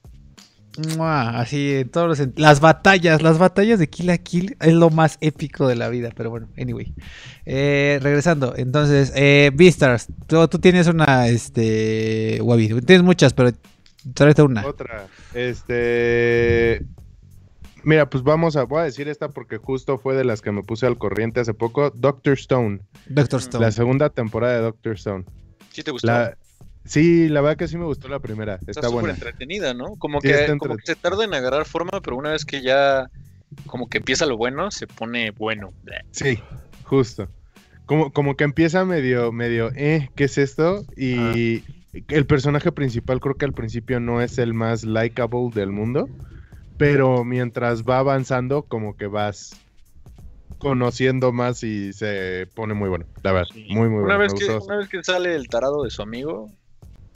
[1.36, 5.18] así, en todos los Las batallas, las batallas de Kill la Kill es lo más
[5.22, 6.94] épico de la vida, pero bueno, anyway.
[7.46, 13.52] Eh, regresando, entonces, eh, Beastars, tú, tú tienes una, este, Wabi, tienes muchas, pero
[14.14, 14.66] tráete una.
[14.66, 15.08] Otra.
[15.34, 16.86] Este.
[17.84, 18.64] Mira, pues vamos a.
[18.64, 21.54] Voy a decir esta porque justo fue de las que me puse al corriente hace
[21.54, 21.92] poco.
[21.92, 22.82] Doctor Stone.
[23.08, 23.64] Doctor Stone.
[23.64, 25.26] La segunda temporada de Doctor Stone.
[25.72, 26.08] Sí te gustó.
[26.08, 26.38] La...
[26.86, 28.56] Sí, la verdad que sí me gustó la primera.
[28.56, 29.14] Está, Está súper buena.
[29.16, 29.96] entretenida, ¿no?
[29.98, 32.62] Como, Sí, que, está como que se tarda en agarrar forma, pero una vez que
[32.62, 33.10] ya
[33.66, 35.74] como que empieza lo bueno, se pone bueno.
[36.12, 36.40] Sí,
[36.84, 37.28] justo.
[37.86, 40.86] Como, como que empieza medio, medio, eh, ¿qué es esto?
[40.96, 41.64] Y
[42.08, 46.10] el personaje principal creo que al principio no es el más likable del mundo,
[46.78, 49.56] pero mientras va avanzando como que vas
[50.58, 53.68] conociendo más y se pone muy bueno, la verdad, Sí.
[53.70, 54.20] muy muy una bueno.
[54.20, 56.50] vez que una vez que sale el tarado de su amigo,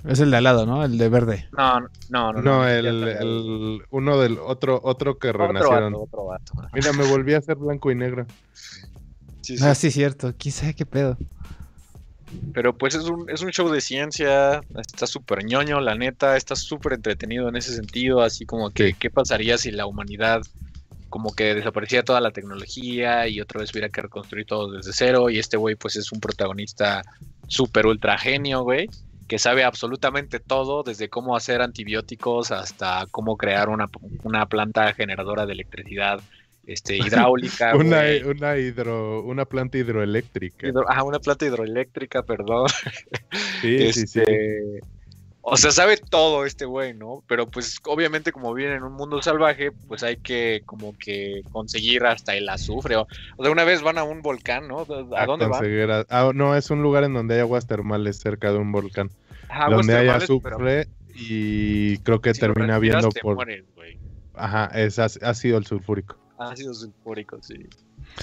[0.05, 0.83] Es el de al lado, ¿no?
[0.85, 1.45] El de verde.
[1.51, 2.41] no, no, no, no.
[2.41, 5.91] No, el, el- uno del otro, otro que otro renacieron.
[5.93, 6.53] vato, otro vato.
[6.73, 8.25] Mira, me volví a hacer blanco y negro.
[9.41, 9.63] Sí, sí.
[9.65, 10.33] Ah, sí, cierto.
[10.37, 11.17] ¿Quién sabe qué pedo?
[12.51, 16.55] Pero pues es un, es un show de ciencia, está súper ñoño, la neta, está
[16.55, 18.95] súper entretenido en ese sentido, así como que Sí.
[18.99, 20.41] qué pasaría si la humanidad
[21.09, 25.29] como que desaparecía toda la tecnología y otra vez hubiera que reconstruir todo desde cero
[25.29, 27.03] y este güey pues es un protagonista
[27.47, 28.89] súper ultra genio, güey,
[29.27, 33.87] que sabe absolutamente todo, desde cómo hacer antibióticos hasta cómo crear una,
[34.23, 36.19] una planta generadora de electricidad
[36.69, 37.75] este, hidráulica.
[37.75, 40.67] Una, una hidro, una planta hidroeléctrica.
[40.67, 42.67] Hidro- ah, una planta hidroeléctrica, perdón.
[43.61, 44.19] Sí, sí, sí.
[44.19, 44.79] Este,
[45.41, 47.23] O sea, sabe todo este güey, ¿no?
[47.27, 52.05] Pero pues obviamente como viene en un mundo salvaje, pues hay que como que conseguir
[52.05, 52.95] hasta el azufre.
[52.95, 54.81] O, o sea, una vez van a un volcán, ¿no?
[55.15, 55.91] ¿A dónde van?
[55.91, 59.09] a- ah, no, es un lugar en donde hay aguas termales cerca de un volcán.
[59.49, 63.35] Ajá, donde hay pero azufre y creo que si termina viendo por...
[63.35, 63.65] mueres.
[64.35, 66.18] Ajá, es ác- ácido el sulfúrico.
[66.39, 67.55] Ácido sulfúrico, sí.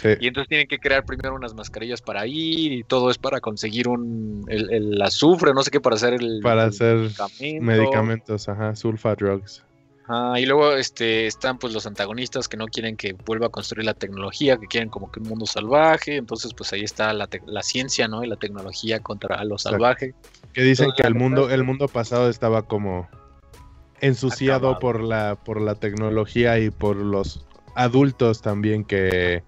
[0.03, 0.09] Sí.
[0.21, 3.89] Y entonces tienen que crear primero unas mascarillas para ir y todo es para conseguir
[3.89, 7.63] un el, el azufre, no sé qué, para hacer el Para el hacer medicamento.
[7.63, 9.63] medicamentos, ajá, sulfa drugs.
[10.09, 13.87] Ah, y luego este, están pues los antagonistas que no quieren que vuelva a construir
[13.87, 16.17] la tecnología, que quieren como que un mundo salvaje.
[16.17, 18.23] Entonces, pues ahí está la, la ciencia, ¿no?
[18.23, 19.79] Y la tecnología contra lo Exacto.
[19.79, 20.15] salvaje.
[20.53, 21.55] Que dicen que el mundo, verdad.
[21.57, 23.09] el mundo pasado estaba como
[24.01, 24.79] ensuciado Acabado.
[24.81, 27.46] por la, por la tecnología y por los
[27.77, 29.43] adultos también que,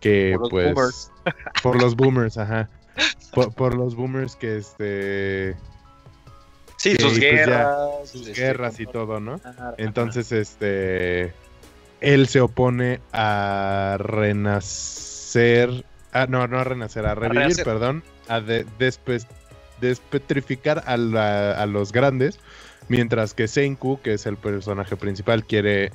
[0.00, 1.12] que Por los pues boomers.
[1.62, 2.68] por los boomers, ajá.
[3.34, 5.56] Por, por los boomers que este
[6.78, 8.10] Sí, que, sus pues, ya, guerras.
[8.10, 9.40] sus este, guerras y todo, ¿no?
[9.44, 9.74] Ajá.
[9.78, 11.32] Entonces, este.
[12.02, 15.84] Él se opone a renacer.
[16.12, 18.02] Ah, no, no a renacer, a revivir, perdón.
[18.28, 19.26] A de- despe-
[19.80, 22.38] despetrificar a, la- a los grandes.
[22.88, 25.92] Mientras que Senku, que es el personaje principal, quiere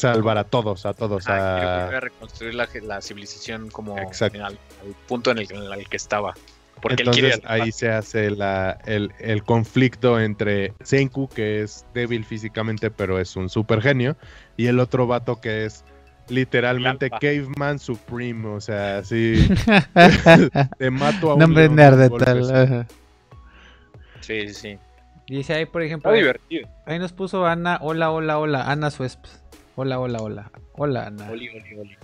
[0.00, 1.26] salvar a todos, a todos.
[1.28, 1.58] Ajá,
[1.88, 2.00] quiere a...
[2.00, 4.38] reconstruir la, la civilización como Exacto.
[4.44, 6.34] al, al punto en el, en el que estaba.
[6.80, 12.24] Porque él Entonces ahí se hace la, el, el conflicto entre Senku, que es débil
[12.24, 14.16] físicamente, pero es un super genio,
[14.56, 15.84] y el otro vato que es
[16.28, 17.10] literalmente.
[17.10, 19.46] Caveman Supreme, o sea, sí,
[20.78, 22.86] te mato a un Nombre león de neandertal.
[24.20, 24.48] sí.
[24.48, 24.78] Sí, sí.
[25.26, 26.68] Dice ahí, por ejemplo, Está ahí, divertido.
[26.86, 29.42] ahí nos puso Ana, hola, hola, hola, Ana Suesps.
[29.76, 30.50] Hola, hola, hola.
[30.76, 31.30] Hola, Ana.
[31.30, 31.96] Oli, oli, oli.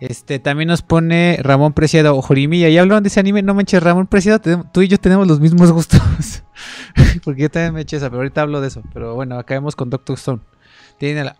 [0.00, 2.68] Este, también nos pone Ramón Preciado Jorimilla.
[2.68, 4.40] Y hablaron de ese anime, no manches, Ramón Preciado,
[4.72, 6.00] tú y yo tenemos los mismos gustos.
[7.24, 8.82] Porque yo también me eché esa, pero ahorita hablo de eso.
[8.92, 10.40] Pero bueno, acabemos con Doctor Stone.
[10.98, 11.36] Tiene la...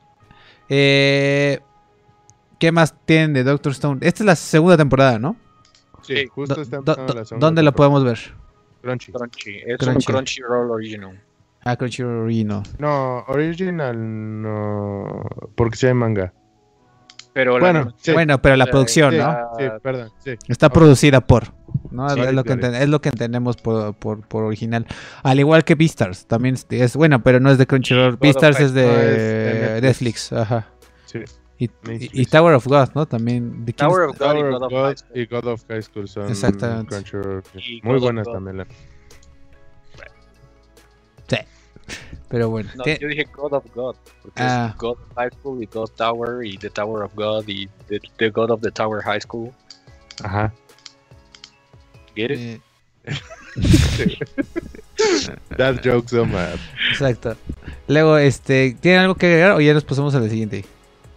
[0.68, 1.60] Eh,
[2.58, 3.98] ¿Qué más tienen de Doctor Stone?
[4.02, 5.36] Esta es la segunda temporada, ¿no?
[6.02, 7.90] Sí, justo está do- empezando do- la segunda ¿Dónde la temporada.
[7.92, 8.34] podemos ver?
[8.82, 9.12] Crunchy.
[9.12, 9.56] Crunchy.
[9.66, 9.96] Es Crunchy.
[10.10, 11.20] un Crunchyroll original.
[11.66, 12.62] Ah, Crunchyroll no.
[12.78, 15.22] No, original no,
[15.56, 16.32] porque sí hay manga.
[17.32, 19.36] Pero la Bueno, sí, Bueno, pero la producción, sí, ¿no?
[19.58, 20.36] sí, perdón, sí.
[20.48, 21.52] Está producida por.
[21.90, 22.08] ¿no?
[22.08, 22.76] Sí, es, lo que claro.
[22.76, 24.86] es lo que entendemos por, por, por original.
[25.22, 26.26] Al igual que Beastars.
[26.26, 28.16] También es, bueno, pero no es de Crunchyroll.
[28.16, 29.18] Beastars es de, No, es
[29.74, 30.32] de Netflix.
[30.32, 30.68] Ajá.
[31.04, 31.18] Sí.
[31.58, 32.10] Y, y- Mainstream.
[32.22, 33.06] y Tower of God, ¿no?
[33.06, 33.64] También.
[33.64, 35.18] ¿de Tower of God y God of God High School.
[35.20, 36.94] y God of High School son Exactamente.
[36.94, 37.42] Crunchyroll.
[37.82, 38.58] Muy buenas también.
[38.58, 38.66] la-
[42.28, 42.70] Pero bueno.
[42.74, 43.94] No, Tie- yo dije God of God.
[44.22, 44.70] Porque Ah.
[44.72, 48.30] es God High School y God Tower y The Tower of God y The, the
[48.30, 49.52] God of the Tower High School.
[50.24, 50.52] Ajá.
[52.16, 52.38] Get it?
[52.40, 52.60] eh,
[55.56, 56.56] That joke so mad.
[56.90, 57.36] exacto.
[57.88, 60.64] Luego, este, ¿tienen algo que agregar o ya nos pasamos a la siguiente?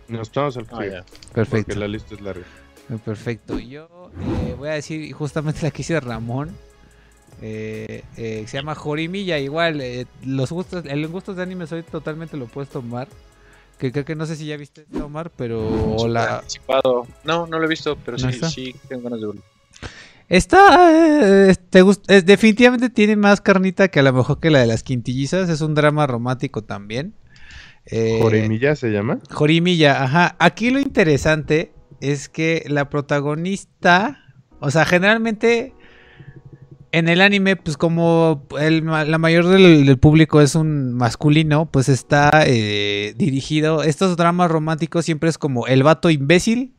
[0.08, 1.04] Nos vamos al Ah, frío, ya.
[1.34, 1.68] Perfecto.
[1.68, 2.46] Porque la lista es larga.
[3.06, 3.60] Perfecto.
[3.60, 4.12] Yo
[4.48, 6.56] eh, voy a decir justamente la que hice Ramón.
[7.42, 9.38] Eh, eh, se llama Jorimilla.
[9.40, 13.08] Igual, eh, los gustos, el gustos de anime soy totalmente lo opuesto a Omar.
[13.78, 17.08] Que creo que no sé si ya viste esto, Omar, pero Super la, anticipado.
[17.24, 18.50] No, no lo he visto, pero ¿No sí, está?
[18.50, 19.42] sí tengo ganas de verlo.
[20.28, 20.92] Está,
[21.50, 24.68] eh, te gust- es- definitivamente tiene más carnita que a lo mejor que la de
[24.68, 25.50] las quintillizas.
[25.50, 27.14] Es un drama romántico también.
[27.86, 29.20] Eh, ¿Jorimilla se llama?
[29.32, 30.36] Jorimilla, ajá.
[30.40, 31.72] Aquí lo interesante
[32.02, 34.20] es que la protagonista,
[34.60, 35.74] o sea, generalmente
[36.92, 41.90] en el anime, pues como el la mayor del, del público es un masculino, pues
[41.90, 46.74] está eh, dirigido, estos dramas románticos siempre es como el vato imbécil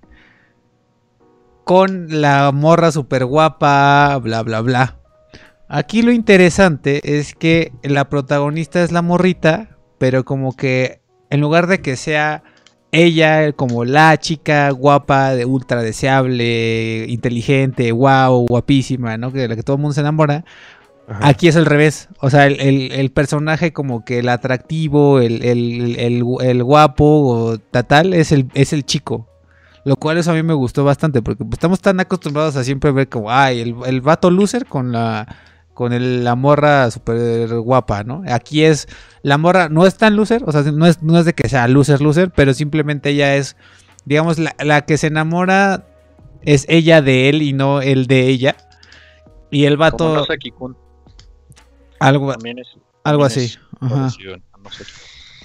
[1.64, 4.98] con la morra super guapa, bla, bla, bla.
[5.68, 11.00] Aquí lo interesante es que la protagonista es la morrita, pero como que
[11.30, 12.42] en lugar de que sea
[12.92, 19.32] ella como la chica guapa, de ultra deseable, inteligente, wow, guapísima, ¿no?
[19.32, 20.44] Que de la que todo el mundo se enamora.
[21.08, 21.28] Ajá.
[21.28, 22.08] Aquí es al revés.
[22.20, 27.82] O sea, el, el- el personaje como que el atractivo, el, el- guapo o ta-
[27.82, 29.26] tal, es el, es el chico.
[29.84, 32.90] Lo cual eso a mí me gustó bastante porque pues, estamos tan acostumbrados a siempre
[32.92, 35.26] ver como, ay, el, el vato loser con la
[35.80, 38.22] con el- la morra súper guapa, ¿no?
[38.28, 38.86] Aquí es,
[39.22, 41.66] la morra no es tan loser, o sea, no es, no es de que sea
[41.68, 43.56] loser, loser, pero simplemente ella es,
[44.04, 45.86] digamos, la, la que se enamora
[46.42, 48.56] es ella de él y no él de ella.
[49.50, 50.26] Y el Como vato,
[51.98, 52.38] algo, es
[53.02, 53.54] algo así.
[53.80, 54.10] Ajá.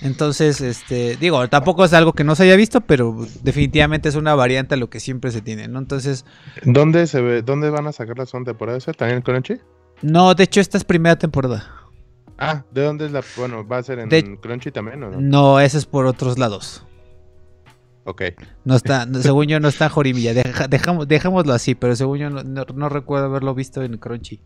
[0.02, 4.36] Entonces, este, digo, tampoco es algo que no se haya visto, pero definitivamente es una
[4.36, 5.80] variante a lo que siempre se tiene, ¿no?
[5.80, 6.26] Entonces,
[6.66, 8.80] ¿Dónde se ve, dónde van a sacar la segunda temporada?
[8.80, 9.62] ¿También en Crunchy?
[10.02, 11.72] No, de hecho esta es primera temporada.
[12.38, 13.24] Ah, ¿de dónde es la?
[13.38, 15.22] Bueno, va a ser en De- Crunchy también, ¿o no?
[15.22, 16.86] No, ese es por otros lados.
[18.04, 18.22] Ok.
[18.66, 22.30] No está, según yo no está en Jorimilla, Deja- dejamos, dejémoslo así, pero según yo
[22.30, 24.42] no, no- no recuerdo haberlo visto en Crunchy.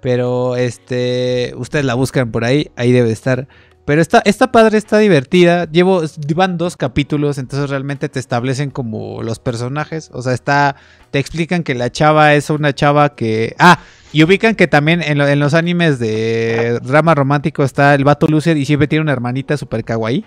[0.00, 3.46] Pero este, ustedes la buscan por ahí, ahí debe estar.
[3.84, 5.64] Pero está, está padre, está divertida.
[5.70, 6.02] Llevo,
[6.34, 10.10] van dos capítulos, entonces realmente te establecen como los personajes.
[10.12, 10.76] O sea, está,
[11.10, 13.78] te explican que la chava es una chava que, ah,
[14.12, 18.26] Y ubican que también en, lo- en los animes de drama romántico está el vato
[18.28, 20.24] loser y siempre tiene una hermanita super kawaii.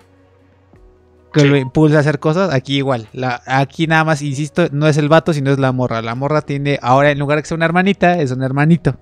[1.32, 1.48] Que Sí.
[1.48, 2.52] lo impulsa a hacer cosas.
[2.52, 3.08] Aquí igual.
[3.12, 6.02] La, aquí nada más, insisto, no es el vato, sino es la morra.
[6.02, 8.96] La morra tiene, ahora en lugar de que sea una hermanita, es un hermanito.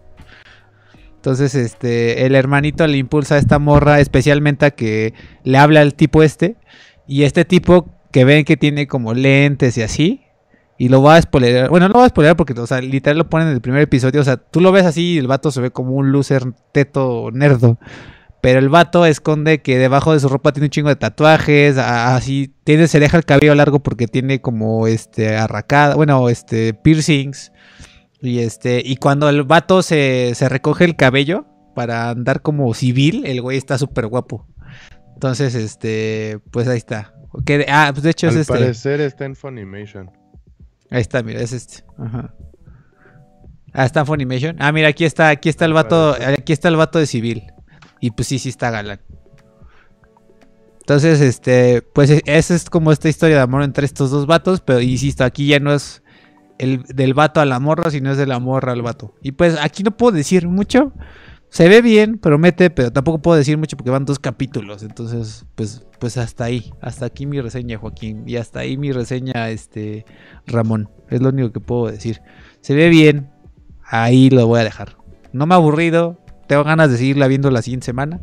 [1.16, 5.94] Entonces, este, el hermanito le impulsa a esta morra especialmente a que le habla al
[5.94, 6.56] tipo este.
[7.06, 10.23] Y este tipo que ven que tiene como lentes y así.
[10.76, 11.70] Y lo va a spoilear.
[11.70, 13.82] Bueno, no lo va a spoilear porque, o sea, literal lo ponen en el primer
[13.82, 14.20] episodio.
[14.20, 16.42] O sea, tú lo ves así y el vato se ve como un loser
[16.72, 17.78] teto nerdo.
[18.40, 21.78] Pero el vato esconde que debajo de su ropa tiene un chingo de tatuajes.
[21.78, 25.94] Así, tiene, se deja el cabello largo porque tiene como este arracada.
[25.94, 27.52] Bueno, este piercings.
[28.20, 28.82] Y este.
[28.84, 33.56] Y cuando el vato se, se recoge el cabello para andar como civil, el güey
[33.56, 34.46] está súper guapo.
[35.14, 36.38] Entonces, este.
[36.50, 37.14] Pues ahí está.
[37.46, 38.52] Que- ah, pues de hecho es Al este.
[38.52, 40.10] parecer está en Funimation.
[40.94, 41.84] Ahí está, mira, es este.
[41.98, 42.32] Ajá.
[43.72, 44.56] Ah, está en Funimation.
[44.60, 47.42] Ah, mira, aquí está, aquí está el vato, aquí está el vato de civil.
[48.00, 49.00] Y pues sí, sí está galán.
[50.80, 54.60] Entonces, este, pues e- esa es como esta historia de amor entre estos dos vatos,
[54.60, 56.02] pero insisto, aquí ya no es
[56.58, 59.14] el del vato a la morra, sino es de la morra al vato.
[59.22, 60.92] Y pues aquí no puedo decir mucho.
[61.54, 64.82] Se ve bien, promete, pero tampoco puedo decir mucho porque van dos capítulos.
[64.82, 66.72] Entonces, pues, pues hasta ahí.
[66.80, 68.24] Hasta aquí mi reseña, Joaquín.
[68.26, 70.04] Y hasta ahí mi reseña, este,
[70.48, 70.90] Ramón.
[71.10, 72.22] Es lo único que puedo decir.
[72.60, 73.30] Se ve bien.
[73.84, 74.96] Ahí lo voy a dejar.
[75.32, 76.18] No me ha aburrido.
[76.48, 78.18] Tengo ganas de seguirla viendo la siguiente semana.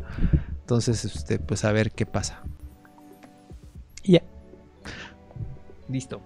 [0.60, 2.42] Entonces, este, pues a ver qué pasa.
[4.04, 4.20] Ya.
[5.88, 6.20] Listo.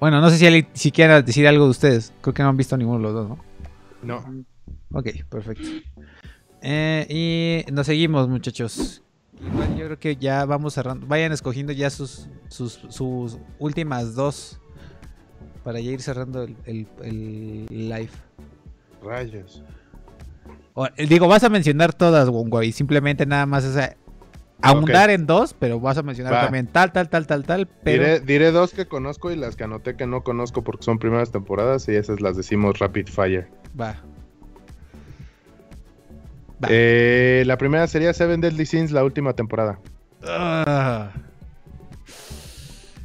[0.00, 2.12] Bueno, no sé si, si quieran decir algo de ustedes.
[2.20, 3.38] Creo que no han visto ninguno de los dos, ¿no?
[4.02, 4.55] No.
[4.92, 5.68] Ok, perfecto.
[6.62, 9.02] Eh, y nos seguimos, muchachos.
[9.40, 11.06] Igual yo creo que ya vamos cerrando.
[11.06, 14.60] Vayan escogiendo ya sus, sus, sus últimas dos
[15.62, 18.08] para ya ir cerrando el, el- el live.
[19.02, 19.62] Rayos.
[20.74, 22.72] O, digo, vas a mencionar todas, Wongwai.
[22.72, 23.96] Simplemente nada más es a-
[24.62, 26.40] ahondar en dos, pero vas a mencionar Va.
[26.42, 27.66] también tal, tal, tal, tal, tal.
[27.66, 30.98] Pero Diré, diré dos que conozco y las que anoté que no conozco porque son
[30.98, 33.48] primeras temporadas y esas las decimos Rapid Fire.
[33.78, 33.96] va.
[36.68, 39.78] Eh, la primera sería Seven Deadly Sins, la última temporada.
[40.24, 41.10] Ah.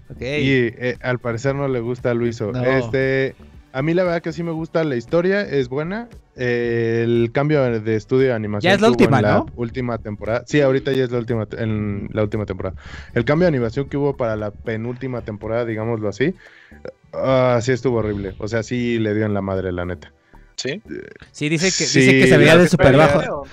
[0.10, 0.22] Ok.
[0.22, 2.52] Y eh, al parecer no le gusta a Luiso.
[2.52, 2.64] No.
[2.64, 3.36] Este,
[3.73, 6.10] a mí la verdad que sí me gusta la historia, es buena.
[6.38, 8.69] Eh, el cambio de estudio de animación.
[8.69, 9.45] Ya es la última, la ¿no?
[9.56, 10.44] Última temporada.
[10.45, 12.76] Sí, ahorita ya es la última, en la última temporada.
[13.14, 16.36] El cambio de animación que hubo para la penúltima temporada, digámoslo así,
[17.14, 18.34] ah, sí estuvo horrible.
[18.40, 20.14] O sea, sí le dio en la madre, la neta.
[20.62, 20.82] ¿Sí?
[21.32, 23.46] sí, dice que, Sí, dice que se veía de súper bajo.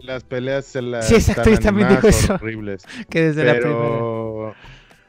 [0.00, 2.34] Las peleas se las Sí, exacto, yo también digo eso.
[2.34, 2.84] horribles.
[3.10, 3.78] Que desde la primera.
[3.80, 4.54] pero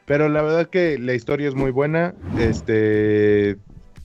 [0.04, 3.56] pero la verdad que la historia es muy buena este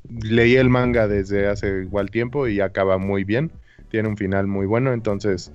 [0.10, 3.52] leí el manga desde hace igual tiempo y acaba muy bien
[3.90, 5.52] tiene un final muy bueno entonces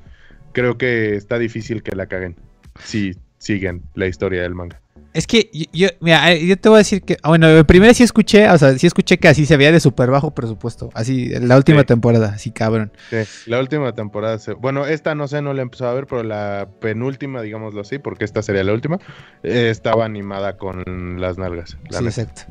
[0.52, 2.36] creo que está difícil que la caguen
[2.84, 4.80] si siguen la historia del manga
[5.16, 7.92] Es que yo, yo- mira, eh, yo te voy a decir que, ah, bueno, primero
[7.94, 11.28] sí escuché, o sea, sí escuché que así se veía de súper bajo presupuesto, así,
[11.40, 11.86] la última Sí.
[11.86, 12.92] temporada, así cabrón.
[13.10, 13.16] Sí,
[13.46, 16.22] la última temporada se- bueno esta no sé no la he empezado a ver pero
[16.22, 18.98] la penúltima digámoslo así porque esta sería la última
[19.42, 20.84] eh, estaba animada con
[21.18, 22.20] las nalgas la Sí, neta.
[22.22, 22.42] exacto.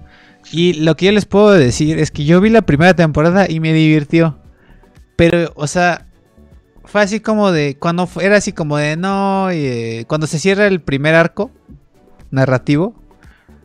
[0.52, 3.60] Y lo que yo les puedo decir es que yo vi la primera temporada y
[3.60, 4.40] me divirtió.
[5.16, 6.08] Pero, o sea,
[6.84, 10.68] fue así como de, cuando era así como de, no, y, eh, cuando se cierra
[10.68, 11.52] el primer arco
[12.36, 12.96] narrativo,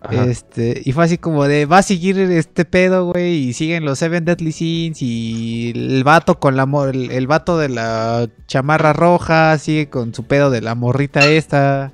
[0.03, 0.25] Ajá.
[0.25, 3.99] Este, y fue así como de, va a seguir este pedo, güey, y siguen los
[3.99, 9.59] Seven Deadly Sins, y el vato con la el, el vato de la chamarra roja,
[9.59, 11.93] sigue con su pedo de la morrita esta,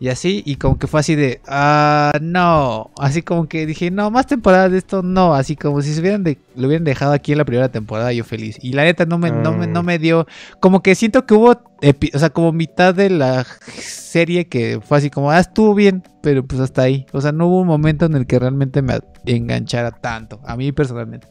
[0.00, 4.10] y así, y como que fue así de, ah, no, así como que dije, no,
[4.10, 7.32] más temporadas de esto, no, así como si se hubieran de- lo hubieran dejado aquí
[7.32, 9.82] en la primera temporada, yo feliz, y la neta no me, no me, no Ah.
[9.82, 10.26] me dio,
[10.58, 13.44] como que siento que hubo, o sea, como mitad de la
[13.76, 17.06] serie que fue así como, ah, estuvo bien, pero pues hasta ahí.
[17.12, 20.72] O sea, no hubo un momento en el que realmente me enganchara tanto, a mí
[20.72, 21.28] personalmente.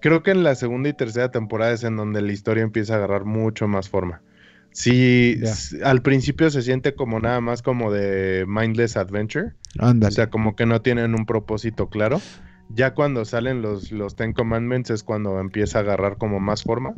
[0.00, 2.96] Creo que en la segunda y tercera temporada es en donde la historia empieza a
[2.96, 4.22] agarrar mucho más forma.
[4.72, 5.40] Sí,
[5.84, 10.14] al principio se siente como nada más como de mindless adventure, o Ándale.
[10.14, 12.20] sea, como que no tienen un propósito claro.
[12.72, 16.94] Ya cuando salen los, los Ten Commandments es cuando empieza a agarrar como más forma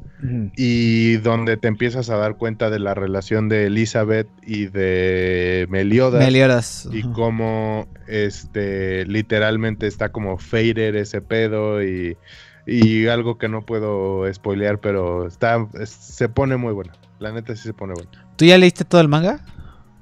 [0.54, 6.22] y donde te empiezas a dar cuenta de la relación de Elizabeth y de Meliodas
[6.22, 6.88] Meliodas.
[6.92, 12.18] y cómo este literalmente está como fader ese pedo y,
[12.66, 16.92] y algo que no puedo spoilear, pero está es- se pone muy bueno.
[17.18, 18.10] La neta sí se pone bueno.
[18.36, 19.40] ¿Tú ya leíste todo el manga?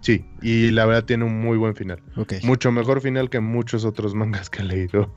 [0.01, 2.03] Sí, y la verdad tiene un muy buen final.
[2.43, 5.15] Mucho mejor final que muchos otros mangas que he leído.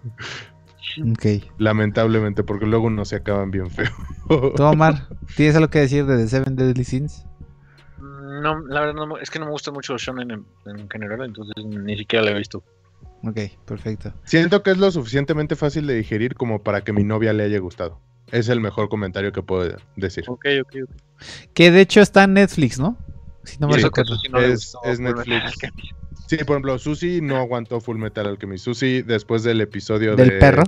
[1.58, 3.90] Lamentablemente, porque luego no se acaban bien feo.
[4.28, 7.26] ¿Tú, Omar, tienes algo que decir de The Seven Deadly Sins?
[8.00, 11.54] No, la verdad no, es que no me gustan mucho shonen en, en general, entonces
[11.66, 12.64] ni siquiera lo he visto.
[13.24, 14.14] Ok, perfecto.
[14.26, 17.60] Siento que es lo suficientemente fácil de digerir como para que mi novia le haya
[17.60, 18.00] gustado.
[18.32, 20.26] Es el mejor comentario que puedo decir.
[20.28, 20.96] Ok, ok, ok.
[21.54, 22.98] Que de hecho está en Netflix, ¿no?
[23.44, 24.16] Si no me recuerdo.
[24.32, 25.54] No le Es- Netflix.
[26.26, 28.64] Sí, por ejemplo, Susi no aguantó Full Metal Alchemist.
[28.66, 30.64] Susi, después del episodio ¿Del de- perro?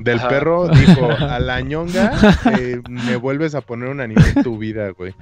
[0.00, 0.28] Del Ajá.
[0.28, 2.12] perro, dijo, a la ñonga,
[2.58, 5.14] eh, me vuelves a poner un anime en tu vida, güey.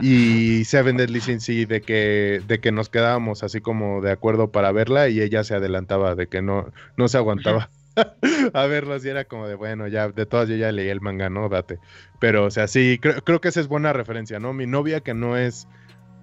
[0.00, 4.50] Y Seven Deadly Sins, sí, de que, de que nos quedábamos así como de acuerdo
[4.50, 7.70] para verla y ella se adelantaba, de que no, no se aguantaba.
[8.54, 11.30] a verlo así era como de bueno ya de todas yo ya leí el manga
[11.30, 11.78] no date
[12.18, 15.14] pero o sea sí creo, creo que esa es buena referencia no mi novia que
[15.14, 15.68] no es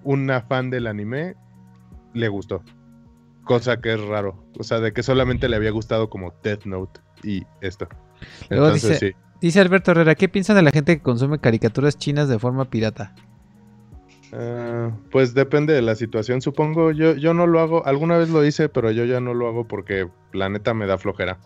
[0.04, 1.34] una fan del anime
[2.12, 2.62] le gustó
[3.44, 7.00] cosa que es raro o sea de que solamente le había gustado como Death Note
[7.22, 7.88] y esto
[8.50, 11.98] Luego entonces dice- sí Dice Alberto Herrera, ¿qué piensan de la gente que consume caricaturas
[11.98, 13.12] chinas de forma pirata?
[14.32, 16.92] Ah, pues depende de la situación, supongo.
[16.92, 19.66] Yo, yo no lo hago, alguna vez lo hice, pero yo ya no lo hago
[19.66, 21.38] porque la neta me da flojera.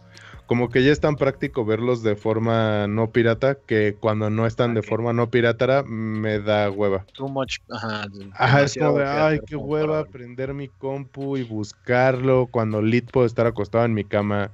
[0.47, 4.75] Como que ya es tan práctico verlos de forma no pirata que cuando no están
[4.75, 7.07] de forma no pirata me da hueva.
[7.15, 7.57] Too much.
[7.71, 13.11] Ajá, Ajá, es como de, ay, qué hueva prender mi compu y buscarlo cuando lit
[13.11, 14.51] puedo estar acostado en mi cama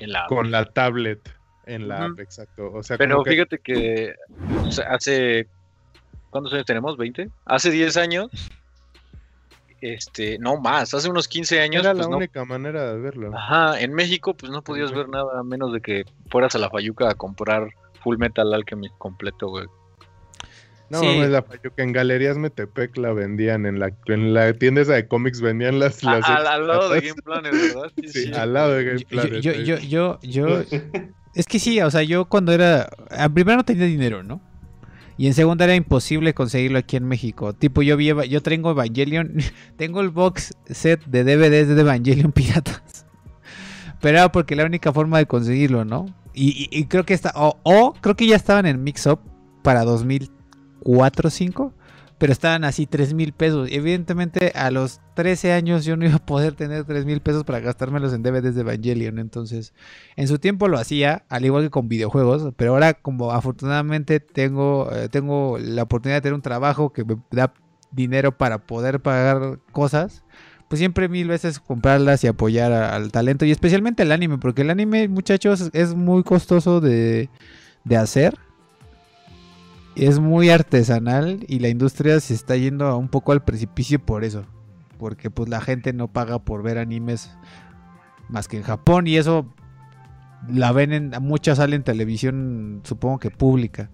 [0.00, 1.20] en la- con la tablet
[1.66, 2.70] en la app, exacto.
[2.72, 4.14] O sea, Pero como que- fíjate que
[4.66, 5.48] o sea, hace.
[6.30, 6.96] ¿Cuántos años tenemos?
[6.96, 7.30] ¿20?
[7.44, 8.30] Hace 10 años.
[9.80, 11.82] Este, no más, hace unos 15 años.
[11.82, 13.36] era pues, la no- única manera de verlo.
[13.36, 16.70] Ajá, en México, pues no podías ver nada a menos de que fueras a la
[16.70, 17.68] Fayuca a comprar
[18.02, 19.66] Full Metal Alchemist completo, güey.
[20.88, 21.06] No, Sí.
[21.06, 25.08] mames, la Fayuca, en Galerías Metepec la vendían, en la, en la tienda esa de
[25.08, 26.02] cómics vendían las...
[26.04, 27.00] A- al, al lado de.
[27.00, 27.92] Game Planner, ¿verdad?
[27.96, 28.32] Sí, Sí, sí.
[28.34, 29.40] al lado de Game Yo, Planet.
[29.42, 30.46] yo, yo, yo, yo,
[31.34, 34.40] es que sí, o sea, yo cuando era, en primero no tenía dinero, ¿no?
[35.18, 37.54] Y en segunda era imposible conseguirlo aquí en México.
[37.54, 39.32] Tipo, yo vi, yo tengo Evangelion,
[39.76, 43.06] tengo el box set de DVDs de Evangelion piratas.
[44.00, 46.06] Pero era porque la única forma de conseguirlo, ¿no?
[46.34, 49.20] Y, y- y creo que está, o, o creo que ya estaban en Mix Up
[49.62, 49.84] para
[50.86, 51.72] 2004 o 5,
[52.18, 53.68] pero estaban así 3 mil pesos.
[53.70, 57.60] Evidentemente a los 13 años yo no iba a poder tener 3 mil pesos para
[57.60, 59.18] gastármelos en DVDs de Evangelion.
[59.18, 59.74] Entonces,
[60.16, 64.90] en su tiempo lo hacía, al igual que con videojuegos, pero ahora como afortunadamente tengo,
[64.92, 67.52] eh, tengo la oportunidad de tener un trabajo que me da
[67.92, 70.24] dinero para poder pagar cosas,
[70.68, 74.70] pues siempre mil veces comprarlas y apoyar al talento y especialmente el anime, porque el
[74.70, 77.30] anime, muchachos, es muy costoso de,
[77.84, 78.36] de hacer.
[79.96, 84.44] Es muy artesanal y la industria se está yendo un poco al precipicio por eso.
[84.98, 87.30] Porque pues la gente no paga por ver animes
[88.28, 89.46] más que en Japón y eso
[90.48, 93.90] la ven en muchas sale en televisión supongo que pública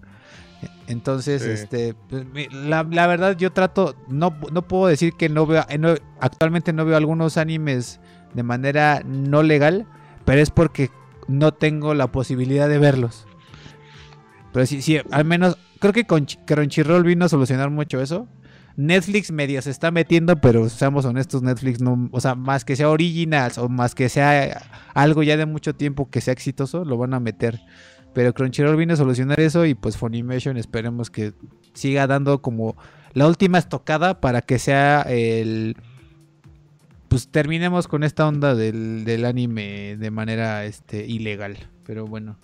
[0.87, 1.49] entonces Sí.
[1.51, 5.95] este pues, la, la verdad yo trato no, no puedo decir que no veo no-
[6.19, 7.99] actualmente no veo algunos animes
[8.33, 9.87] de manera no legal
[10.25, 10.89] pero es porque
[11.27, 13.25] no tengo la posibilidad de verlos
[14.51, 18.25] pero sí sí al menos creo que con Ch- Crunchyroll vino a solucionar mucho eso
[18.77, 22.89] Netflix medio se está metiendo, pero seamos honestos, Netflix no, o sea, más que sea
[22.89, 24.63] originals o más que sea
[24.95, 27.59] algo ya de mucho tiempo que sea exitoso, lo van a meter.
[28.15, 31.33] Pero Crunchyroll vino a solucionar eso y pues Funimation esperemos que
[31.73, 32.75] siga dando como
[33.13, 35.75] la última estocada para que sea el
[37.09, 42.37] pues terminemos con esta onda del, del anime de manera este ilegal, pero bueno.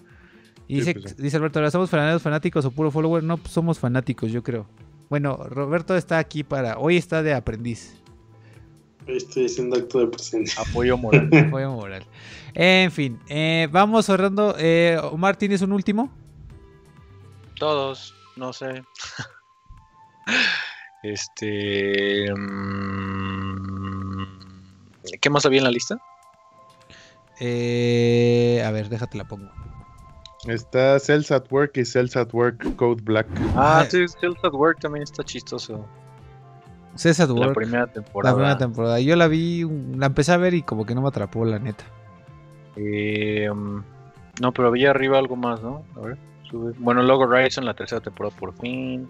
[0.70, 1.22] Y Sí, dice, pues sí.
[1.24, 3.24] dice Alberto, ¿ahora ¿somos fanáticos, fanáticos o puro follower?
[3.24, 4.68] No, pues somos fanáticos, yo creo.
[5.10, 6.78] Bueno, Roberto está aquí para.
[6.78, 7.96] Hoy está de aprendiz.
[9.08, 10.62] Estoy haciendo acto de presencia.
[10.62, 11.28] Apoyo moral.
[11.48, 12.04] Apoyo moral.
[12.54, 14.56] En fin, eh, vamos cerrando.
[14.60, 16.12] Eh, Omar, ¿tienes un último?
[17.58, 18.84] Todos, no sé.
[21.02, 22.26] Este.
[22.36, 24.24] mm,
[25.22, 25.98] ¿Qué más había en la lista?
[27.40, 29.50] Eh, a ver, déjate la pongo.
[30.48, 33.28] Está Cells at Work y Cells at Work Code Black.
[33.56, 35.86] Ah, Ah, sí, Cells at Work también está chistoso.
[36.96, 38.36] César La Work, primera la temporada.
[38.36, 39.00] primera temporada.
[39.00, 41.84] Yo la vi, la empecé a ver y como que no me atrapó, la neta.
[42.76, 43.84] Eh, mm,
[44.42, 45.84] no, pero había arriba algo más, ¿no?
[45.98, 46.18] A ver,
[46.50, 46.74] sube.
[46.80, 49.10] Bueno, Logo Horizon, la tercera temporada por fin.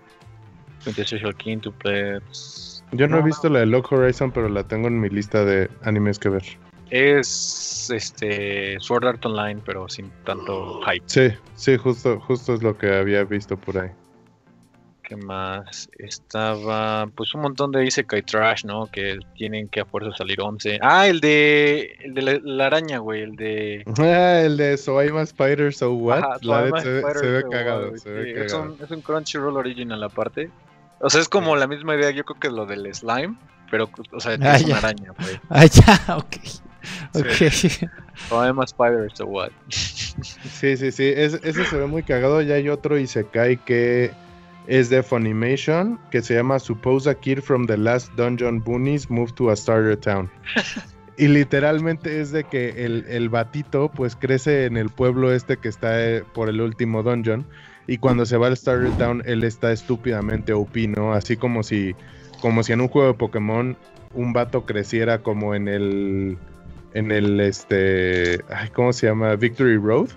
[0.83, 2.19] Quintessential King to Play.
[2.25, 3.25] pues, Yo no, he No.
[3.25, 6.43] visto la de Log Horizon, pero la tengo en mi lista de animes que ver.
[6.91, 11.03] Es este Sword Art Online, pero sin tanto hype.
[11.07, 13.89] Sí, sí, justo, justo es lo que había visto por ahí.
[15.03, 15.89] ¿Qué más?
[15.97, 18.85] Estaba, pues un montón de Isekai Trash, ¿no?
[18.85, 20.77] Que tienen que a fuerza salir 11.
[20.83, 23.83] Ah, el de, el de la, la araña, güey, el de...
[23.97, 26.19] Ah, el de So I'm a Spider, So What.
[26.19, 28.77] Ajá, La se, ve- Spider, se ve so cagado, what, se ve sí, es, un,
[28.83, 30.51] es un Crunchyroll original aparte.
[30.99, 33.35] O sea, es como la misma idea, yo creo que lo del slime,
[33.71, 35.39] pero, o sea, Ah, es una araña, güey.
[35.49, 36.35] Ah, ya, ok.
[37.13, 37.25] Ok.
[38.29, 39.49] So I'm a spider, so what?
[39.69, 41.07] Sí, sí, sí.
[41.15, 42.41] es- ese se ve muy cagado.
[42.41, 44.11] Ya hay otro Isekai que
[44.67, 49.33] es de Funimation que se llama Suppose a Kid from the Last Dungeon Boonies Moved
[49.35, 50.29] to a Starter Town.
[51.17, 55.67] Y literalmente es de que el, el batito pues crece en el pueblo este que
[55.67, 57.45] está eh, por el último dungeon.
[57.87, 61.11] Y cuando se va al Starter Town, él está estúpidamente OP, ¿no?
[61.11, 61.93] Así como si,
[62.39, 63.75] como si en un juego de Pokémon
[64.13, 66.37] un vato creciera como en el,
[66.93, 69.35] en el, este, ay, ¿cómo se llama?
[69.35, 70.09] Victory Road.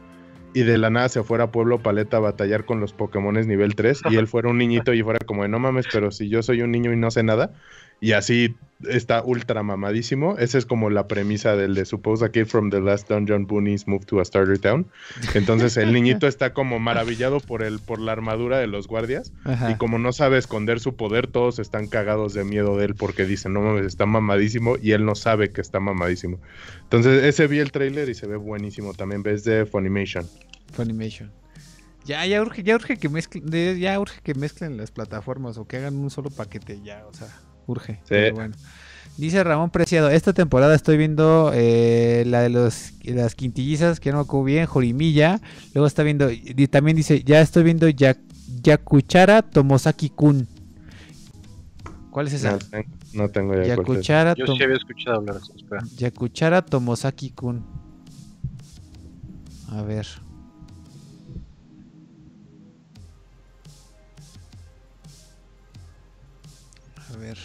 [0.55, 3.75] Y de la nada se fuera a Pueblo Paleta a batallar con los Pokémones nivel
[3.75, 4.03] 3.
[4.11, 6.61] Y él fuera un niñito y fuera como de, no mames, pero si yo soy
[6.61, 7.55] un niño y no sé nada.
[8.03, 8.57] Y así
[8.89, 10.37] está ultra mamadísimo.
[10.39, 13.87] Esa es como la premisa del de Suppose a Kid from the Last Dungeon Boonies
[13.87, 14.89] Moved to a Starter Town.
[15.35, 19.33] Entonces el niñito está como maravillado por, el, por la armadura de los guardias.
[19.45, 19.71] Ajá.
[19.71, 23.25] Y como no sabe esconder su poder, todos están cagados de miedo de él porque
[23.25, 26.41] dicen, no mames, está mamadísimo y él no sabe que está mamadísimo.
[26.83, 29.23] Entonces, ese vi el tráiler y se ve buenísimo también.
[29.23, 30.27] Ves de Funimation.
[30.73, 31.31] Funimation.
[32.05, 33.49] Ya, ya urge, ya urge que mezclen,
[33.79, 37.29] ya urge que mezclen las plataformas o que hagan un solo paquete, ya, o sea,
[37.67, 38.01] urge.
[38.09, 38.55] pero bueno.
[39.19, 44.17] Dice Ramón Preciado, esta temporada estoy viendo eh, la de los las quintillizas, que no
[44.17, 45.41] me acuerdo bien, Jorimilla.
[45.75, 48.17] Luego está viendo, y también dice, ya estoy viendo ya,
[48.63, 50.49] Yakuchara Tomosaki Kun.
[52.11, 52.53] ¿Cuál es esa?
[52.53, 53.77] No, ten- no tengo idea.
[53.77, 55.85] Yakuchara, Yo sí había escuchado hablar de eso, espera.
[55.99, 57.65] Yakuchara Tomosaki Kun.
[59.69, 60.07] A ver.
[67.13, 67.39] A ver.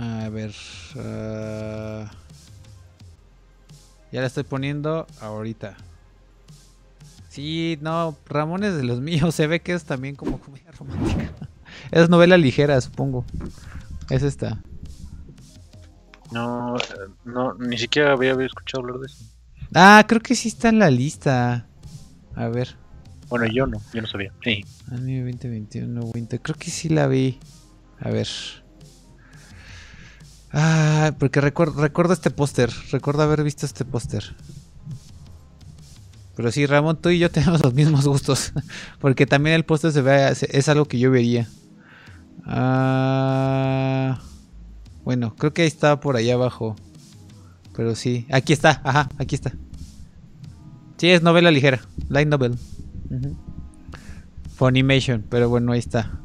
[0.00, 0.54] A ver.
[0.98, 2.10] ah,
[4.10, 5.76] Ya la estoy poniendo ahorita.
[7.28, 9.34] Sí, no, Ramón es de los míos.
[9.36, 11.32] Se ve que es también como comedia romántica.
[11.92, 13.24] Es novela ligera, supongo.
[14.10, 14.60] Es esta.
[16.32, 16.80] No, eh,
[17.24, 19.24] no, ni siquiera había, había escuchado hablar de eso.
[19.74, 21.66] Ah, creo que sí está en la lista.
[22.34, 22.76] A ver.
[23.28, 24.32] Bueno, yo no, yo no sabía.
[24.42, 24.64] Sí.
[24.90, 26.40] Anime 2021 Winter.
[26.40, 27.38] Creo que sí la vi.
[28.00, 28.28] A ver.
[30.52, 32.70] Ah, porque recuerdo, recuerdo este póster.
[32.90, 34.34] Recuerdo haber visto este póster.
[36.36, 38.52] Pero sí, Ramón, tú y yo tenemos los mismos gustos.
[39.00, 41.46] Porque también el póster se ve, es algo que yo vería.
[42.46, 44.18] Ah,
[45.04, 46.76] bueno, creo que ahí está por allá abajo.
[47.76, 49.52] Pero sí, aquí está, ajá, aquí está.
[50.96, 52.58] Sí, es novela ligera, light novel.
[53.10, 53.36] Ujú.
[54.54, 56.20] Funimation, pero bueno, ahí está.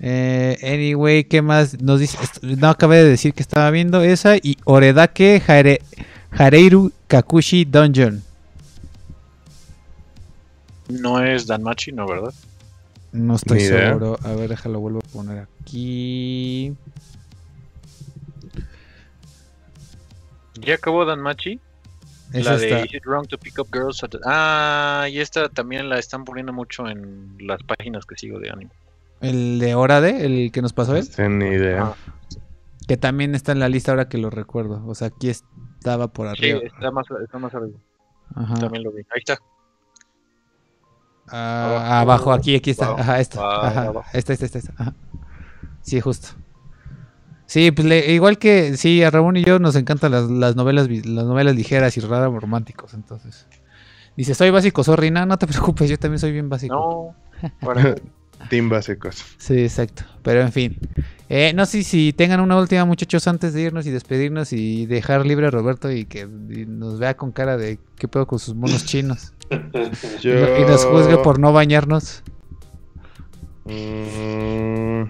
[0.00, 2.18] Eh, anyway, ¿qué más nos dice?
[2.22, 5.80] Est- No acabé de decir que estaba viendo esa y Oredake Hare,
[6.30, 8.22] Hareiru Kakushi Dungeon.
[10.88, 12.32] No es Danmachi, ¿no, verdad?
[13.12, 14.18] No estoy seguro.
[14.22, 16.74] A ver, déjalo vuelvo a poner aquí.
[20.60, 21.60] ¿Ya acabó Danmachi?
[22.32, 22.76] Es la esta.
[22.80, 25.98] de Is it wrong to pick up girls at the- Ah, y esta también la
[25.98, 28.70] están poniendo mucho en las páginas que sigo de anime.
[29.20, 31.04] El de Orade, el que nos pasó él.
[31.10, 31.82] No tengo ni idea.
[31.84, 31.94] Ah,
[32.86, 34.82] Que también está en la lista ahora que lo recuerdo.
[34.86, 36.60] O sea, aquí estaba por sí, arriba.
[36.64, 37.78] está más, está más arriba.
[38.34, 38.54] Ajá.
[38.54, 38.98] También lo vi.
[39.02, 39.38] Ahí está.
[41.30, 42.12] Ah, Abajo.
[42.30, 42.86] abajo, aquí, aquí está.
[42.86, 43.00] Abajo.
[43.02, 43.40] Ajá, esta.
[43.42, 43.82] Ah, Ajá.
[43.88, 44.08] abajo.
[44.12, 44.72] Esta, esta, esta, esta.
[44.78, 44.94] Ajá.
[45.82, 46.28] Sí, justo.
[47.46, 50.88] Sí, pues le- igual que sí, a Ramón y yo nos encantan las, las novelas
[50.88, 53.46] las novelas ligeras y raras románticos, entonces.
[54.16, 57.14] Dice, soy básico, sorry, no, no te preocupes, yo también soy bien básico.
[57.42, 57.94] No, para
[58.50, 59.24] Team básicos.
[59.38, 60.04] Sí, exacto.
[60.22, 60.78] Pero en fin.
[61.28, 65.26] Eh, no sé si tengan una última, muchachos, antes de irnos y despedirnos y dejar
[65.26, 68.54] libre a Roberto y que y nos vea con cara de qué pedo con sus
[68.54, 69.32] monos chinos.
[69.50, 72.22] Y, no- y nos juzgue por no bañarnos.
[73.64, 75.04] Mm,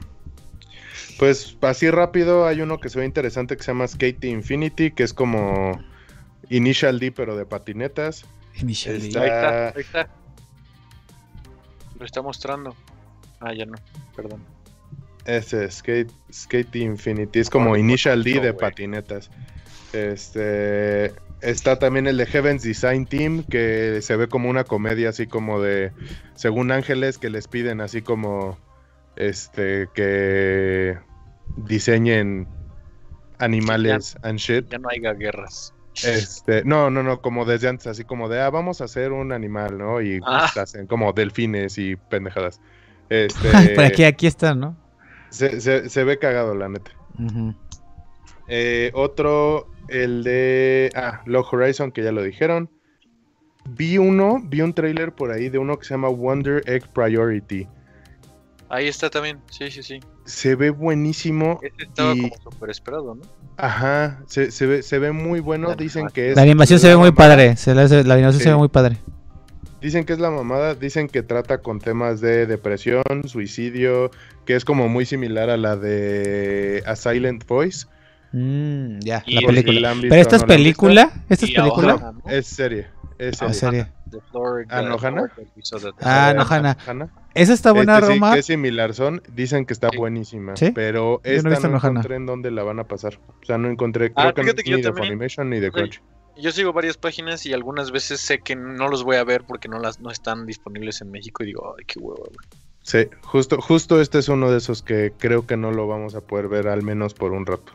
[1.19, 5.03] Pues así rápido hay uno que se ve interesante que se llama Skate Infinity, que
[5.03, 5.81] es como
[6.51, 8.25] Initial D pero de patinetas.
[8.61, 9.09] Initially.
[9.09, 10.09] Está- Ahí está, ahí está.
[11.99, 12.77] Lo está mostrando.
[13.41, 13.77] Ah, ya no,
[14.17, 14.43] perdón.
[15.25, 19.31] Ese, Skate, Skate Infinity, es como Initial D no, de patinetas.
[19.93, 25.27] Este está también el de Heaven's Design Team, que se ve como una comedia así
[25.27, 25.93] como de
[26.35, 28.59] según ángeles que les piden así como
[29.17, 30.99] este que
[31.57, 32.49] diseñen
[33.39, 34.69] animales and shit.
[34.71, 35.75] Ya no haya guerras.
[36.05, 39.33] Este, no, no, no, como desde antes, así como de, ah, vamos a hacer un
[39.33, 40.01] animal, ¿no?
[40.01, 40.49] Y Ah.
[40.53, 42.61] pues, hacen como delfines y pendejadas.
[43.11, 44.77] Este, Por aquí, aquí está, ¿no?
[45.31, 46.91] se, se- se ve cagado, la neta.
[48.49, 52.71] Eh, otro, el de, ah, Log Horizon, que ya lo dijeron.
[53.71, 57.67] Vi uno, vi un trailer por ahí de uno que se llama Wonder Egg Priority.
[58.71, 60.01] Ahí está también, sí, sí, sí.
[60.25, 61.59] Se ve buenísimo.
[61.63, 63.23] Este estaba Y- como súper esperado, ¿no?
[63.57, 65.69] Ajá, se, se ve, se ve muy bueno.
[65.69, 66.37] La Dicen que es.
[66.37, 67.57] La animación se ve muy padre.
[67.57, 68.99] se la animación se ve muy padre.
[69.81, 74.11] Dicen que es la mamada, dicen que trata con temas de depresión, suicidio,
[74.45, 77.87] que es como muy similar a la de A Silent Voice.
[78.33, 79.81] Mm, ya, Y la el- película.
[79.81, 81.11] ¿La han visto Pero esta es película.
[81.29, 82.13] ¿Esta es película?
[82.29, 82.89] Es serie,
[83.19, 83.55] es Ah, serie.
[83.85, 83.93] serie.
[84.11, 84.81] The Floor, Ah,
[85.55, 86.77] episode that- Ah, no, Ajá, Hannah.
[86.87, 87.09] Hannah.
[87.35, 88.33] Esa está buena, Este sí, Roma.
[88.33, 89.97] que es similar son, dicen que está Sí.
[89.99, 90.73] buenísima, ¿Sí?
[90.75, 93.19] pero no esta no, encontré en dónde la van a pasar.
[93.43, 94.93] O sea, no encontré, Ah, creo que yo ni de.
[94.93, 95.73] Funimation ni de Sí.
[95.73, 95.99] Crunchy.
[96.41, 99.69] Yo sigo varias páginas y algunas veces sé que no los voy a ver porque
[99.69, 102.25] no las no están disponibles en México y digo, ay, qué huevo.
[102.27, 102.47] güey".
[102.83, 106.21] Sí, justo, justo este es uno de esos que creo que no lo vamos a
[106.21, 107.73] poder ver al menos por un rato.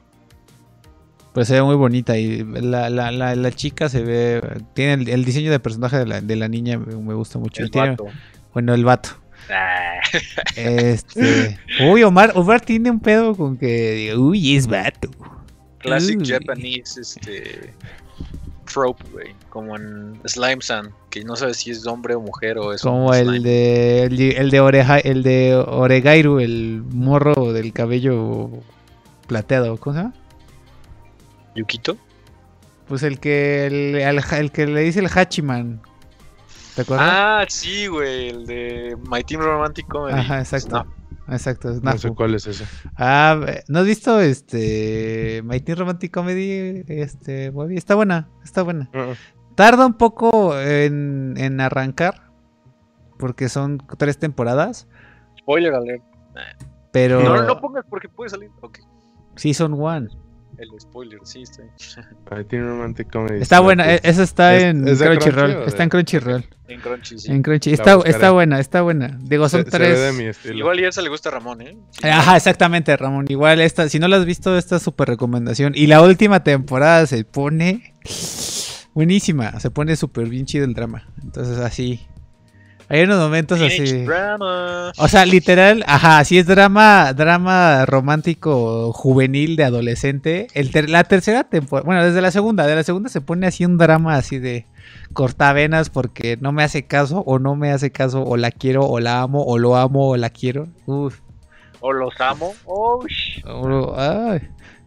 [1.34, 4.41] Pues se ve muy bonita y la, la, la, la chica se ve...
[4.76, 7.64] Tiene el, el diseño de personaje de la, de la niña me, gusta mucho.
[7.64, 8.06] El Tiene- vato.
[8.53, 9.10] bueno, el vato.
[9.49, 9.99] Ah,
[10.56, 11.60] Este...
[11.91, 14.14] Uy, Omar, Omar tiene un pedo con que...
[14.18, 15.10] Uy, es vato.
[15.80, 16.26] classic Uy.
[16.27, 17.73] Japanese este
[18.74, 22.74] trope, güey, como en Slime San, que no sabes si es hombre o mujer o
[22.74, 23.40] es Como el slime.
[23.48, 28.50] de, el de, el de, Oreja, el de Oregairu, el morro del cabello
[29.28, 29.78] plateado.
[29.78, 30.14] ¿Cómo se llama?
[31.56, 31.98] Yukito.
[32.88, 35.82] Pues el que, el, el que le dice el Hachiman.
[36.76, 37.08] ¿Te acuerdas?
[37.12, 40.20] Ah, sí, güey, el de My Team Romantic Comedy.
[40.20, 40.84] Ajá, exacto.
[40.84, 40.88] No,
[41.30, 42.66] Exacto, es No sé cuál es ese.
[42.98, 46.84] Ah, eh, ¿no has visto este My Teen Romantic Comedy?
[46.88, 47.78] Este, Bobby?
[47.78, 48.90] está buena, está buena.
[48.94, 49.16] Uh-uh.
[49.56, 52.32] Tarda un poco en, en arrancar
[53.18, 54.88] porque son tres temporadas,
[55.40, 56.04] spoiler alert.
[56.91, 58.50] pero No, no pongas porque puede salir.
[58.62, 58.80] Ok,
[59.36, 60.10] Season 1.
[60.64, 61.73] El spoiler, sí, está bien.
[62.31, 63.41] My Teen Romantic Comedy.
[63.41, 64.06] Está buena, Slap.
[64.06, 67.31] e- esa está ¿Es- en es Crunchyroll, Crunchy está en Crunchyroll, En Crunchy, sí.
[67.31, 69.18] en Crunchy, La está, está buena, está buena.
[69.22, 70.35] Digo, son Se- tres.
[70.45, 71.77] Igual y a esa le gusta a Ramón, ¿eh?
[71.91, 72.07] Sí.
[72.07, 73.26] Ajá, exactamente, Ramón.
[73.30, 75.73] Igual esta, si no la has visto, esta es súper recomendación.
[75.76, 77.94] Y la última temporada se pone
[78.94, 81.07] buenísima, se pone súper bien chido el drama.
[81.23, 82.02] Entonces así,
[82.94, 84.03] hay unos momentos así.
[84.03, 84.91] drama.
[84.98, 90.48] O sea, literal, ajá, sí es drama, drama romántico juvenil de adolescente.
[90.53, 93.65] El ter- la tercera temporada, bueno, desde la segunda, de la segunda se pone así
[93.65, 94.65] un drama así de
[95.14, 98.99] cortavenas porque no me hace caso o no me hace caso o la quiero o
[98.99, 100.68] la amo o lo amo o la quiero.
[100.86, 101.20] Uf.
[101.80, 102.53] O los amo.
[102.65, 103.03] Oh,
[103.98, 104.41] ay.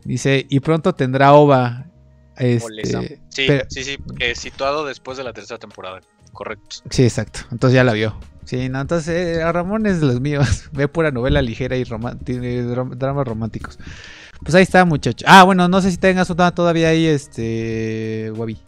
[0.05, 1.87] Dice, y pronto tendrá OVA.
[2.39, 6.01] Este, Sí, pero- sí, sí, que situado después de la tercera temporada.
[6.37, 6.77] Correcto.
[6.91, 7.41] sí, exacto.
[7.51, 8.15] Entonces ya la vio.
[8.45, 10.69] Sí, no, entonces eh, a Ramón es de los míos.
[10.73, 13.79] Ve pura novela ligera y dramas románticos.
[14.43, 15.25] Pues ahí está, muchacho.
[15.27, 18.59] Ah, bueno, no sé si tengas una todavía ahí, este, Wabi.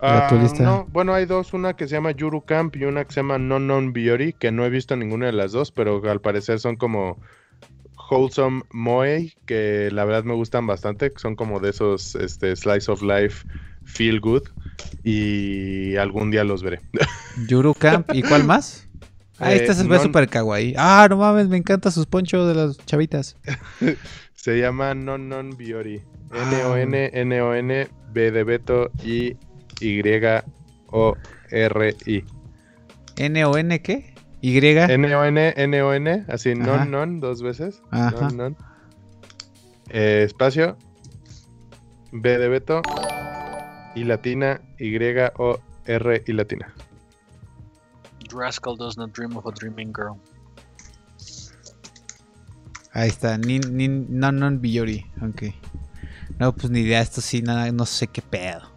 [0.00, 0.28] Ah,
[0.58, 3.38] no, bueno, hay dos, una que se llama Yuru Camp y una que se llama
[3.38, 6.74] Non Non Biori, que no he visto ninguna de las dos, pero al parecer son
[6.74, 7.20] como
[8.10, 12.90] wholesome moe, que la verdad me gustan bastante, que son como de esos este, slice
[12.90, 13.46] of life
[13.84, 14.42] feel good
[15.04, 16.80] y algún día los veré.
[17.48, 18.10] Yuru Camp.
[18.14, 18.86] ¿Y cuál más?
[19.38, 20.74] Ah, Eh, esta se ve non- súper kawaii.
[20.76, 23.36] Ah, no mames, me encanta sus ponchos de las chavitas.
[24.34, 26.00] Se llama Non Non Biori.
[26.32, 26.50] Ah.
[26.50, 29.36] N-O-N, N-O-N, B de Beto y
[30.92, 32.24] Y-O-R-I.
[33.16, 34.14] ¿N-O-N qué?
[34.40, 34.58] ¿Y?
[34.58, 37.80] N-O-N, N-O-N, así non, non, dos veces.
[37.90, 38.10] Ajá.
[38.28, 38.56] Non, non.
[39.90, 40.76] Eh, espacio.
[42.10, 42.82] B de Beto.
[43.94, 46.74] Y latina, Y-O-R y latina.
[48.32, 50.18] Rascal does not dream of a dreaming girl.
[52.94, 55.06] Ahí está, Nin, nin, non, non, Biyori.
[55.22, 55.54] Ok.
[56.38, 58.70] No, pues ni idea, esto sí, nada, no sé qué pedo.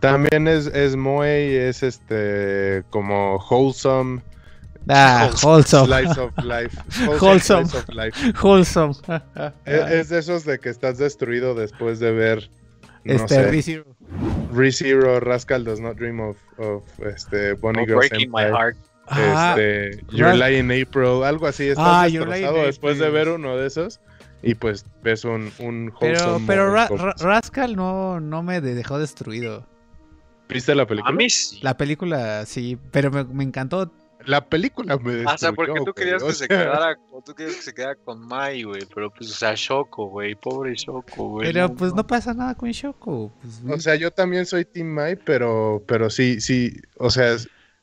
[0.00, 4.22] También es, es Moe y es este como wholesome.
[4.88, 5.86] Ah, wholesome.
[5.86, 6.76] Slice of life.
[7.20, 7.66] Wholesome.
[7.66, 8.32] Slice of life.
[8.42, 8.94] Wholesome.
[9.66, 12.50] Es, es de esos de que estás destruido después de ver.
[13.04, 13.84] No este, sé, Rizzi-
[14.52, 18.76] ReZero, Rascal Does Not Dream of, of este, Bonnie Oh, Girl breaking my heart.
[19.08, 21.68] Ah, Este, Your Ra- Lie in April, algo así.
[21.68, 24.00] Estás Ah, destrozado después de ver uno de esos
[24.42, 29.66] y pues ves un, un pero pero Ra- Rascal no, no me de- dejó destruido.
[30.48, 31.12] ¿Viste la A película?
[31.14, 31.58] mí sí.
[31.62, 33.90] La película sí, pero me, me encantó
[34.26, 37.34] la película me destruyó, Ah, o sea, porque tú querías o que se quedara, tú
[37.34, 41.28] querías que se quedara con Mai, güey, pero pues, o sea, Shoko, güey, pobre Shoko,
[41.28, 41.52] güey.
[41.52, 43.32] Pero pues no pasa nada con Shoko.
[43.40, 47.36] Pues, O sea, yo también soy Team Mai, pero, pero sí, sí, o sea,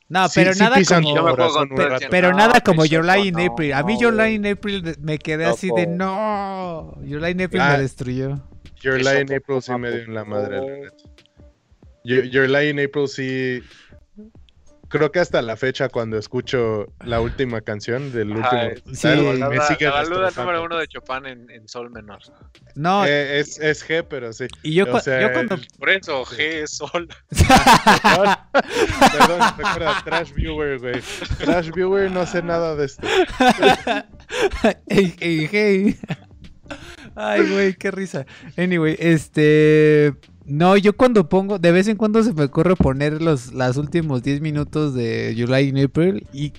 [0.09, 1.21] no, sí- pero sí nada pisan como.
[1.21, 1.69] Corazón
[2.09, 3.73] Pero, no, nada como pinche Your Lie in April.
[3.73, 4.27] A mí no, Your güey.
[4.29, 6.97] Lie in April me quedé así de no.
[7.03, 7.73] Your Lie in April Ah.
[7.73, 8.41] me destruyó.
[8.81, 10.95] Your Lie in April sí me dio en la madre, la neta.
[12.05, 13.61] Your, Your Lie in April sí.
[14.89, 19.07] Creo que hasta la fecha, cuando escucho la última canción del Ajá, último, sí.
[19.07, 20.03] álbum, La, me sigue la
[20.35, 22.19] número uno de Chopin en, en sol menor.
[22.75, 24.47] No, Eh, es, es G, pero sí.
[24.63, 25.57] y yo, o cu- sea, yo cuando.
[25.77, 27.07] Por eso, G es sol.
[28.51, 31.01] Perdón, recuerda, Trash Viewer, güey.
[31.39, 33.07] Trash Viewer, no sé nada de esto.
[34.87, 35.99] Ey, ey, hey.
[37.15, 38.25] Ay, güey, qué risa.
[38.57, 40.13] Anyway, este.
[40.47, 44.23] No, yo cuando pongo, de vez en cuando se me ocurre poner los, los últimos
[44.23, 46.53] 10 minutos de July in April y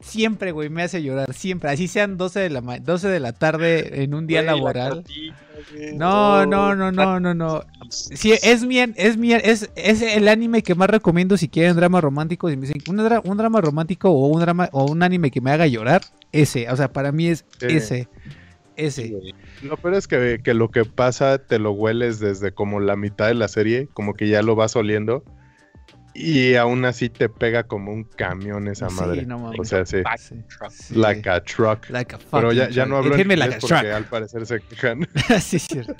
[0.00, 1.70] siempre, güey, me hace llorar, siempre.
[1.70, 4.52] Así sean 12 de la, ma- 12 de la tarde en un día Güey, la
[4.56, 5.04] laboral.
[5.04, 7.64] güey, No, no, no, no, no, no.
[7.90, 12.00] Sí, es mi, es mi, es, es el anime que más recomiendo si quieren drama
[12.00, 12.48] romántico.
[12.48, 15.40] Si me dicen un, dra- un drama romántico o un drama o un anime que
[15.40, 16.02] me haga llorar,
[16.32, 16.70] ese.
[16.70, 17.66] O sea, para mí es Sí.
[17.68, 18.08] ese.
[18.78, 19.12] Ese.
[19.62, 23.26] Lo peor es que, que lo que pasa te lo hueles desde como la mitad
[23.26, 25.24] de la serie, como que ya lo vas oliendo.
[26.14, 29.26] Y aún así te pega como un camión esa Sí, madre.
[29.26, 29.60] no mames.
[29.60, 29.98] o sea, sí.
[30.90, 31.88] Like a truck.
[31.90, 35.06] Like a Pero ya, ya no hablo en inglés like porque al parecer se quejan.
[35.40, 35.94] sí, es cierto.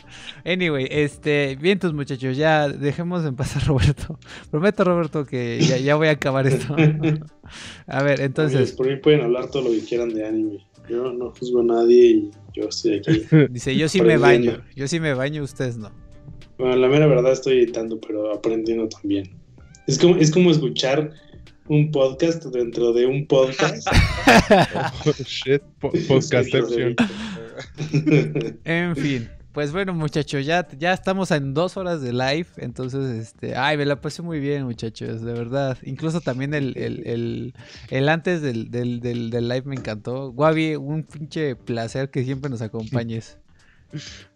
[0.44, 4.18] Anyway, este, bien tus muchachos, ya dejemos en paz a Roberto.
[4.50, 6.74] Prometo, Roberto, que ya, ya voy a acabar esto.
[7.86, 10.67] a ver, entonces, por mí pueden hablar todo lo que quieran de anime.
[10.88, 13.22] Yo no juzgo a nadie y yo estoy aquí.
[13.50, 15.90] dice, yo sí me baño, yo sí me baño, ustedes no.
[16.58, 19.30] Bueno, la mera verdad estoy editando, pero aprendiendo también.
[19.86, 21.12] Es como, es como escuchar
[21.68, 23.86] un podcast dentro de un podcast.
[25.06, 25.62] Oh, shit.
[25.80, 25.92] Po-.
[28.64, 29.28] En fin,
[29.58, 33.86] pues bueno, muchachos, ya, ya estamos en dos horas de live, entonces, este, ay, me
[33.86, 35.76] la pasé muy bien, muchachos, de verdad.
[35.82, 37.54] Incluso también el, el, el,
[37.90, 40.30] el antes del, del, del, del live me encantó.
[40.30, 43.36] Guavi, un pinche placer que siempre nos acompañes.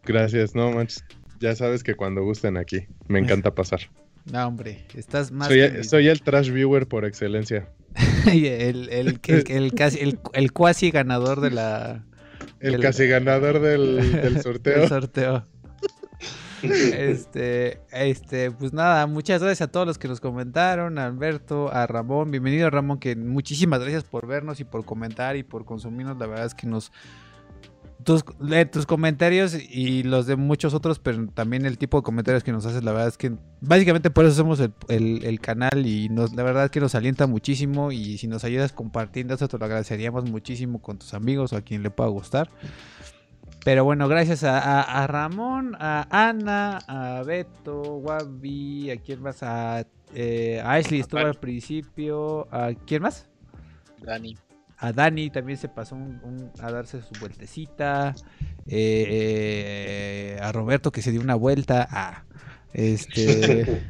[0.05, 1.05] Gracias, no manches.
[1.39, 3.79] Ya sabes que cuando gusten aquí, me encanta pasar.
[4.25, 7.69] No, hombre, estás más Soy, que- soy el trash viewer por excelencia.
[8.27, 8.89] el, el,
[9.29, 12.07] el, el casi, el, el cuasi ganador de la
[12.63, 14.89] El El- casi ganador del, sorteo.
[14.89, 15.45] sorteo.
[16.63, 21.89] Este, este, pues nada, muchas gracias a todos los que nos comentaron, a Alberto, a
[21.89, 26.27] Ramón, bienvenido Ramón, que muchísimas gracias por vernos y por comentar y por consumirnos, la
[26.29, 26.93] verdad es que nos
[28.05, 32.43] tus, le- tus comentarios y los de muchos otros, pero también el tipo de comentarios
[32.45, 35.87] que nos haces, la verdad es que básicamente por eso somos el, el- el canal
[35.87, 39.49] y nos, la verdad es que nos alienta muchísimo y si nos ayudas compartiendo eso
[39.49, 42.51] te lo agradeceríamos muchísimo con tus amigos o a quien le pueda gustar.
[43.65, 49.43] Pero bueno, gracias a, a- a Ramón, a Ana, a Beto, Wabi, a quién más,
[49.43, 53.29] a, eh, a Ashley estuvo al principio, a quién más,
[54.03, 54.37] Dani.
[54.83, 58.15] A Dani también se pasó un- un- a darse su vueltecita,
[58.67, 59.07] eh,
[60.37, 62.25] eh, a Roberto que se dio una vuelta, a
[62.73, 63.83] este,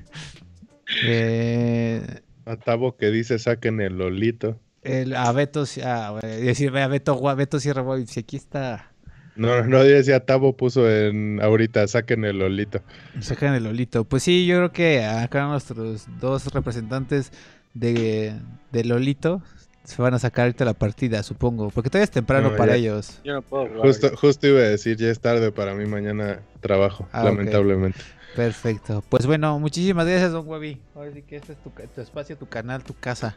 [1.05, 4.59] eh, A Tabo que dice saquen el Lolito.
[4.83, 8.89] el- a Beto, a, decir, a Beto, Gua- Beto Sierra si aquí está.
[9.35, 12.83] No, no decía Tabo puso en ahorita saquen el Lolito.
[13.21, 14.05] Sacan el Lolito.
[14.05, 17.33] Pues sí, yo creo que acá nuestros dos representantes
[17.73, 18.35] de,
[18.73, 19.43] de Lolito
[19.85, 21.71] se van a sacar ahorita la partida, supongo.
[21.71, 22.79] Porque todavía es temprano No, para ya.
[22.79, 23.21] ellos.
[23.25, 23.81] Yo no puedo jugar.
[23.83, 27.99] Justo, justo iba a decir, ya es tarde para mí, mañana trabajo, Ah, lamentablemente.
[28.37, 29.03] Perfecto.
[29.09, 30.81] Pues bueno, muchísimas gracias, Don Webby.
[30.95, 33.37] Ahora sí que este es tu, tu espacio, tu canal, tu casa.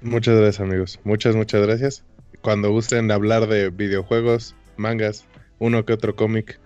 [0.00, 2.04] Muchas gracias amigos, muchas, muchas gracias.
[2.40, 5.24] Cuando gusten hablar de videojuegos, mangas,
[5.58, 6.58] uno que otro cómic,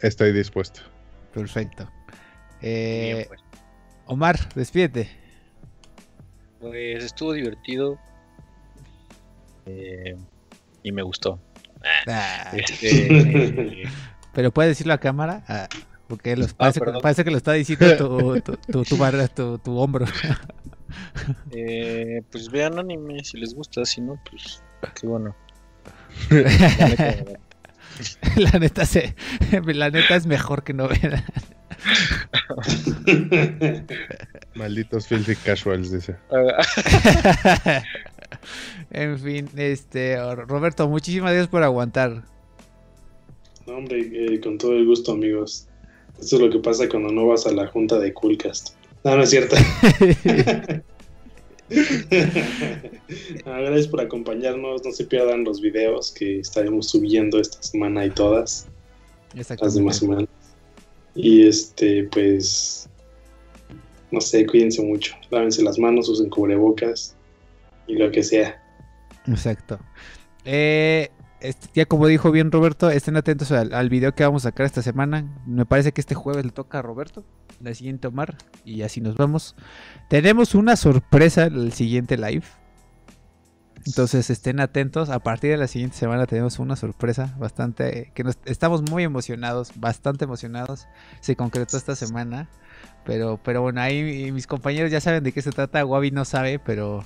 [0.00, 0.80] estoy dispuesto.
[1.34, 1.90] Perfecto.
[2.60, 3.40] Bien, Eh, pues.
[4.06, 5.08] Omar, despídete.
[6.60, 7.98] Pues estuvo divertido.
[9.66, 10.16] Eh,
[10.82, 11.40] y me gustó.
[12.06, 13.84] Ah, Este,
[14.34, 15.44] Pero puedes decirlo a cámara.
[15.48, 15.68] Ah,
[16.08, 17.02] porque los, parece, que- perdón.
[17.02, 20.06] parece que lo está diciendo tu, tu, tu, tu barra- tu- tu hombro.
[21.50, 24.62] eh, pues vean anime si les gusta, si no, pues
[25.00, 25.34] qué bueno.
[26.30, 26.38] La
[26.88, 27.24] neta,
[28.36, 29.14] la neta se,
[29.66, 31.24] la neta es mejor que no vean.
[34.58, 36.16] Malditos filthy casuals, dice.
[38.90, 42.24] en fin, este Roberto, muchísimas gracias por aguantar.
[43.66, 45.68] No, hombre, eh, con todo el gusto, amigos.
[46.20, 48.74] Esto es lo que pasa cuando no vas a la junta de Coolcast.
[49.04, 49.56] No, no es cierto.
[53.44, 54.84] Ah, gracias por acompañarnos.
[54.84, 58.66] No se pierdan los videos que estaremos subiendo esta semana y todas
[59.34, 60.28] las demás semanas.
[61.14, 62.87] Y este, pues,
[64.10, 65.14] no sé, cuídense mucho.
[65.30, 67.16] Lávense las manos, usen cubrebocas
[67.86, 68.62] y lo que sea.
[69.26, 69.78] Exacto.
[70.44, 71.10] Eh,
[71.40, 74.66] este, ya como dijo bien Roberto, estén atentos al, al video que vamos a sacar
[74.66, 75.24] esta semana.
[75.46, 77.24] Me parece que este jueves le toca a Roberto,
[77.60, 79.54] la siguiente Omar, y así nos vamos.
[80.08, 82.44] Tenemos una sorpresa el siguiente live.
[83.86, 85.08] Entonces estén atentos.
[85.08, 89.70] A partir de la siguiente semana tenemos una sorpresa bastante que nos, estamos muy emocionados,
[89.76, 90.86] bastante emocionados.
[91.20, 92.50] Se concretó esta semana,
[93.04, 95.84] pero pero bueno ahí mis compañeros ya saben de qué se trata.
[95.84, 97.04] Wabi no sabe, pero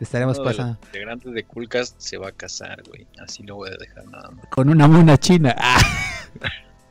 [0.00, 3.06] estaremos Uno de los pasando integrantes de Coolcast se va a casar, güey.
[3.22, 4.46] Así lo voy a dejar nada más.
[4.46, 5.54] con una mona china.
[5.58, 5.80] Ah.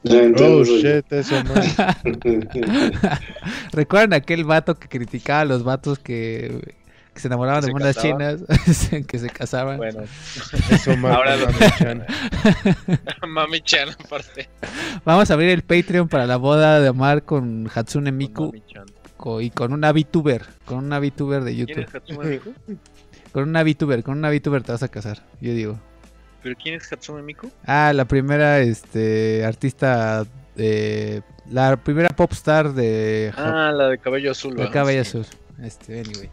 [0.06, 1.53] Oh, shit, eso no.
[3.73, 6.76] ¿Recuerdan aquel vato que criticaba a los vatos que,
[7.19, 8.39] que se enamoraban ¿Que de monas chinas?
[9.07, 9.75] que se casaban.
[9.75, 10.03] Bueno,
[10.71, 11.47] Eso Ahora lo-.
[13.27, 14.47] Mami Chan aparte.
[15.03, 18.53] Vamos a abrir el Patreon para la boda de Omar con Hatsune Miku
[19.41, 20.45] y con una VTuber.
[20.63, 21.85] Con una VTuber de ¿Quién YouTube.
[21.89, 22.53] es Hatsune Miku?
[23.33, 25.77] Con una VTuber, con una VTuber te vas a casar, yo digo.
[26.41, 27.51] ¿Pero quién es Hatsune Miku?
[27.65, 30.25] Ah, la primera este artista
[30.55, 31.21] de
[31.51, 33.33] la primera pop star de.
[33.35, 34.55] Ah, la de cabello azul.
[34.55, 34.69] De.
[34.69, 35.17] Cabello Sí.
[35.17, 35.25] Azul.
[35.61, 36.29] Este, anyway.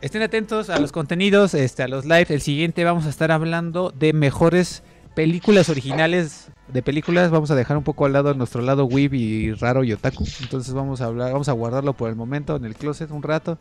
[0.00, 2.30] Estén atentos a los contenidos, este, a los lives.
[2.30, 4.84] El siguiente vamos a estar hablando de mejores
[5.16, 7.32] películas originales de películas.
[7.32, 10.24] Vamos a dejar un poco al lado nuestro lado weeb y raro y otaku.
[10.40, 13.58] Entonces vamos a hablar, vamos a guardarlo por el momento en el closet un rato.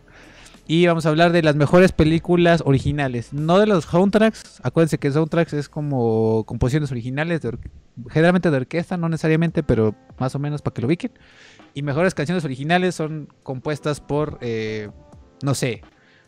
[0.68, 4.59] Y vamos a hablar de las mejores películas originales, no de los soundtracks.
[4.61, 7.41] Acuérdense que soundtracks es como composiciones originales,
[8.09, 11.14] generalmente de orquesta, no necesariamente, pero más o menos para que lo ubiquen.
[11.73, 14.89] Y mejores canciones originales son compuestas por, eh,
[15.41, 15.81] no sé,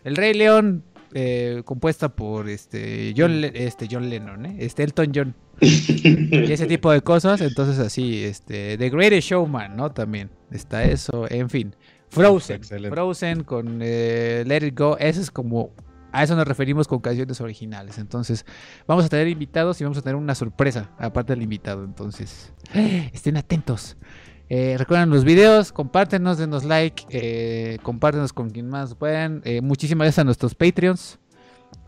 [0.04, 4.56] El Rey León, eh, compuesta por este John, Le- este John Lennon, ¿eh?
[4.60, 7.42] este Elton John y ese tipo de cosas.
[7.42, 9.92] Entonces así, este, The Greatest Showman, ¿no?
[9.92, 11.76] También está eso, en fin.
[12.10, 12.90] Frozen, Excelente.
[12.96, 15.72] Frozen con eh, Let It Go, eso es como
[16.12, 18.00] a eso nos referimos con canciones originales.
[18.00, 18.44] Entonces,
[18.88, 21.84] vamos a tener invitados y vamos a tener una sorpresa aparte del invitado.
[21.84, 22.52] Entonces,
[23.14, 23.96] estén atentos.
[24.50, 29.42] Eh, recuerden los videos, compártenos, denos like, eh, compártenos con quien más puedan.
[29.46, 31.20] Eh, muchísimas gracias a nuestros Patreons,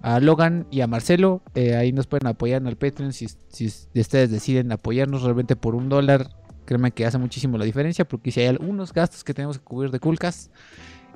[0.04, 1.42] a Logan y a Marcelo.
[1.56, 3.66] Eh, ahí nos pueden apoyar en el Patreon si, si
[3.96, 6.30] ustedes deciden apoyarnos realmente por un dólar.
[6.66, 9.90] Créanme que hace muchísimo la diferencia porque si hay algunos gastos que tenemos que cubrir
[9.90, 10.54] de Coolcast.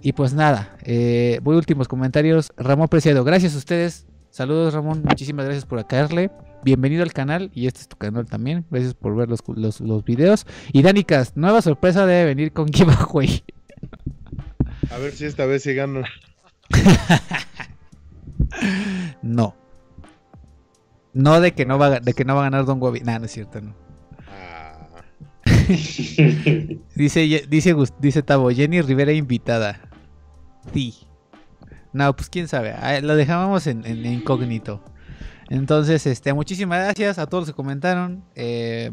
[0.01, 0.77] Y pues nada,
[1.41, 2.51] voy a últimos comentarios.
[2.57, 4.07] Ramón Preciado, gracias a ustedes.
[4.36, 6.30] Saludos Ramón, muchísimas gracias por caerle.
[6.62, 8.66] Bienvenido al canal y este es tu canal también.
[8.70, 10.45] Gracias por ver los, los, los videos.
[10.74, 13.45] Y Danicas, nueva sorpresa debe venir con giveaway.
[14.91, 16.02] A ver si esta vez sí gano.
[19.22, 19.56] No.
[21.14, 22.99] No de que no va, a- de que no va a ganar Don Wabi.
[23.02, 23.74] Nah, no es cierto, no.
[24.28, 24.90] Ah,
[26.95, 29.80] Dice, dice, dice Tavo, Jenny Rivera invitada.
[30.74, 31.05] Sí.
[31.95, 32.76] No, pues quién sabe.
[33.01, 34.84] Lo dejamos en, en incógnito.
[35.49, 38.26] Entonces, este, muchísimas gracias a todos los que comentaron.
[38.35, 38.91] Eh,